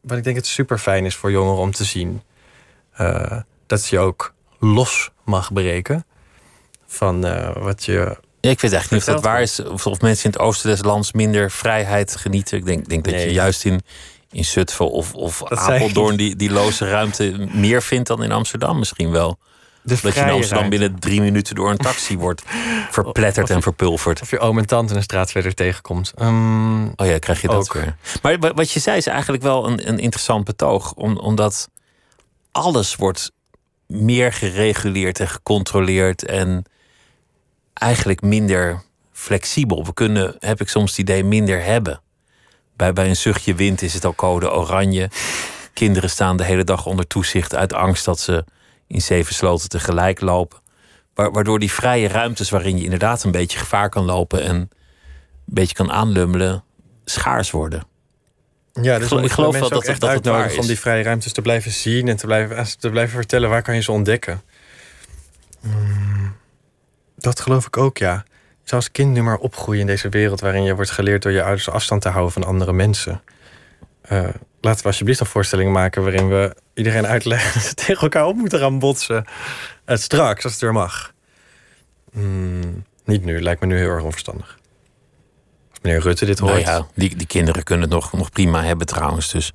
Wat 0.01 0.17
ik 0.17 0.23
denk 0.23 0.35
het 0.35 0.47
super 0.47 0.77
fijn 0.77 1.05
is 1.05 1.15
voor 1.15 1.31
jongeren 1.31 1.61
om 1.61 1.71
te 1.71 1.83
zien. 1.83 2.21
dat 3.67 3.87
je 3.87 3.99
ook 3.99 4.33
los 4.59 5.11
mag 5.23 5.53
breken 5.53 6.05
van 6.85 7.25
uh, 7.25 7.55
wat 7.55 7.85
je. 7.85 8.17
Ja, 8.41 8.51
ik 8.51 8.61
weet 8.61 8.71
eigenlijk 8.71 8.91
niet 8.91 9.01
of 9.01 9.21
dat 9.21 9.23
waar 9.23 9.41
is. 9.41 9.59
Of, 9.59 9.87
of, 9.87 10.01
mensen 10.01 10.25
in 10.25 10.31
het 10.31 10.39
oosten 10.39 10.69
des 10.69 10.83
lands 10.83 11.11
minder 11.11 11.51
vrijheid 11.51 12.15
genieten. 12.15 12.57
Ik 12.57 12.65
denk, 12.65 12.89
denk 12.89 13.03
dat 13.03 13.13
je 13.13 13.31
juist 13.31 13.65
in, 13.65 13.81
in 14.35 14.45
Zutphen 14.45 14.91
of, 14.91 15.13
of 15.13 15.43
Apeldoorn 15.43 16.15
die, 16.15 16.35
die 16.35 16.51
loze 16.51 16.89
ruimte 16.89 17.47
meer 17.51 17.81
vindt 17.81 18.07
dan 18.07 18.23
in 18.23 18.31
Amsterdam 18.31 18.79
misschien 18.79 19.11
wel. 19.11 19.37
dat 19.83 20.01
je 20.01 20.19
in 20.19 20.29
Amsterdam 20.29 20.69
binnen 20.69 20.99
drie 20.99 21.21
minuten 21.21 21.55
door 21.55 21.69
een 21.69 21.77
taxi 21.77 22.17
wordt 22.17 22.43
verpletterd 22.91 23.49
en 23.49 23.61
verpulverd. 23.61 24.21
Of 24.21 24.29
je 24.31 24.39
oom 24.39 24.57
en 24.57 24.65
tante 24.65 24.95
een 24.95 25.03
straatverder 25.03 25.53
tegenkomt. 25.53 26.13
Um, 26.21 26.87
oh 26.87 27.05
ja, 27.07 27.17
krijg 27.17 27.41
je 27.41 27.47
dat 27.47 27.57
ook. 27.57 27.73
weer. 27.73 27.95
Maar 28.21 28.53
wat 28.53 28.71
je 28.71 28.79
zei 28.79 28.97
is 28.97 29.07
eigenlijk 29.07 29.43
wel 29.43 29.67
een, 29.67 29.87
een 29.87 29.99
interessant 29.99 30.45
betoog. 30.45 30.93
Om, 30.93 31.17
omdat 31.17 31.69
alles 32.51 32.95
wordt 32.95 33.31
meer 33.87 34.33
gereguleerd 34.33 35.19
en 35.19 35.27
gecontroleerd 35.27 36.25
en 36.25 36.63
eigenlijk 37.73 38.21
minder 38.21 38.83
flexibel. 39.11 39.85
We 39.85 39.93
kunnen, 39.93 40.35
heb 40.39 40.61
ik 40.61 40.69
soms 40.69 40.89
het 40.89 40.99
idee, 40.99 41.23
minder 41.23 41.63
hebben. 41.63 42.01
Bij, 42.75 42.93
bij 42.93 43.09
een 43.09 43.15
zuchtje 43.15 43.55
wind 43.55 43.81
is 43.81 43.93
het 43.93 44.05
al 44.05 44.15
code 44.15 44.51
oranje. 44.51 45.09
Kinderen 45.73 46.09
staan 46.09 46.37
de 46.37 46.43
hele 46.43 46.63
dag 46.63 46.85
onder 46.85 47.07
toezicht 47.07 47.55
uit 47.55 47.73
angst 47.73 48.05
dat 48.05 48.19
ze 48.19 48.45
in 48.87 49.01
zeven 49.01 49.35
sloten 49.35 49.69
tegelijk 49.69 50.21
lopen. 50.21 50.59
Waardoor 51.13 51.59
die 51.59 51.71
vrije 51.71 52.07
ruimtes 52.07 52.49
waarin 52.49 52.77
je 52.77 52.83
inderdaad 52.83 53.23
een 53.23 53.31
beetje 53.31 53.57
gevaar 53.57 53.89
kan 53.89 54.05
lopen 54.05 54.43
en 54.43 54.55
een 54.55 54.69
beetje 55.45 55.75
kan 55.75 55.91
aanlummelen, 55.91 56.63
schaars 57.05 57.51
worden. 57.51 57.83
Ja, 58.81 58.99
dus 58.99 59.11
ik 59.11 59.31
geloof 59.31 59.59
wel 59.59 59.69
dat, 59.69 59.83
echt 59.85 60.01
dat 60.01 60.11
het 60.11 60.23
nodig 60.23 60.51
is. 60.51 60.57
om 60.57 60.67
die 60.67 60.79
vrije 60.79 61.03
ruimtes 61.03 61.33
te 61.33 61.41
blijven 61.41 61.71
zien 61.71 62.07
en 62.07 62.15
te 62.15 62.25
blijven, 62.25 62.79
te 62.79 62.89
blijven 62.89 63.15
vertellen 63.15 63.49
waar 63.49 63.61
kan 63.61 63.75
je 63.75 63.81
ze 63.81 63.91
ontdekken. 63.91 64.41
Hmm, 65.61 66.35
dat 67.15 67.39
geloof 67.39 67.65
ik 67.65 67.77
ook, 67.77 67.97
ja. 67.97 68.25
Je 68.65 68.71
zou 68.71 68.81
als 68.81 68.91
kind 68.91 69.13
nu 69.13 69.23
maar 69.23 69.37
opgroeien 69.37 69.81
in 69.81 69.87
deze 69.87 70.09
wereld 70.09 70.39
waarin 70.39 70.63
je 70.63 70.75
wordt 70.75 70.91
geleerd 70.91 71.21
door 71.21 71.31
je 71.31 71.43
ouders 71.43 71.69
afstand 71.69 72.01
te 72.01 72.09
houden 72.09 72.31
van 72.31 72.43
andere 72.43 72.73
mensen. 72.73 73.21
Uh, 74.11 74.29
laten 74.61 74.81
we 74.81 74.87
alsjeblieft 74.87 75.19
een 75.19 75.25
voorstelling 75.25 75.73
maken 75.73 76.03
waarin 76.03 76.29
we 76.29 76.55
iedereen 76.73 77.05
uitleggen 77.05 77.53
dat 77.59 77.63
ze 77.63 77.73
tegen 77.73 78.01
elkaar 78.01 78.25
op 78.25 78.35
moeten 78.35 78.59
gaan 78.59 78.79
botsen. 78.79 79.25
Uh, 79.85 79.97
straks, 79.97 80.43
als 80.43 80.53
het 80.53 80.61
weer 80.61 80.73
mag. 80.73 81.13
Hmm, 82.11 82.83
niet 83.05 83.25
nu, 83.25 83.41
lijkt 83.41 83.61
me 83.61 83.67
nu 83.67 83.77
heel 83.77 83.89
erg 83.89 84.03
onverstandig 84.03 84.57
meneer 85.85 86.01
Rutte 86.01 86.25
dit 86.25 86.39
hoort. 86.39 86.53
Nou 86.53 86.65
ja, 86.65 86.87
die, 86.95 87.15
die 87.15 87.27
kinderen 87.27 87.63
kunnen 87.63 87.85
het 87.89 87.93
nog, 87.93 88.13
nog 88.13 88.29
prima 88.29 88.63
hebben 88.63 88.87
trouwens. 88.87 89.31
Dus 89.31 89.51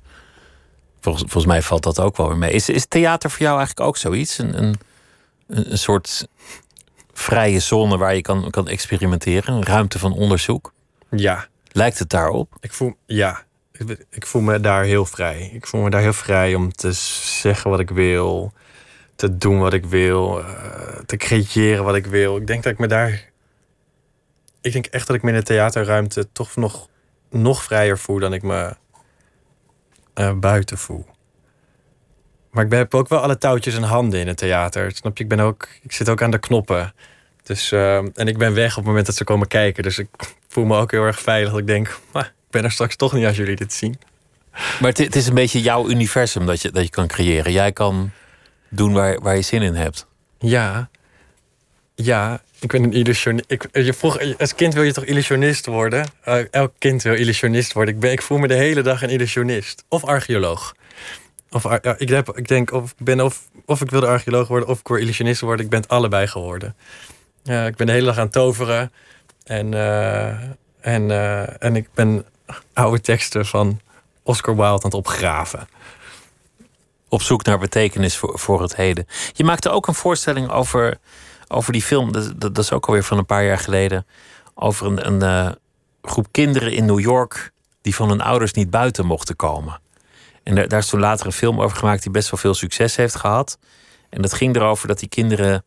volgens, 0.99 1.23
volgens 1.23 1.53
mij 1.53 1.61
valt 1.61 1.83
dat 1.83 1.99
ook 1.99 2.17
wel 2.17 2.27
weer 2.27 2.37
mee. 2.37 2.51
Is, 2.51 2.69
is 2.69 2.85
theater 2.85 3.29
voor 3.29 3.41
jou 3.41 3.57
eigenlijk 3.57 3.87
ook 3.87 3.97
zoiets? 3.97 4.37
Een, 4.37 4.63
een, 4.63 4.75
een 5.47 5.77
soort 5.77 6.27
vrije 7.21 7.59
zone 7.59 7.97
waar 7.97 8.15
je 8.15 8.21
kan, 8.21 8.49
kan 8.49 8.67
experimenteren? 8.67 9.55
Een 9.55 9.65
ruimte 9.65 9.99
van 9.99 10.13
onderzoek? 10.13 10.73
Ja. 11.09 11.47
Lijkt 11.71 11.99
het 11.99 12.09
daarop? 12.09 12.57
Ik 12.59 12.73
voel, 12.73 12.93
ja, 13.05 13.43
ik, 13.71 14.05
ik 14.09 14.25
voel 14.25 14.41
me 14.41 14.59
daar 14.59 14.83
heel 14.83 15.05
vrij. 15.05 15.51
Ik 15.53 15.67
voel 15.67 15.81
me 15.81 15.89
daar 15.89 16.01
heel 16.01 16.13
vrij 16.13 16.55
om 16.55 16.71
te 16.71 16.91
zeggen 16.91 17.69
wat 17.69 17.79
ik 17.79 17.89
wil, 17.89 18.53
te 19.15 19.37
doen 19.37 19.59
wat 19.59 19.73
ik 19.73 19.85
wil, 19.85 20.39
uh, 20.39 20.45
te 21.05 21.17
creëren 21.17 21.83
wat 21.83 21.95
ik 21.95 22.05
wil. 22.05 22.37
Ik 22.37 22.47
denk 22.47 22.63
dat 22.63 22.71
ik 22.71 22.79
me 22.79 22.87
daar 22.87 23.31
ik 24.61 24.73
denk 24.73 24.85
echt 24.85 25.07
dat 25.07 25.15
ik 25.15 25.21
me 25.21 25.29
in 25.29 25.37
de 25.37 25.43
theaterruimte 25.43 26.31
toch 26.31 26.55
nog, 26.55 26.87
nog 27.29 27.63
vrijer 27.63 27.97
voel 27.97 28.19
dan 28.19 28.33
ik 28.33 28.41
me 28.41 28.75
uh, 30.15 30.33
buiten 30.33 30.77
voel. 30.77 31.05
Maar 32.51 32.65
ik 32.65 32.71
heb 32.71 32.93
ook 32.93 33.09
wel 33.09 33.19
alle 33.19 33.37
touwtjes 33.37 33.75
en 33.75 33.83
handen 33.83 34.19
in 34.19 34.27
het 34.27 34.37
theater. 34.37 34.91
Snap 34.91 35.17
je? 35.17 35.23
Ik, 35.23 35.29
ben 35.29 35.39
ook, 35.39 35.67
ik 35.81 35.91
zit 35.91 36.09
ook 36.09 36.21
aan 36.21 36.31
de 36.31 36.39
knoppen. 36.39 36.93
Dus, 37.43 37.71
uh, 37.71 37.95
en 37.95 38.27
ik 38.27 38.37
ben 38.37 38.53
weg 38.53 38.71
op 38.71 38.77
het 38.77 38.85
moment 38.85 39.05
dat 39.05 39.15
ze 39.15 39.23
komen 39.23 39.47
kijken. 39.47 39.83
Dus 39.83 39.99
ik 39.99 40.07
voel 40.47 40.65
me 40.65 40.77
ook 40.77 40.91
heel 40.91 41.03
erg 41.03 41.19
veilig. 41.19 41.51
Dat 41.51 41.59
ik 41.59 41.67
denk, 41.67 41.99
maar 42.11 42.25
ik 42.25 42.49
ben 42.49 42.63
er 42.63 42.71
straks 42.71 42.95
toch 42.95 43.13
niet 43.13 43.25
als 43.25 43.37
jullie 43.37 43.55
dit 43.55 43.73
zien. 43.73 43.99
Maar 44.51 44.89
het, 44.89 44.97
het 44.97 45.15
is 45.15 45.27
een 45.27 45.33
beetje 45.33 45.61
jouw 45.61 45.89
universum 45.89 46.45
dat 46.45 46.61
je, 46.61 46.71
dat 46.71 46.83
je 46.83 46.89
kan 46.89 47.07
creëren. 47.07 47.51
Jij 47.51 47.71
kan 47.71 48.11
doen 48.69 48.93
waar, 48.93 49.21
waar 49.21 49.35
je 49.35 49.41
zin 49.41 49.61
in 49.61 49.75
hebt. 49.75 50.07
Ja, 50.39 50.89
ja, 51.95 52.41
ik 52.59 52.71
ben 52.71 52.83
een 52.83 52.93
illusionist. 52.93 53.51
Ik, 53.51 53.67
je 53.71 53.93
vroeg, 53.93 54.37
als 54.37 54.55
kind 54.55 54.73
wil 54.73 54.83
je 54.83 54.93
toch 54.93 55.03
illusionist 55.03 55.65
worden? 55.65 56.05
Uh, 56.27 56.39
elk 56.51 56.73
kind 56.77 57.01
wil 57.01 57.13
illusionist 57.13 57.73
worden. 57.73 57.93
Ik, 57.93 57.99
ben, 57.99 58.11
ik 58.11 58.21
voel 58.21 58.37
me 58.37 58.47
de 58.47 58.53
hele 58.53 58.81
dag 58.81 59.01
een 59.01 59.09
illusionist. 59.09 59.83
Of 59.87 60.03
archeoloog. 60.03 60.75
Of, 61.49 61.65
ik, 61.97 62.09
heb, 62.09 62.37
ik 62.37 62.47
denk 62.47 62.71
of 62.71 62.91
ik 62.97 63.05
ben 63.05 63.21
of, 63.21 63.49
of 63.65 63.81
ik 63.81 63.89
wilde 63.89 64.07
archeoloog 64.07 64.47
worden 64.47 64.69
of 64.69 64.79
ik 64.79 64.87
wil 64.87 64.97
illusionist 64.97 65.41
worden. 65.41 65.65
Ik 65.65 65.71
ben 65.71 65.81
het 65.81 65.89
allebei 65.89 66.27
geworden. 66.27 66.75
Uh, 67.43 67.65
ik 67.65 67.75
ben 67.75 67.87
de 67.87 67.91
hele 67.91 68.05
dag 68.05 68.17
aan 68.17 68.29
toveren. 68.29 68.91
En, 69.43 69.71
uh, 69.71 70.27
en, 70.79 71.09
uh, 71.09 71.63
en 71.63 71.75
ik 71.75 71.93
ben 71.93 72.25
oude 72.73 73.01
teksten 73.01 73.45
van 73.45 73.79
Oscar 74.23 74.55
Wilde 74.55 74.69
aan 74.69 74.79
het 74.81 74.93
opgraven. 74.93 75.67
Op 77.09 77.21
zoek 77.21 77.43
naar 77.43 77.59
betekenis 77.59 78.17
voor, 78.17 78.39
voor 78.39 78.61
het 78.61 78.75
heden. 78.75 79.07
Je 79.33 79.43
maakte 79.43 79.69
ook 79.69 79.87
een 79.87 79.93
voorstelling 79.93 80.49
over 80.49 80.99
over 81.51 81.73
die 81.73 81.81
film, 81.81 82.11
dat, 82.11 82.33
dat, 82.37 82.57
is 82.57 82.71
ook 82.71 82.85
alweer 82.85 83.03
van 83.03 83.17
een 83.17 83.25
paar 83.25 83.45
jaar 83.45 83.57
geleden. 83.57 84.05
Over 84.53 84.85
een, 84.85 85.07
een 85.07 85.23
uh, 85.23 85.51
groep 86.01 86.27
kinderen 86.31 86.73
in 86.73 86.85
New 86.85 86.99
York 86.99 87.51
die 87.81 87.95
van 87.95 88.09
hun 88.09 88.21
ouders 88.21 88.53
niet 88.53 88.69
buiten 88.69 89.05
mochten 89.05 89.35
komen. 89.35 89.79
En 90.43 90.55
daar, 90.55 90.67
daar 90.67 90.79
is 90.79 90.87
toen 90.87 90.99
later 90.99 91.25
een 91.25 91.31
film 91.31 91.61
over 91.61 91.77
gemaakt 91.77 92.03
die 92.03 92.11
best 92.11 92.29
wel 92.29 92.39
veel 92.39 92.53
succes 92.53 92.95
heeft 92.95 93.15
gehad. 93.15 93.57
En 94.09 94.21
dat 94.21 94.33
ging 94.33 94.55
erover 94.55 94.87
dat 94.87 94.99
die 94.99 95.09
kinderen 95.09 95.63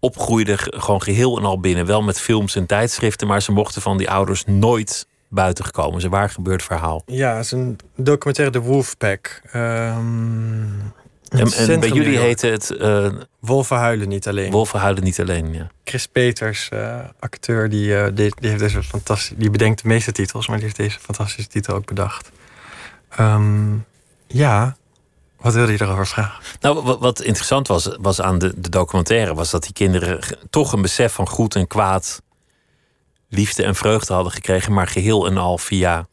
opgroeiden 0.00 0.58
gewoon 0.58 1.02
geheel 1.02 1.38
en 1.38 1.44
al 1.44 1.60
binnen. 1.60 1.86
Wel 1.86 2.02
met 2.02 2.20
films 2.20 2.56
en 2.56 2.66
tijdschriften, 2.66 3.26
maar 3.26 3.42
ze 3.42 3.52
mochten 3.52 3.82
van 3.82 3.96
die 3.96 4.10
ouders 4.10 4.44
nooit 4.44 5.06
buiten 5.28 5.64
gekomen. 5.64 6.00
Ze 6.00 6.08
waar 6.08 6.30
gebeurd 6.30 6.62
verhaal. 6.62 7.02
Ja, 7.06 7.34
het 7.36 7.44
is 7.44 7.50
een 7.50 7.78
documentaire 7.96 8.58
The 8.58 8.60
Wolfpack. 8.60 9.40
Um, 9.54 10.92
en, 11.28 11.80
bij 11.80 11.88
jullie 11.88 12.18
heette 12.18 12.46
het... 12.46 12.70
Uh, 12.80 13.06
Wolven 13.40 13.76
huilen 13.76 14.08
niet 14.08 14.28
alleen. 14.28 14.50
Wolven 14.50 14.80
huilen 14.80 15.04
niet 15.04 15.20
alleen, 15.20 15.52
ja. 15.52 15.66
Chris 15.84 16.06
Peters, 16.06 16.70
uh, 16.72 16.98
acteur, 17.18 17.68
die, 17.68 17.88
uh, 17.88 18.04
die, 18.04 18.32
die, 18.40 18.48
heeft 18.48 18.60
deze 18.60 18.82
fantastische... 18.82 19.36
Die 19.36 19.50
bedenkt 19.50 19.82
de 19.82 19.88
meeste 19.88 20.12
titels, 20.12 20.46
maar 20.46 20.56
die 20.56 20.64
heeft 20.64 20.76
deze 20.76 20.98
fantastische 20.98 21.50
titel 21.50 21.74
ook 21.74 21.86
bedacht. 21.86 22.30
Um, 23.20 23.84
ja, 24.26 24.76
wat 25.40 25.54
wilde 25.54 25.72
je 25.72 25.82
erover 25.82 26.06
vragen? 26.06 26.42
Nou, 26.60 26.82
wat, 26.82 26.98
wat 26.98 27.20
interessant 27.20 27.68
was, 27.68 27.96
was 28.00 28.20
aan 28.20 28.38
de, 28.38 28.60
de, 28.60 28.68
documentaire... 28.68 29.34
was 29.34 29.50
dat 29.50 29.62
die 29.62 29.72
kinderen 29.72 30.20
toch 30.50 30.72
een 30.72 30.82
besef 30.82 31.12
van 31.12 31.28
goed 31.28 31.54
en 31.54 31.66
kwaad... 31.66 32.22
liefde 33.28 33.64
en 33.64 33.74
vreugde 33.74 34.12
hadden 34.12 34.32
gekregen... 34.32 34.72
maar 34.72 34.86
geheel 34.86 35.26
en 35.26 35.36
al 35.36 35.58
via 35.58 36.06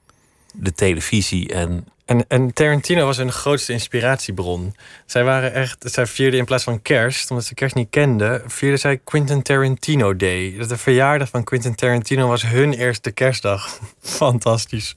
de 0.53 0.73
televisie 0.73 1.53
en 1.53 1.88
en, 2.05 2.26
en 2.28 2.53
Tarantino 2.53 3.05
was 3.05 3.17
hun 3.17 3.32
grootste 3.32 3.73
inspiratiebron. 3.73 4.76
Zij 5.05 5.23
waren 5.23 5.53
echt, 5.53 5.78
zij 5.80 6.05
vierden 6.05 6.39
in 6.39 6.45
plaats 6.45 6.63
van 6.63 6.82
kerst, 6.82 7.30
omdat 7.30 7.45
ze 7.45 7.53
kerst 7.53 7.76
niet 7.76 7.89
kenden, 7.89 8.41
vierden 8.45 8.80
zij 8.80 8.97
Quentin 8.97 9.41
Tarantino 9.41 10.15
Day. 10.15 10.57
Dat 10.57 10.69
de 10.69 10.78
verjaardag 10.78 11.30
van 11.30 11.43
Quentin 11.43 11.76
Tarantino 11.76 12.28
was 12.28 12.41
hun 12.41 12.73
eerste 12.73 13.11
kerstdag. 13.11 13.80
Fantastisch. 13.99 14.95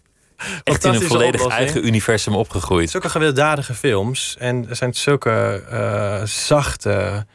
Echt 0.65 0.85
in 0.85 0.95
een 0.95 1.03
volledig 1.03 1.47
eigen 1.47 1.87
universum 1.87 2.35
opgegroeid. 2.35 2.91
Zulke 2.91 3.09
gewelddadige 3.09 3.75
films. 3.75 4.37
En 4.39 4.69
er 4.69 4.77
zijn 4.77 4.95
zulke 4.95 5.65
uh, 5.73 6.25
zachte, 6.25 7.27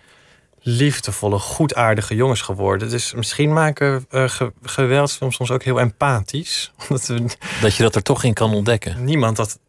liefdevolle, 0.62 1.40
goedaardige 1.40 2.16
jongens 2.16 2.42
geworden. 2.42 2.90
Dus 2.90 3.14
misschien 3.14 3.54
maken 3.54 4.06
uh, 4.12 4.24
ge 4.28 4.54
geweldsfilms 4.62 5.36
soms 5.36 5.52
ook 5.52 5.64
heel 5.64 5.80
empathisch. 5.80 6.72
Omdat 6.82 7.08
we, 7.08 7.26
dat 7.62 7.76
je 7.76 7.84
dat 7.84 7.96
er 7.96 8.04
toch 8.04 8.24
in 8.24 8.34
kan 8.34 8.54
ontdekken. 8.54 9.04
Niemand 9.04 9.36
dat, 9.36 9.60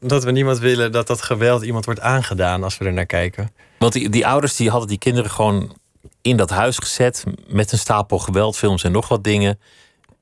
dat 0.00 0.24
we 0.24 0.30
niemand 0.30 0.58
willen 0.58 0.92
dat 0.92 1.06
dat 1.06 1.22
geweld 1.22 1.62
iemand 1.62 1.84
wordt 1.84 2.00
aangedaan 2.00 2.62
als 2.62 2.78
we 2.78 2.84
er 2.84 2.92
naar 2.92 3.06
kijken. 3.06 3.52
Want 3.78 3.92
die, 3.92 4.08
die 4.08 4.26
ouders 4.26 4.56
die 4.56 4.70
hadden 4.70 4.88
die 4.88 4.98
kinderen 4.98 5.30
gewoon 5.30 5.76
in 6.22 6.36
dat 6.36 6.50
huis 6.50 6.78
gezet 6.78 7.24
met 7.46 7.72
een 7.72 7.78
stapel 7.78 8.18
geweldfilms 8.18 8.84
en 8.84 8.92
nog 8.92 9.08
wat 9.08 9.24
dingen. 9.24 9.58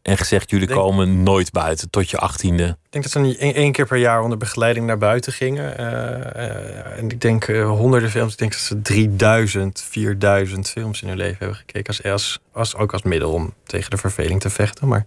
En 0.05 0.17
gezegd, 0.17 0.51
jullie 0.51 0.67
Denk- 0.67 0.79
komen 0.79 1.23
nooit 1.23 1.53
buiten 1.53 1.91
tot 1.91 2.11
je 2.11 2.19
achttiende. 2.19 2.65
Ik 2.65 2.91
denk 2.91 3.05
dat 3.05 3.13
ze 3.13 3.19
niet 3.19 3.37
één 3.37 3.73
keer 3.73 3.87
per 3.87 3.97
jaar 3.97 4.23
onder 4.23 4.39
begeleiding 4.39 4.87
naar 4.87 4.99
buiten 4.99 5.33
gingen. 5.33 5.79
Eh, 5.79 6.49
eh, 6.49 6.99
en 6.99 7.09
ik 7.11 7.21
denk 7.21 7.49
eh, 7.49 7.69
honderden 7.69 8.11
films. 8.11 8.33
Ik 8.33 8.39
denk 8.39 8.53
dat 8.53 8.61
ze 8.61 8.83
3000, 8.83 9.85
4000 9.89 10.71
films 10.71 11.03
in 11.03 11.09
hun 11.09 11.17
leven 11.17 11.37
hebben 11.39 11.57
gekeken. 11.57 11.87
Als, 11.87 12.03
als, 12.05 12.41
als, 12.53 12.77
ook 12.77 12.93
als 12.93 13.03
middel 13.03 13.33
om 13.33 13.55
tegen 13.67 13.91
de 13.91 13.97
verveling 13.97 14.41
te 14.41 14.51
vechten. 14.51 14.89
Maar, 14.89 15.07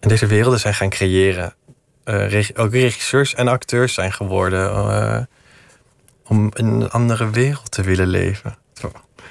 en 0.00 0.08
deze 0.08 0.26
werelden 0.26 0.60
zijn 0.60 0.74
gaan 0.74 0.90
creëren. 0.90 1.54
Reg- 2.04 2.54
ook 2.54 2.72
regisseurs 2.72 3.34
en 3.34 3.48
acteurs 3.48 3.94
zijn 3.94 4.12
geworden. 4.12 5.28
om 6.26 6.50
in 6.54 6.66
een 6.66 6.90
andere 6.90 7.30
wereld 7.30 7.70
te 7.70 7.82
willen 7.82 8.06
leven. 8.06 8.56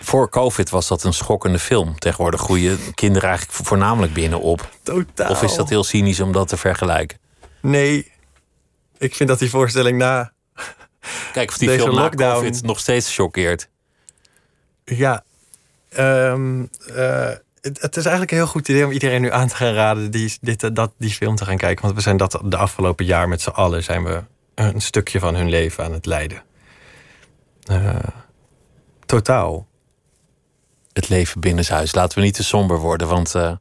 Voor 0.04 0.30
COVID 0.30 0.70
was 0.70 0.88
dat 0.88 1.04
een 1.04 1.14
schokkende 1.14 1.60
film. 1.60 1.99
Tegenwoordig 1.99 2.41
groeien 2.41 2.93
kinderen 2.93 3.30
eigenlijk 3.30 3.68
voornamelijk 3.68 4.14
binnen 4.14 4.41
op. 4.41 4.70
Totaal. 4.84 5.30
Of 5.30 5.43
is 5.43 5.56
dat 5.56 5.70
heel 5.70 5.84
cynisch 5.84 6.20
om 6.20 6.32
dat 6.32 6.47
te 6.47 6.58
vergelijken? 6.58 7.18
Nee, 7.62 8.12
ik 8.97 9.16
vind 9.16 9.30
dat 9.30 9.39
die 9.39 9.49
voorstelling 9.49 9.97
na 9.97 10.32
Kijk 11.34 11.49
of 11.49 11.58
die 11.58 11.68
Deze 11.68 11.82
film 11.82 11.95
na 11.95 12.01
lockdown- 12.01 12.36
COVID 12.36 12.64
nog 12.64 12.80
steeds 12.80 13.16
choqueert. 13.16 13.70
Ja, 14.86 15.24
ehm, 15.89 16.66
eh, 16.95 17.30
het, 17.62 17.82
het 17.82 17.95
is 17.95 18.04
eigenlijk 18.04 18.32
een 18.32 18.38
heel 18.38 18.47
goed 18.47 18.68
idee 18.68 18.86
om 18.86 18.91
iedereen 18.91 19.22
nu 19.22 19.32
aan 19.32 19.47
te 19.47 19.56
gaan 19.56 19.74
raden 19.74 20.12
die, 20.12 20.38
dit, 20.41 20.76
dat, 20.76 20.93
die 20.97 21.12
film 21.12 21.36
te 21.36 21.45
gaan 21.45 21.58
kijken. 21.58 21.84
Want 21.84 21.95
we 21.95 22.01
zijn 22.01 22.18
dat 22.18 22.39
de 22.43 22.58
afgelopen 22.58 23.06
jaar 23.06 23.28
met 23.28 23.41
z'n 23.41 23.49
allen 23.49 23.84
zijn 23.84 24.04
we 24.04 24.24
een 24.56 24.82
stukje 24.82 25.20
van 25.20 25.36
hun 25.36 25.49
leven 25.49 25.84
aan 25.84 25.93
het 25.93 26.06
leiden. 26.06 26.43
Eh, 27.64 27.95
totaal. 29.06 29.68
Het 30.94 31.10
leven 31.10 31.41
binnenshuis. 31.41 31.94
Laten 31.96 32.18
we 32.18 32.24
niet 32.24 32.34
te 32.34 32.44
somber 32.44 32.78
worden, 32.78 33.08
want, 33.08 33.36
eh, 33.36 33.52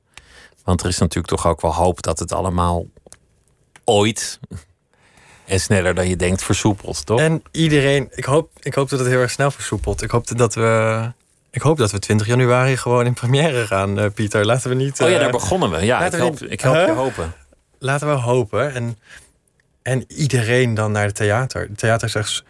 want 0.65 0.83
er 0.83 0.89
is 0.89 0.99
natuurlijk 0.99 1.35
toch 1.35 1.47
ook 1.47 1.61
wel 1.61 1.75
hoop 1.75 2.03
dat 2.03 2.19
het 2.19 2.33
allemaal 2.33 2.87
ooit 3.85 4.41
en 5.45 5.61
sneller 5.61 5.95
dan 5.95 6.09
je 6.09 6.17
denkt 6.17 6.43
versoepelt, 6.43 7.07
toch? 7.07 7.21
En 7.21 7.43
iedereen, 7.51 8.09
ik 8.15 8.25
hoop, 8.25 8.51
ik 8.61 8.75
hoop 8.75 8.89
dat 8.89 8.99
het 8.99 9.09
heel 9.09 9.21
erg 9.21 9.31
snel 9.31 9.51
versoepelt. 9.51 10.03
Ik 10.03 10.11
hoop 10.11 10.37
dat 10.39 10.55
we, 10.55 11.13
ik 11.51 11.63
hoop 11.63 11.79
dat 11.79 11.91
we 11.91 11.99
20 11.99 12.27
januari 12.27 12.77
gewoon 12.77 13.07
in 13.07 13.15
première 13.15 13.67
gaan, 13.67 13.99
eh, 13.99 14.11
Pieter. 14.15 14.47
Laten 14.47 14.69
we 14.71 14.77
niet. 14.77 15.01
oh 15.01 15.09
ja, 15.09 15.15
eh, 15.15 15.21
daar 15.21 15.31
begonnen 15.31 15.71
we. 15.71 15.85
Ja, 15.85 16.05
ik 16.05 16.11
we 16.11 16.17
help, 16.17 16.41
niet- 16.41 16.51
ik 16.51 16.61
help 16.61 16.87
je 16.87 16.93
hopen. 16.93 17.33
laten 17.79 18.09
we 18.09 18.15
hopen. 18.15 18.75
En, 18.75 18.99
en 19.83 20.05
iedereen 20.09 20.75
dan 20.75 20.93
naar 20.93 21.05
het 21.07 21.15
theater. 21.15 21.61
Het 21.63 21.79
theater 21.79 22.09
is 22.09 22.15
echt... 22.15 22.45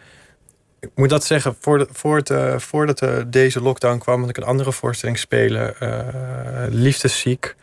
Ik 0.83 0.89
moet 0.95 1.09
dat 1.09 1.25
zeggen, 1.25 1.55
voordat, 1.59 1.89
voordat, 1.91 2.37
eh, 2.37 2.59
voordat 2.59 3.01
eh, 3.01 3.17
deze 3.27 3.61
lockdown 3.61 3.97
kwam... 3.97 4.19
had 4.19 4.29
ik 4.29 4.37
een 4.37 4.43
andere 4.43 4.71
voorstelling 4.71 5.19
spelen. 5.19 5.79
eh, 5.79 6.65
Liefdesziek. 6.69 7.55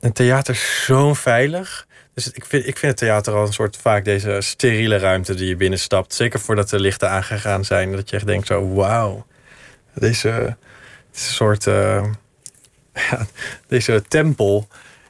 Een 0.00 0.12
theater 0.12 0.54
zo 0.54 1.14
veilig. 1.14 1.86
Dus 2.14 2.30
ik 2.30 2.44
vind, 2.44 2.66
ik 2.66 2.78
vind 2.78 2.92
het 2.92 3.00
theater 3.00 3.34
al 3.34 3.46
een 3.46 3.52
soort 3.52 3.76
vaak 3.76 4.04
deze 4.04 4.36
steriele 4.40 4.96
ruimte 4.98 5.34
die 5.34 5.48
je 5.48 5.56
binnenstapt. 5.56 6.14
Zeker 6.14 6.40
voordat 6.40 6.68
de 6.70 6.80
lichten 6.80 7.10
aangegaan 7.10 7.64
zijn. 7.64 7.92
Dat 7.92 8.10
je 8.10 8.16
echt 8.16 8.26
denkt 8.26 8.46
zo, 8.46 8.74
wauw. 8.74 9.26
Deze 9.94 10.28
het 11.10 11.20
soort... 11.20 11.66
eh, 11.66 12.04
ja, 13.10 13.26
deze 13.66 14.02
tempel... 14.08 14.68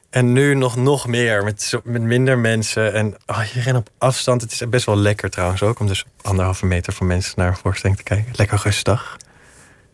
En 0.09 0.33
nu 0.33 0.53
nog, 0.53 0.75
nog 0.75 1.07
meer, 1.07 1.43
met, 1.43 1.73
met 1.83 2.01
minder 2.01 2.37
mensen. 2.37 2.93
En 2.93 3.15
oh, 3.25 3.41
iedereen 3.47 3.75
op 3.75 3.89
afstand. 3.97 4.41
Het 4.41 4.51
is 4.51 4.69
best 4.69 4.85
wel 4.85 4.97
lekker 4.97 5.29
trouwens 5.29 5.63
ook... 5.63 5.79
om 5.79 5.87
dus 5.87 6.05
anderhalve 6.21 6.65
meter 6.65 6.93
van 6.93 7.07
mensen 7.07 7.33
naar 7.35 7.47
een 7.47 7.57
voorstelling 7.57 7.97
te 7.97 8.03
kijken. 8.03 8.33
Lekker 8.35 8.61
rustig. 8.63 9.17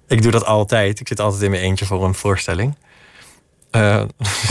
Ik 0.07 0.21
doe 0.21 0.31
dat 0.31 0.45
altijd. 0.45 0.99
Ik 0.99 1.07
zit 1.07 1.19
altijd 1.19 1.41
in 1.41 1.51
mijn 1.51 1.63
eentje 1.63 1.85
voor 1.85 2.05
een 2.05 2.13
voorstelling. 2.13 2.77
Eh, 3.71 4.03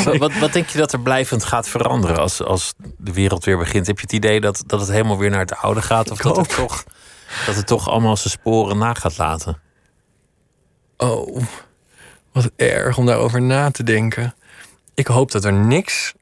Wat, 0.18 0.38
wat, 0.38 0.52
denk 0.52 0.68
je 0.68 0.78
dat 0.78 0.92
er 0.92 1.00
blijvend 1.00 1.44
gaat 1.44 1.68
veranderen 1.68 2.18
als, 2.18 2.42
als 2.42 2.74
de 2.96 3.12
wereld 3.12 3.44
weer 3.44 3.58
begint? 3.58 3.86
Heb 3.86 3.96
je 3.96 4.02
het 4.02 4.12
idee 4.12 4.40
dat, 4.40 4.62
dat 4.66 4.80
het 4.80 4.88
helemaal 4.88 5.18
weer 5.18 5.30
naar 5.30 5.40
het 5.40 5.56
oude 5.56 5.82
gaat? 5.82 6.10
Of 6.10 6.18
dat 6.18 6.36
het, 6.36 6.54
toch, 6.54 6.84
dat 7.46 7.56
het 7.56 7.66
toch 7.66 7.88
allemaal 7.88 8.16
zijn 8.16 8.30
sporen 8.30 8.78
na 8.78 8.94
gaat 8.94 9.18
laten? 9.18 9.62
oh, 10.96 11.42
wat 12.32 12.50
erg 12.56 12.98
om 12.98 13.06
daarover 13.06 13.42
na 13.42 13.70
te 13.70 13.82
denken. 13.82 14.34
Ik 14.94 15.06
hoop 15.06 15.30
dat 15.30 15.44
er 15.44 15.52
niks... 15.52 16.14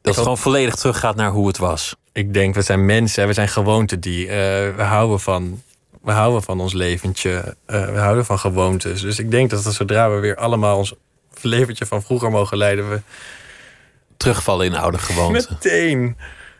Dat 0.00 0.14
het 0.14 0.22
gewoon 0.22 0.38
volledig 0.38 0.74
teruggaat 0.74 1.16
naar 1.16 1.30
hoe 1.30 1.46
het 1.46 1.58
was. 1.58 1.96
Ik 2.12 2.34
denk, 2.34 2.54
we 2.54 2.62
zijn 2.62 2.86
mensen, 2.86 3.26
we 3.26 3.32
zijn 3.32 3.48
gewoontedier. 3.48 4.28
Eh 4.28 4.76
we 4.76 4.82
houden 4.82 5.20
van... 5.20 5.62
We 6.02 6.12
houden 6.12 6.42
van 6.42 6.60
ons 6.60 6.72
leventje. 6.72 7.56
eh, 7.66 7.84
we 7.84 7.98
houden 7.98 8.24
van 8.24 8.38
gewoontes. 8.38 9.00
Dus 9.00 9.18
ik 9.18 9.30
denk 9.30 9.50
dat 9.50 9.62
zodra 9.62 10.10
we 10.10 10.18
weer 10.18 10.36
allemaal 10.36 10.78
ons 10.78 10.94
leventje 11.40 11.86
van 11.86 12.02
vroeger 12.02 12.30
mogen 12.30 12.56
leiden... 12.56 12.90
we 12.90 13.00
Terugvallen 14.16 14.66
in 14.66 14.76
oude 14.76 14.98
gewoonten. 14.98 15.46
meteen 15.50 16.16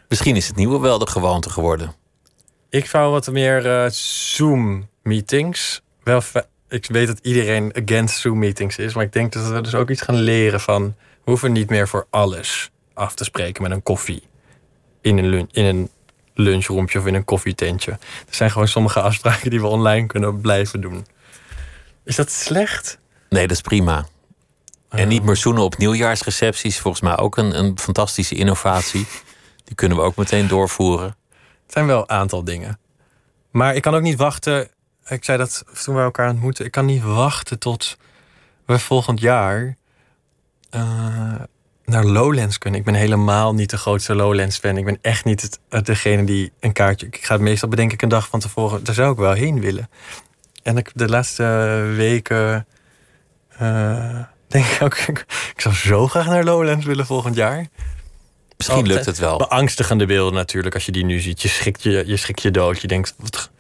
Misschien 0.09 0.36
is 0.36 0.46
het 0.46 0.57
nieuwe 0.57 0.78
wel 0.78 0.98
de 0.98 1.07
gewoonte 1.07 1.50
geworden. 1.50 1.94
Ik 2.68 2.86
zou 2.86 3.11
wat 3.11 3.30
meer 3.30 3.66
eh, 3.66 3.90
Zoom-meetings. 3.90 5.82
Wel, 6.02 6.22
ik 6.68 6.86
weet 6.86 7.07
dat 7.07 7.18
iedereen 7.22 7.72
against 7.82 8.20
Zoom-meetings 8.20 8.76
is, 8.76 8.94
maar 8.94 9.05
ik 9.05 9.12
denk 9.12 9.32
dat 9.32 9.48
we 9.48 9.61
dus 9.61 9.74
ook 9.74 9.90
iets 9.90 10.02
gaan 10.02 10.14
leren 10.14 10.61
van. 10.61 10.94
We 11.24 11.30
hoeven 11.30 11.52
niet 11.52 11.70
meer 11.70 11.88
voor 11.88 12.06
alles 12.10 12.70
af 12.94 13.14
te 13.14 13.24
spreken 13.24 13.62
met 13.62 13.72
een 13.72 13.82
koffie 13.82 14.22
in 15.00 15.18
een, 15.18 15.48
in 15.52 15.64
een 15.64 15.90
lunchroompje 16.34 16.98
of 16.98 17.06
in 17.06 17.14
een 17.14 17.24
koffietentje. 17.24 17.90
Er 17.90 18.34
zijn 18.34 18.50
gewoon 18.50 18.68
sommige 18.68 19.00
afspraken 19.00 19.50
die 19.50 19.60
we 19.60 19.66
online 19.66 20.06
kunnen 20.06 20.40
blijven 20.40 20.80
doen. 20.80 21.06
Is 22.04 22.16
dat 22.16 22.30
slecht? 22.30 22.98
Nee, 23.28 23.46
dat 23.46 23.56
is 23.56 23.62
prima. 23.62 24.06
En 24.88 25.08
niet 25.08 25.22
meer 25.22 25.36
zoenen 25.36 25.62
op 25.62 25.76
nieuwjaarsrecepties. 25.76 26.78
Volgens 26.78 27.02
mij 27.02 27.16
ook 27.16 27.36
een, 27.36 27.58
een 27.58 27.78
fantastische 27.78 28.34
innovatie. 28.34 29.06
Die 29.64 29.74
kunnen 29.74 29.98
we 29.98 30.04
ook 30.04 30.16
meteen 30.16 30.48
doorvoeren. 30.48 31.16
Het 31.62 31.72
zijn 31.72 31.86
wel 31.86 32.00
een 32.00 32.10
aantal 32.10 32.44
dingen. 32.44 32.78
Maar 33.50 33.74
ik 33.74 33.82
kan 33.82 33.94
ook 33.94 34.02
niet 34.02 34.18
wachten. 34.18 34.68
Ik 35.08 35.24
zei 35.24 35.38
dat 35.38 35.64
toen 35.84 35.94
we 35.94 36.00
elkaar 36.00 36.30
ontmoetten. 36.30 36.64
Ik 36.64 36.70
kan 36.70 36.84
niet 36.84 37.02
wachten 37.02 37.58
tot 37.58 37.96
we 38.66 38.78
volgend 38.78 39.20
jaar 39.20 39.76
eh, 40.74 41.32
naar 41.84 42.04
Lowlands 42.04 42.58
kunnen. 42.58 42.80
Ik 42.80 42.86
ben 42.86 42.94
helemaal 42.94 43.54
niet 43.54 43.70
de 43.70 43.76
grootste 43.76 44.14
Lowlands 44.14 44.58
fan. 44.58 44.76
Ik 44.76 44.84
ben 44.84 44.98
echt 45.02 45.24
niet 45.24 45.42
het, 45.42 45.58
het- 45.68 45.86
degene 45.86 46.24
die 46.24 46.52
een 46.60 46.72
kaartje. 46.72 47.06
Ik 47.06 47.24
ga 47.24 47.32
het 47.34 47.42
meestal 47.42 47.68
bedenk 47.68 47.92
ik 47.92 48.02
een 48.02 48.08
dag 48.08 48.28
van 48.28 48.40
tevoren. 48.40 48.84
Daar 48.84 48.94
zou 48.94 49.12
ik 49.12 49.18
wel 49.18 49.32
heen 49.32 49.60
willen. 49.60 49.90
En 50.62 50.76
ik, 50.76 50.90
de 50.94 51.08
laatste 51.08 51.44
weken 51.96 52.66
eh, 53.58 54.18
denk 54.48 54.64
ik 54.66 54.82
ook. 54.82 54.94
Ik 55.54 55.60
zou 55.60 55.74
zo 55.74 56.08
graag 56.08 56.26
naar 56.26 56.44
Lowlands 56.44 56.84
willen 56.86 57.06
volgend 57.06 57.36
jaar. 57.36 57.66
Misschien 58.56 58.86
lukt 58.86 59.06
het 59.06 59.18
wel. 59.18 59.38
Beangstigende 59.38 60.06
beelden 60.06 60.34
natuurlijk 60.34 60.74
als 60.74 60.86
je 60.86 60.92
die 60.92 61.04
nu 61.04 61.20
ziet. 61.20 61.42
Je 61.42 61.48
schrikt 61.48 61.82
je, 61.82 62.02
je, 62.06 62.16
schrikt 62.16 62.42
je 62.42 62.50
dood. 62.50 62.80
Je 62.80 62.86
denkt, 62.88 63.14
wat 63.18 63.50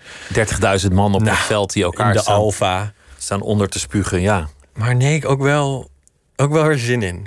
30.000 0.86 0.92
man 0.92 1.14
op 1.14 1.20
Nou, 1.22 1.36
een 1.36 1.42
veld 1.42 1.72
die 1.72 1.82
in 1.84 1.88
elkaar 1.90 2.12
de 2.12 2.18
staan, 2.18 2.34
alfa. 2.36 2.92
staan 3.18 3.40
onder 3.40 3.68
te 3.68 3.78
spugen. 3.78 4.20
Ja, 4.20 4.48
Maar 4.74 4.96
nee, 4.96 5.14
ik 5.14 5.24
ook 5.28 5.40
wel, 5.42 5.90
ook 6.36 6.52
wel 6.52 6.64
er 6.64 6.78
zin 6.78 7.02
in. 7.02 7.26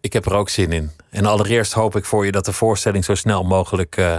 ik 0.00 0.12
heb 0.12 0.26
er 0.26 0.34
ook 0.34 0.48
zin 0.48 0.72
in. 0.72 0.90
En 1.10 1.26
allereerst 1.26 1.72
hoop 1.72 1.96
ik 1.96 2.04
voor 2.04 2.24
je 2.24 2.32
dat 2.32 2.44
de 2.44 2.52
voorstelling 2.52 3.04
zo 3.04 3.14
snel 3.14 3.44
mogelijk 3.44 3.96
eh, 3.96 4.18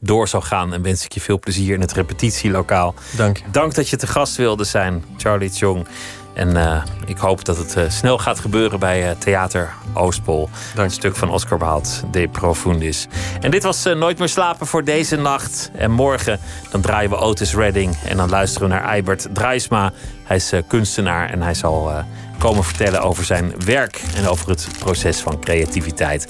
door 0.00 0.28
zal 0.28 0.40
gaan. 0.40 0.72
En 0.72 0.82
wens 0.82 1.04
ik 1.04 1.12
je 1.12 1.20
veel 1.20 1.38
plezier 1.38 1.74
in 1.74 1.80
het 1.80 1.92
repetitielokaal. 1.92 2.94
Dank 3.16 3.36
je. 3.36 3.44
Dank 3.50 3.74
dat 3.74 3.88
je 3.88 3.96
te 3.96 4.06
gast 4.06 4.36
wilde 4.36 4.64
zijn, 4.64 5.04
Charlie 5.16 5.50
Chong. 5.50 5.86
En 6.34 6.56
eh, 6.56 6.82
ik 7.06 7.18
hoop 7.18 7.44
dat 7.44 7.56
het 7.56 7.76
eh, 7.76 7.90
snel 7.90 8.18
gaat 8.18 8.38
gebeuren 8.38 8.78
bij 8.78 9.14
Theater 9.18 9.72
Oostpol. 9.94 10.48
Dank 10.74 10.88
Een 10.88 10.94
stuk 10.94 11.16
van 11.16 11.30
Oscar 11.30 11.58
Behaald, 11.58 12.02
De 12.10 12.28
Profundis. 12.28 13.06
En 13.40 13.50
dit 13.50 13.62
was 13.62 13.84
Nooit 13.84 14.18
meer 14.18 14.28
slapen 14.28 14.66
voor 14.66 14.84
deze 14.84 15.16
nacht. 15.16 15.70
En 15.74 15.90
morgen 15.90 16.40
dan 16.70 16.80
draaien 16.80 17.10
we 17.10 17.16
Otis 17.16 17.54
Redding. 17.54 17.96
En 18.04 18.16
dan 18.16 18.30
luisteren 18.30 18.68
we 18.68 18.74
naar 18.74 18.84
Eibert 18.84 19.28
Drijsma. 19.32 19.92
Hij 20.24 20.36
is 20.36 20.52
kunstenaar 20.66 21.30
en 21.30 21.42
hij 21.42 21.54
zal 21.54 22.04
komen 22.40 22.64
vertellen 22.64 23.02
over 23.02 23.24
zijn 23.24 23.52
werk... 23.64 24.00
en 24.16 24.28
over 24.28 24.48
het 24.48 24.68
proces 24.78 25.20
van 25.20 25.40
creativiteit. 25.40 26.28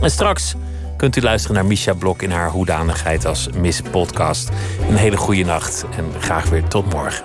En 0.00 0.10
straks 0.10 0.54
kunt 0.96 1.16
u 1.16 1.20
luisteren 1.20 1.56
naar 1.56 1.66
Misha 1.66 1.94
Blok 1.94 2.22
in 2.22 2.30
haar 2.30 2.50
hoedanigheid 2.50 3.24
als 3.26 3.48
Miss 3.56 3.80
Podcast. 3.90 4.50
Een 4.88 4.96
hele 4.96 5.16
goede 5.16 5.44
nacht 5.44 5.84
en 5.96 6.04
graag 6.20 6.48
weer 6.48 6.68
tot 6.68 6.92
morgen. 6.92 7.24